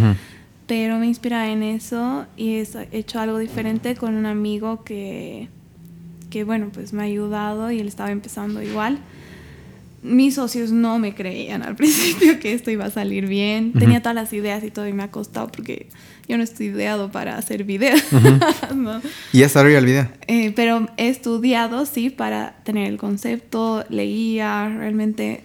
pero 0.67 0.97
me 0.97 1.05
inspira 1.05 1.51
en 1.51 1.61
eso 1.61 2.25
y 2.37 2.55
he 2.55 2.67
hecho 2.91 3.19
algo 3.19 3.37
diferente 3.37 3.95
con 3.95 4.15
un 4.15 4.25
amigo 4.25 4.83
que, 4.83 5.47
que, 6.29 6.43
bueno, 6.43 6.69
pues 6.73 6.91
me 6.91 7.03
ha 7.03 7.05
ayudado 7.05 7.69
y 7.71 7.79
él 7.79 7.87
estaba 7.87 8.11
empezando 8.11 8.61
igual. 8.61 8.97
Mis 10.05 10.35
socios 10.35 10.71
no 10.71 10.99
me 10.99 11.13
creían 11.13 11.63
al 11.63 11.75
principio 11.81 12.39
que 12.39 12.53
esto 12.53 12.71
iba 12.71 12.85
a 12.85 12.91
salir 12.91 13.27
bien. 13.27 13.73
Tenía 13.73 14.01
todas 14.01 14.15
las 14.15 14.31
ideas 14.33 14.63
y 14.63 14.71
todo 14.71 14.87
y 14.87 14.93
me 14.93 15.03
ha 15.03 15.11
costado 15.11 15.47
porque 15.51 15.87
yo 16.27 16.37
no 16.37 16.43
estoy 16.43 16.67
ideado 16.67 17.11
para 17.11 17.37
hacer 17.37 17.63
videos. 17.63 18.03
¿Y 19.33 19.39
ya 19.39 19.49
salió 19.49 19.77
el 19.77 19.85
video? 19.85 20.07
Eh, 20.27 20.51
pero 20.55 20.87
he 20.97 21.09
estudiado, 21.09 21.85
sí, 21.85 22.09
para 22.09 22.55
tener 22.63 22.87
el 22.87 22.97
concepto, 22.97 23.83
leía, 23.89 24.69
realmente 24.69 25.43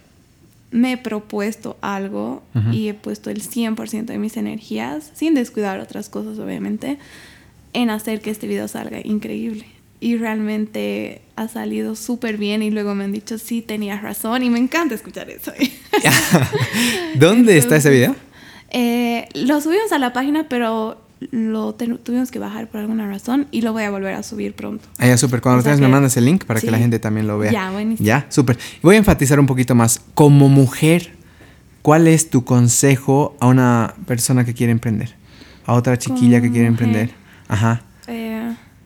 me 0.71 0.93
he 0.93 0.97
propuesto 0.97 1.77
algo 1.81 2.43
y 2.73 2.89
he 2.89 2.95
puesto 2.95 3.31
el 3.31 3.43
100% 3.43 4.05
de 4.05 4.19
mis 4.19 4.37
energías, 4.37 5.11
sin 5.15 5.35
descuidar 5.35 5.81
otras 5.81 6.09
cosas 6.09 6.39
obviamente, 6.39 6.99
en 7.73 7.91
hacer 7.91 8.21
que 8.21 8.31
este 8.31 8.47
video 8.47 8.69
salga 8.69 9.01
increíble. 9.03 9.67
Y 10.01 10.17
realmente 10.17 11.21
ha 11.37 11.49
salido 11.49 11.95
súper 11.95 12.39
bien 12.39 12.63
y 12.63 12.71
luego 12.71 12.95
me 12.95 13.05
han 13.05 13.13
dicho, 13.13 13.37
sí, 13.37 13.61
tenías 13.61 14.03
razón 14.03 14.43
y 14.43 14.51
me 14.51 14.59
encanta 14.59 14.95
escuchar 14.95 15.29
eso. 15.29 15.53
¿Dónde 17.17 17.59
está 17.59 17.77
ese 17.77 17.91
video? 17.91 18.17
Eh, 18.71 19.29
lo 19.35 19.61
subimos 19.61 19.93
a 19.93 19.99
la 19.99 20.13
página, 20.13 20.49
pero 20.49 20.99
lo 21.31 21.75
tuvimos 21.75 22.31
que 22.31 22.39
bajar 22.39 22.69
por 22.69 22.81
alguna 22.81 23.07
razón 23.07 23.47
y 23.51 23.61
lo 23.61 23.73
voy 23.73 23.83
a 23.83 23.91
volver 23.91 24.15
a 24.15 24.23
subir 24.23 24.55
pronto. 24.55 24.89
Ah, 24.99 25.07
ya, 25.07 25.19
súper. 25.19 25.41
Cuando 25.41 25.59
ustedes 25.59 25.81
me 25.81 25.89
mandas 25.89 26.17
el 26.17 26.25
link 26.25 26.45
para 26.45 26.61
que 26.61 26.71
la 26.71 26.79
gente 26.79 26.99
también 26.99 27.27
lo 27.27 27.39
vea. 27.39 27.53
Ya, 27.53 27.71
buenísimo. 27.71 28.07
Ya, 28.07 28.27
súper. 28.31 28.59
Voy 28.83 28.95
a 28.95 28.99
enfatizar 28.99 29.39
un 29.39 29.47
poquito 29.47 29.75
más. 29.75 30.01
Como 30.15 30.49
mujer, 30.49 31.13
¿cuál 31.83 32.09
es 32.09 32.31
tu 32.31 32.45
consejo 32.45 33.37
a 33.41 33.49
una 33.49 33.95
persona 34.07 34.45
que 34.45 34.55
quiere 34.55 34.73
emprender? 34.73 35.15
A 35.67 35.75
otra 35.75 35.99
chiquilla 35.99 36.41
que 36.41 36.51
quiere 36.51 36.67
emprender. 36.67 37.11
Ajá. 37.49 37.83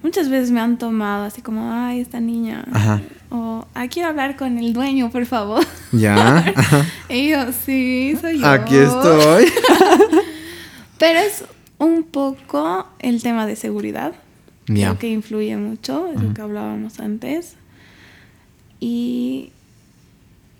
Muchas 0.05 0.29
veces 0.29 0.51
me 0.51 0.61
han 0.61 0.77
tomado 0.77 1.25
así 1.25 1.41
como, 1.41 1.73
ay, 1.73 2.01
esta 2.01 2.21
niña. 2.21 2.67
Ajá. 2.71 3.01
O, 3.31 3.65
ah, 3.73 3.89
quiero 3.89 4.11
hablar 4.11 4.37
con 4.37 4.59
el 4.59 4.75
dueño, 4.75 5.11
por 5.11 5.25
favor. 5.25 5.65
Ya. 5.93 6.53
y 7.09 7.31
yo, 7.31 7.53
sí, 7.53 8.15
soy 8.21 8.39
yo. 8.39 8.47
Aquí 8.47 8.77
estoy. 8.77 9.47
Pero 10.99 11.21
es 11.21 11.45
un 11.79 12.03
poco 12.03 12.87
el 12.99 13.23
tema 13.23 13.47
de 13.47 13.57
seguridad, 13.57 14.13
creo 14.67 14.99
que 14.99 15.09
influye 15.09 15.57
mucho, 15.57 16.13
es 16.15 16.21
lo 16.21 16.35
que 16.35 16.43
hablábamos 16.43 17.01
antes. 17.01 17.55
Y 18.81 19.53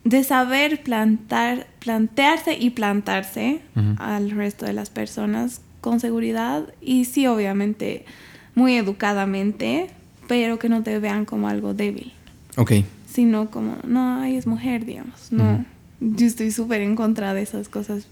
de 0.05 0.25
saber 0.25 0.83
plantar, 0.83 1.67
plantearse 1.81 2.57
y 2.59 2.71
plantarse 2.71 3.61
al 3.99 4.31
resto 4.31 4.65
de 4.65 4.73
las 4.73 4.89
personas 4.89 5.61
con 5.83 6.01
seguridad. 6.01 6.73
Y 6.81 7.05
sí, 7.05 7.27
obviamente, 7.27 8.07
muy 8.55 8.77
educadamente, 8.77 9.91
pero 10.29 10.59
que 10.59 10.69
no 10.69 10.83
te 10.83 10.99
vean 10.99 11.25
como 11.25 11.49
algo 11.49 11.75
débil. 11.75 12.13
Ok. 12.57 12.73
Sino 13.11 13.51
como, 13.51 13.77
no, 13.85 14.21
ahí 14.21 14.37
es 14.37 14.47
mujer, 14.47 14.85
digamos. 14.85 15.31
No, 15.31 15.65
yo 16.01 16.27
estoy 16.27 16.51
súper 16.51 16.81
en 16.81 16.97
contra 16.97 17.35
de 17.35 17.43
esas 17.43 17.69
cosas. 17.69 18.07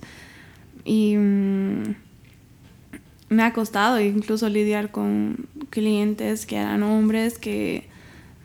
Y 0.85 1.17
mm, 1.17 1.95
me 3.29 3.43
ha 3.43 3.53
costado 3.53 4.01
incluso 4.01 4.49
lidiar 4.49 4.91
con 4.91 5.47
clientes 5.71 6.47
que 6.47 6.57
eran 6.57 6.83
hombres 6.83 7.39
que 7.39 7.89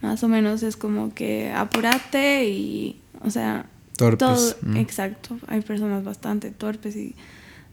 más 0.02 0.24
o 0.24 0.28
menos 0.28 0.64
es 0.64 0.78
como 0.78 1.14
que 1.14 1.52
apurate 1.52 2.48
y, 2.50 3.00
o 3.24 3.30
sea, 3.30 3.66
Torpes. 3.98 4.20
todo, 4.20 4.56
exacto, 4.76 5.38
hay 5.48 5.62
personas 5.62 6.04
bastante 6.04 6.52
torpes 6.52 6.96
y 6.96 7.16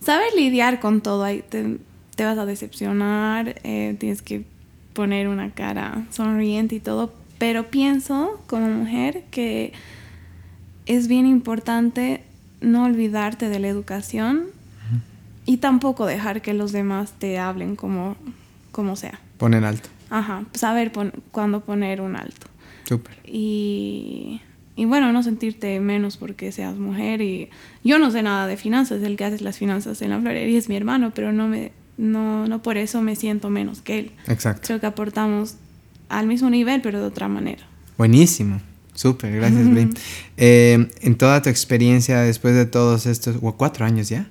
sabes 0.01 0.35
lidiar 0.35 0.81
con 0.81 1.03
todo, 1.03 1.27
te, 1.49 1.79
te 2.17 2.25
vas 2.25 2.39
a 2.39 2.47
decepcionar, 2.47 3.61
eh, 3.65 3.97
tienes 3.99 4.23
que 4.23 4.45
poner 4.93 5.29
una 5.29 5.51
cara 5.51 6.07
sonriente 6.11 6.77
y 6.77 6.81
todo, 6.81 7.13
pero 7.39 7.71
pienso 7.71 8.41
como 8.47 8.69
mujer 8.69 9.25
que 9.31 9.73
es 10.87 11.09
bien 11.09 11.27
importante 11.27 12.23
no 12.61 12.85
olvidarte 12.85 13.49
de 13.49 13.59
la 13.59 13.69
educación 13.69 14.47
y 15.47 15.59
tampoco 15.59 16.07
dejar 16.07 16.41
que 16.41 16.55
los 16.55 16.73
demás 16.73 17.13
te 17.19 17.39
hablen 17.39 17.77
como, 17.77 18.17
como 18.73 18.97
sea. 18.97 19.21
Poner 19.37 19.65
alto. 19.65 19.89
Ajá, 20.11 20.45
saber 20.55 20.93
pon 20.93 21.13
cuándo 21.33 21.61
poner 21.61 22.01
un 22.01 22.17
alto. 22.17 22.47
Súper. 22.85 23.19
Y, 23.25 24.41
y 24.77 24.85
bueno, 24.85 25.13
no 25.13 25.23
sentirte 25.23 25.81
menos 25.81 26.17
porque 26.17 26.53
seas 26.53 26.77
mujer. 26.77 27.21
Y 27.21 27.51
yo 27.83 27.99
no 27.99 28.11
sé 28.11 28.23
nada 28.23 28.47
de 28.47 28.57
finanzas, 28.57 29.03
el 29.03 29.17
que 29.17 29.25
hace 29.25 29.43
las 29.43 29.59
finanzas 29.59 30.01
en 30.03 30.11
la 30.11 30.21
florería 30.21 30.59
es 30.59 30.69
mi 30.69 30.77
hermano, 30.77 31.13
pero 31.15 31.33
no, 31.33 31.49
me, 31.49 31.73
no, 31.97 32.47
no 32.49 32.63
por 32.63 32.77
eso 32.77 33.01
me 33.03 33.17
siento 33.17 33.51
menos 33.51 33.81
que 33.81 33.99
él. 33.99 34.11
Exacto. 34.27 34.63
Creo 34.67 34.81
que 34.81 34.87
aportamos 34.87 35.57
al 36.09 36.27
mismo 36.27 36.51
nivel, 36.51 36.81
pero 36.83 37.01
de 37.01 37.07
otra 37.07 37.29
manera. 37.29 37.63
Buenísimo. 37.99 38.61
Súper, 38.95 39.35
gracias, 39.35 39.69
Bri. 39.71 39.91
Eh, 40.37 40.89
en 41.01 41.15
toda 41.17 41.43
tu 41.43 41.49
experiencia 41.49 42.21
después 42.21 42.55
de 42.55 42.67
todos 42.67 43.07
estos, 43.07 43.37
o 43.43 43.53
cuatro 43.57 43.85
años 43.85 44.09
ya. 44.09 44.29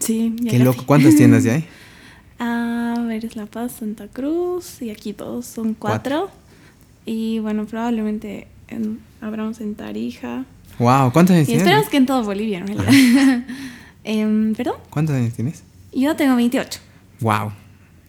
Sí, 0.00 0.34
ya 0.38 0.44
Qué 0.44 0.56
casi. 0.58 0.64
loco. 0.64 0.84
¿Cuántas 0.86 1.14
tiendas 1.16 1.44
ya 1.44 1.54
hay? 1.54 1.64
A 2.40 2.94
ver, 3.06 3.24
es 3.24 3.36
La 3.36 3.46
Paz, 3.46 3.72
Santa 3.78 4.08
Cruz 4.08 4.80
y 4.82 4.90
aquí 4.90 5.12
todos 5.12 5.46
son 5.46 5.74
cuatro. 5.74 6.30
Y 7.06 7.38
bueno, 7.40 7.66
probablemente 7.66 8.48
en, 8.68 9.00
abramos 9.20 9.60
en 9.60 9.74
Tarija. 9.74 10.44
Wow, 10.78 11.12
¿cuántos 11.12 11.34
años 11.36 11.44
Y 11.44 11.52
tienes? 11.52 11.62
esperamos 11.66 11.88
que 11.90 11.96
en 11.98 12.06
todo 12.06 12.24
Bolivia, 12.24 12.64
realidad. 12.64 13.44
Em, 14.04 14.54
¿Perdón? 14.54 14.76
¿Cuántos 14.88 15.14
años 15.14 15.34
tienes? 15.34 15.62
Yo 15.92 16.16
tengo 16.16 16.34
28. 16.34 16.80
Wow. 17.20 17.52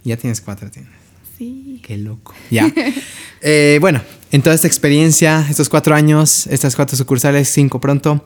Ya 0.03 0.17
tienes 0.17 0.41
cuatro 0.41 0.69
tiendas. 0.69 0.95
Sí. 1.37 1.81
Qué 1.83 1.97
loco. 1.97 2.33
Ya. 2.49 2.71
Eh, 3.43 3.79
bueno, 3.81 4.01
en 4.31 4.43
toda 4.43 4.53
esta 4.53 4.67
experiencia, 4.67 5.43
estos 5.49 5.67
cuatro 5.67 5.95
años, 5.95 6.45
estas 6.45 6.75
cuatro 6.75 6.95
sucursales, 6.95 7.49
cinco 7.49 7.81
pronto, 7.81 8.23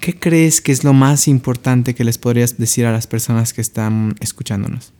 ¿qué 0.00 0.18
crees 0.18 0.60
que 0.60 0.72
es 0.72 0.84
lo 0.84 0.92
más 0.92 1.26
importante 1.26 1.94
que 1.94 2.04
les 2.04 2.18
podrías 2.18 2.58
decir 2.58 2.84
a 2.84 2.92
las 2.92 3.06
personas 3.06 3.54
que 3.54 3.62
están 3.62 4.14
escuchándonos? 4.20 4.92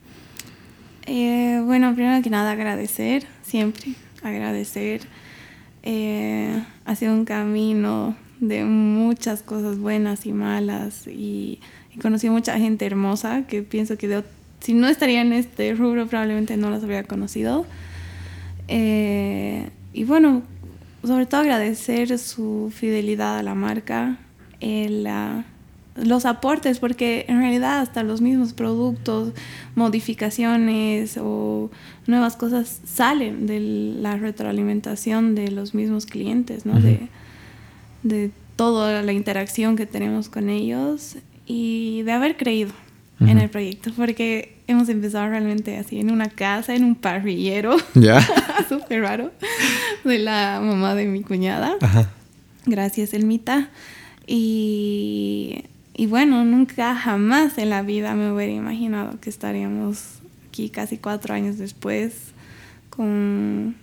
Eh, 1.04 1.60
bueno, 1.66 1.94
primero 1.94 2.22
que 2.22 2.30
nada 2.30 2.52
agradecer, 2.52 3.26
siempre 3.42 3.92
agradecer. 4.22 5.02
Eh, 5.82 6.64
ha 6.86 6.96
sido 6.96 7.12
un 7.12 7.26
camino 7.26 8.16
de 8.40 8.64
muchas 8.64 9.42
cosas 9.42 9.78
buenas 9.78 10.24
y 10.24 10.32
malas 10.32 11.06
y 11.06 11.60
he 11.94 12.00
conocido 12.00 12.32
mucha 12.32 12.58
gente 12.58 12.86
hermosa 12.86 13.46
que 13.46 13.62
pienso 13.62 13.98
que 13.98 14.08
de 14.08 14.24
si 14.64 14.72
no 14.72 14.88
estaría 14.88 15.20
en 15.20 15.34
este 15.34 15.74
rubro 15.74 16.06
probablemente 16.06 16.56
no 16.56 16.70
las 16.70 16.82
habría 16.82 17.04
conocido. 17.04 17.66
Eh, 18.66 19.68
y 19.92 20.04
bueno, 20.04 20.42
sobre 21.04 21.26
todo 21.26 21.42
agradecer 21.42 22.18
su 22.18 22.72
fidelidad 22.74 23.36
a 23.36 23.42
la 23.42 23.54
marca, 23.54 24.16
el, 24.60 25.06
ah, 25.06 25.44
los 25.96 26.24
aportes, 26.24 26.78
porque 26.78 27.26
en 27.28 27.40
realidad 27.40 27.80
hasta 27.80 28.02
los 28.02 28.22
mismos 28.22 28.54
productos, 28.54 29.34
modificaciones 29.74 31.18
o 31.20 31.70
nuevas 32.06 32.34
cosas 32.36 32.80
salen 32.86 33.46
de 33.46 33.60
la 33.60 34.16
retroalimentación 34.16 35.34
de 35.34 35.50
los 35.50 35.74
mismos 35.74 36.06
clientes, 36.06 36.64
¿no? 36.64 36.80
De, 36.80 37.08
de 38.02 38.30
toda 38.56 39.02
la 39.02 39.12
interacción 39.12 39.76
que 39.76 39.84
tenemos 39.84 40.30
con 40.30 40.48
ellos 40.48 41.18
y 41.44 42.00
de 42.04 42.12
haber 42.12 42.38
creído 42.38 42.72
en 43.20 43.38
el 43.38 43.48
proyecto, 43.48 43.90
porque 43.96 44.56
hemos 44.66 44.88
empezado 44.88 45.28
realmente 45.28 45.76
así, 45.78 46.00
en 46.00 46.10
una 46.10 46.28
casa, 46.28 46.74
en 46.74 46.84
un 46.84 46.94
parrillero, 46.94 47.76
¿Ya? 47.94 48.20
súper 48.68 49.02
raro, 49.02 49.30
de 50.04 50.18
la 50.18 50.60
mamá 50.62 50.94
de 50.94 51.06
mi 51.06 51.22
cuñada. 51.22 51.76
Ajá. 51.80 52.10
Gracias, 52.66 53.14
Elmita. 53.14 53.70
Y, 54.26 55.64
y 55.94 56.06
bueno, 56.06 56.44
nunca 56.44 56.94
jamás 56.94 57.58
en 57.58 57.70
la 57.70 57.82
vida 57.82 58.14
me 58.14 58.32
hubiera 58.32 58.52
imaginado 58.52 59.20
que 59.20 59.30
estaríamos 59.30 60.18
aquí 60.48 60.70
casi 60.70 60.98
cuatro 60.98 61.34
años 61.34 61.58
después, 61.58 62.14
con 62.90 63.76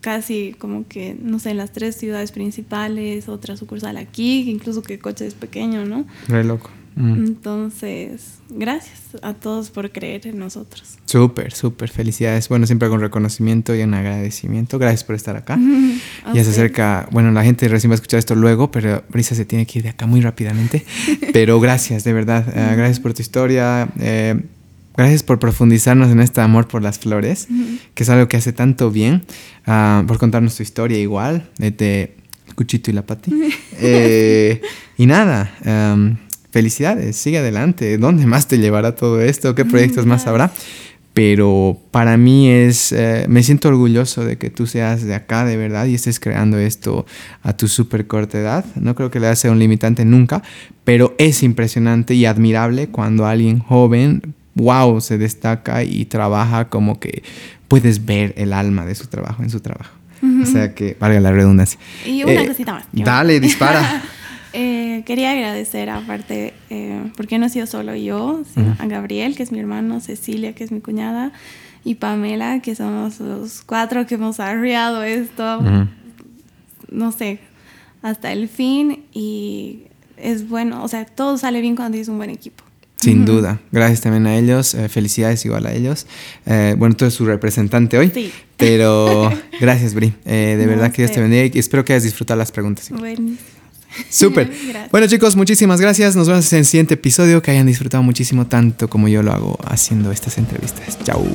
casi 0.00 0.54
como 0.58 0.86
que, 0.86 1.16
no 1.18 1.38
sé, 1.38 1.50
en 1.50 1.56
las 1.56 1.72
tres 1.72 1.96
ciudades 1.96 2.30
principales, 2.30 3.28
otra 3.28 3.56
sucursal 3.56 3.96
aquí, 3.96 4.50
incluso 4.50 4.82
que 4.82 4.94
el 4.94 5.00
coche 5.00 5.26
es 5.26 5.34
pequeño, 5.34 5.86
¿no? 5.86 6.04
Re 6.28 6.44
loco. 6.44 6.70
Mm. 6.96 7.24
Entonces, 7.26 8.38
gracias 8.50 9.00
a 9.22 9.34
todos 9.34 9.70
por 9.70 9.90
creer 9.90 10.26
en 10.26 10.38
nosotros. 10.38 10.96
Súper, 11.06 11.52
súper. 11.52 11.90
Felicidades. 11.90 12.48
Bueno, 12.48 12.66
siempre 12.66 12.88
con 12.88 13.00
reconocimiento 13.00 13.74
y 13.74 13.82
un 13.82 13.94
agradecimiento. 13.94 14.78
Gracias 14.78 15.04
por 15.04 15.16
estar 15.16 15.36
acá. 15.36 15.58
Ya 16.34 16.42
se 16.42 16.50
acerca, 16.50 17.08
bueno, 17.12 17.30
la 17.32 17.44
gente 17.44 17.68
recién 17.68 17.90
va 17.90 17.94
a 17.94 17.96
escuchar 17.96 18.18
esto 18.18 18.34
luego, 18.34 18.70
pero 18.70 19.04
Brisa 19.10 19.34
se 19.34 19.44
tiene 19.44 19.66
que 19.66 19.78
ir 19.78 19.82
de 19.84 19.90
acá 19.90 20.06
muy 20.06 20.20
rápidamente. 20.20 20.84
Pero 21.32 21.60
gracias, 21.60 22.02
de 22.02 22.12
verdad. 22.12 22.46
Eh, 22.48 22.74
gracias 22.76 22.98
por 22.98 23.12
tu 23.14 23.22
historia. 23.22 23.88
eh, 24.00 24.40
gracias 24.96 25.22
por 25.22 25.38
profundizarnos 25.38 26.10
en 26.10 26.20
este 26.20 26.40
amor 26.40 26.66
por 26.66 26.82
las 26.82 26.98
flores, 26.98 27.48
que 27.94 28.02
es 28.02 28.08
algo 28.08 28.26
que 28.28 28.36
hace 28.36 28.52
tanto 28.52 28.90
bien. 28.90 29.24
ah, 29.66 30.02
por 30.06 30.18
contarnos 30.18 30.56
tu 30.56 30.62
historia 30.62 30.98
igual, 30.98 31.50
de 31.58 32.16
Cuchito 32.54 32.90
y 32.90 32.94
la 32.94 33.02
Pati. 33.02 33.32
Eh, 33.80 34.60
y 34.96 35.06
nada, 35.06 35.52
em, 35.64 36.16
felicidades, 36.54 37.16
sigue 37.16 37.38
adelante. 37.38 37.98
¿Dónde 37.98 38.26
más 38.26 38.46
te 38.46 38.58
llevará 38.58 38.94
todo 38.94 39.20
esto? 39.20 39.56
¿Qué 39.56 39.64
proyectos 39.64 40.06
más 40.06 40.26
habrá? 40.28 40.52
pero 41.14 41.78
para 41.92 42.16
mí 42.16 42.48
es, 42.50 42.90
eh, 42.90 43.26
me 43.28 43.44
siento 43.44 43.68
orgulloso 43.68 44.24
de 44.24 44.36
que 44.36 44.50
tú 44.50 44.66
seas 44.66 45.04
de 45.04 45.14
acá 45.14 45.44
de 45.44 45.56
verdad 45.56 45.86
y 45.86 45.94
estés 45.94 46.18
creando 46.18 46.58
esto 46.58 47.06
a 47.44 47.56
tu 47.56 47.68
súper 47.68 48.08
corta 48.08 48.36
edad. 48.38 48.64
No 48.74 48.96
creo 48.96 49.12
que 49.12 49.20
le 49.20 49.34
sea 49.36 49.52
un 49.52 49.60
limitante 49.60 50.04
nunca, 50.04 50.42
pero 50.82 51.14
es 51.18 51.44
impresionante 51.44 52.14
y 52.14 52.26
admirable 52.26 52.88
cuando 52.88 53.26
alguien 53.26 53.60
joven, 53.60 54.34
wow, 54.54 55.00
se 55.00 55.16
destaca 55.16 55.84
y 55.84 56.04
trabaja 56.06 56.68
como 56.68 56.98
que 56.98 57.22
puedes 57.68 58.04
ver 58.04 58.34
el 58.36 58.52
alma 58.52 58.84
de 58.84 58.96
su 58.96 59.06
trabajo 59.06 59.44
en 59.44 59.50
su 59.50 59.60
trabajo. 59.60 59.92
O 60.42 60.46
sea 60.46 60.74
que, 60.74 60.96
valga 60.98 61.20
la 61.20 61.30
redundancia. 61.30 61.78
Y 62.06 62.24
una 62.24 62.42
Eh, 62.42 62.48
cosita 62.48 62.72
más. 62.72 62.86
Dale, 62.92 63.38
dispara. 63.40 64.02
Eh, 64.56 65.02
quería 65.04 65.32
agradecer 65.32 65.90
aparte, 65.90 66.54
eh, 66.70 67.10
porque 67.16 67.38
no 67.38 67.46
he 67.46 67.48
sido 67.50 67.66
solo 67.66 67.96
yo, 67.96 68.42
sino 68.54 68.76
a 68.78 68.86
Gabriel, 68.86 69.34
que 69.36 69.42
es 69.42 69.50
mi 69.50 69.58
hermano, 69.58 70.00
Cecilia, 70.00 70.54
que 70.54 70.62
es 70.62 70.70
mi 70.70 70.80
cuñada, 70.80 71.32
y 71.84 71.96
Pamela, 71.96 72.60
que 72.62 72.76
somos 72.76 73.18
los 73.18 73.62
cuatro 73.62 74.06
que 74.06 74.14
hemos 74.14 74.38
arriado 74.38 75.02
esto, 75.02 75.60
no 76.88 77.10
sé, 77.12 77.40
hasta 78.00 78.30
el 78.32 78.48
fin. 78.48 79.02
Y 79.12 79.82
es 80.16 80.48
bueno, 80.48 80.84
o 80.84 80.88
sea, 80.88 81.04
todo 81.04 81.36
sale 81.36 81.60
bien 81.60 81.74
cuando 81.74 81.98
es 81.98 82.06
un 82.08 82.16
buen 82.18 82.30
equipo. 82.30 82.62
Sin 82.96 83.26
duda. 83.26 83.60
Gracias 83.70 84.00
también 84.00 84.26
a 84.26 84.36
ellos. 84.36 84.72
eh, 84.74 84.88
felicidades 84.88 85.44
igual 85.44 85.66
a 85.66 85.74
ellos. 85.74 86.06
Eh, 86.46 86.74
bueno, 86.78 86.94
tú 86.96 87.04
eres 87.04 87.12
su 87.14 87.26
representante 87.26 87.98
hoy. 87.98 88.10
Sí. 88.14 88.32
Pero 88.56 89.30
gracias, 89.60 89.92
Bri. 89.94 90.14
Eh, 90.24 90.54
de 90.56 90.64
No, 90.64 90.70
verdad 90.70 90.90
que 90.92 91.02
Dios 91.02 91.12
te 91.12 91.20
bendiga 91.20 91.44
y 91.52 91.58
espero 91.58 91.84
que 91.84 91.92
hayas 91.92 92.04
disfrutado 92.04 92.38
las 92.38 92.50
preguntas. 92.52 92.88
Buenísimo. 92.90 93.36
Súper. 94.10 94.52
Bueno, 94.90 95.06
chicos, 95.06 95.36
muchísimas 95.36 95.80
gracias. 95.80 96.14
Nos 96.14 96.28
vemos 96.28 96.52
en 96.52 96.60
el 96.60 96.64
siguiente 96.64 96.94
episodio. 96.94 97.42
Que 97.42 97.50
hayan 97.50 97.66
disfrutado 97.66 98.02
muchísimo 98.02 98.46
tanto 98.46 98.88
como 98.88 99.08
yo 99.08 99.22
lo 99.22 99.32
hago 99.32 99.58
haciendo 99.64 100.12
estas 100.12 100.38
entrevistas. 100.38 100.98
Chau. 101.04 101.26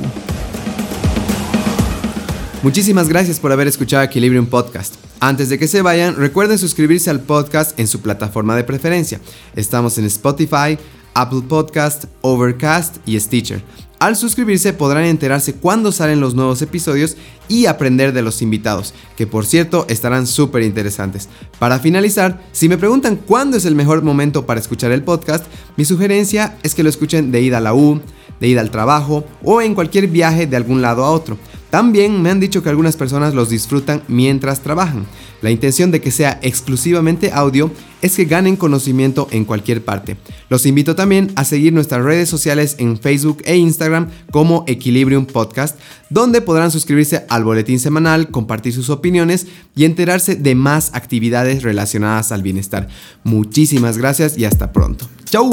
Muchísimas 2.62 3.08
gracias 3.08 3.40
por 3.40 3.52
haber 3.52 3.68
escuchado 3.68 4.02
Equilibrium 4.02 4.46
Podcast. 4.46 4.96
Antes 5.18 5.48
de 5.48 5.58
que 5.58 5.68
se 5.68 5.82
vayan, 5.82 6.16
recuerden 6.16 6.58
suscribirse 6.58 7.10
al 7.10 7.20
podcast 7.20 7.78
en 7.78 7.88
su 7.88 8.00
plataforma 8.00 8.56
de 8.56 8.64
preferencia. 8.64 9.20
Estamos 9.54 9.98
en 9.98 10.04
Spotify, 10.06 10.78
Apple 11.14 11.42
Podcast, 11.48 12.04
Overcast 12.22 12.96
y 13.06 13.18
Stitcher. 13.18 13.62
Al 14.00 14.16
suscribirse 14.16 14.72
podrán 14.72 15.04
enterarse 15.04 15.52
cuándo 15.52 15.92
salen 15.92 16.20
los 16.20 16.34
nuevos 16.34 16.62
episodios 16.62 17.18
y 17.48 17.66
aprender 17.66 18.14
de 18.14 18.22
los 18.22 18.40
invitados, 18.40 18.94
que 19.14 19.26
por 19.26 19.44
cierto 19.44 19.84
estarán 19.90 20.26
súper 20.26 20.62
interesantes. 20.62 21.28
Para 21.58 21.78
finalizar, 21.78 22.40
si 22.50 22.70
me 22.70 22.78
preguntan 22.78 23.16
cuándo 23.16 23.58
es 23.58 23.66
el 23.66 23.74
mejor 23.74 24.02
momento 24.02 24.46
para 24.46 24.58
escuchar 24.58 24.90
el 24.90 25.02
podcast, 25.02 25.44
mi 25.76 25.84
sugerencia 25.84 26.56
es 26.62 26.74
que 26.74 26.82
lo 26.82 26.88
escuchen 26.88 27.30
de 27.30 27.42
ida 27.42 27.58
a 27.58 27.60
la 27.60 27.74
U, 27.74 28.00
de 28.40 28.48
ida 28.48 28.62
al 28.62 28.70
trabajo 28.70 29.26
o 29.44 29.60
en 29.60 29.74
cualquier 29.74 30.06
viaje 30.06 30.46
de 30.46 30.56
algún 30.56 30.80
lado 30.80 31.04
a 31.04 31.10
otro. 31.10 31.36
También 31.68 32.22
me 32.22 32.30
han 32.30 32.40
dicho 32.40 32.62
que 32.62 32.70
algunas 32.70 32.96
personas 32.96 33.34
los 33.34 33.50
disfrutan 33.50 34.02
mientras 34.08 34.60
trabajan. 34.60 35.04
La 35.42 35.50
intención 35.50 35.90
de 35.90 36.00
que 36.00 36.10
sea 36.10 36.38
exclusivamente 36.42 37.30
audio 37.32 37.70
es 38.02 38.16
que 38.16 38.24
ganen 38.24 38.56
conocimiento 38.56 39.28
en 39.30 39.44
cualquier 39.44 39.84
parte. 39.84 40.16
Los 40.48 40.66
invito 40.66 40.94
también 40.94 41.32
a 41.36 41.44
seguir 41.44 41.72
nuestras 41.72 42.02
redes 42.02 42.28
sociales 42.28 42.76
en 42.78 42.98
Facebook 42.98 43.42
e 43.44 43.56
Instagram 43.56 44.08
como 44.30 44.64
Equilibrium 44.66 45.26
Podcast, 45.26 45.78
donde 46.08 46.40
podrán 46.40 46.70
suscribirse 46.70 47.24
al 47.28 47.44
boletín 47.44 47.78
semanal, 47.78 48.30
compartir 48.30 48.72
sus 48.72 48.90
opiniones 48.90 49.46
y 49.74 49.84
enterarse 49.84 50.34
de 50.36 50.54
más 50.54 50.90
actividades 50.94 51.62
relacionadas 51.62 52.32
al 52.32 52.42
bienestar. 52.42 52.88
Muchísimas 53.24 53.98
gracias 53.98 54.36
y 54.38 54.44
hasta 54.44 54.72
pronto. 54.72 55.08
¡Chau! 55.24 55.50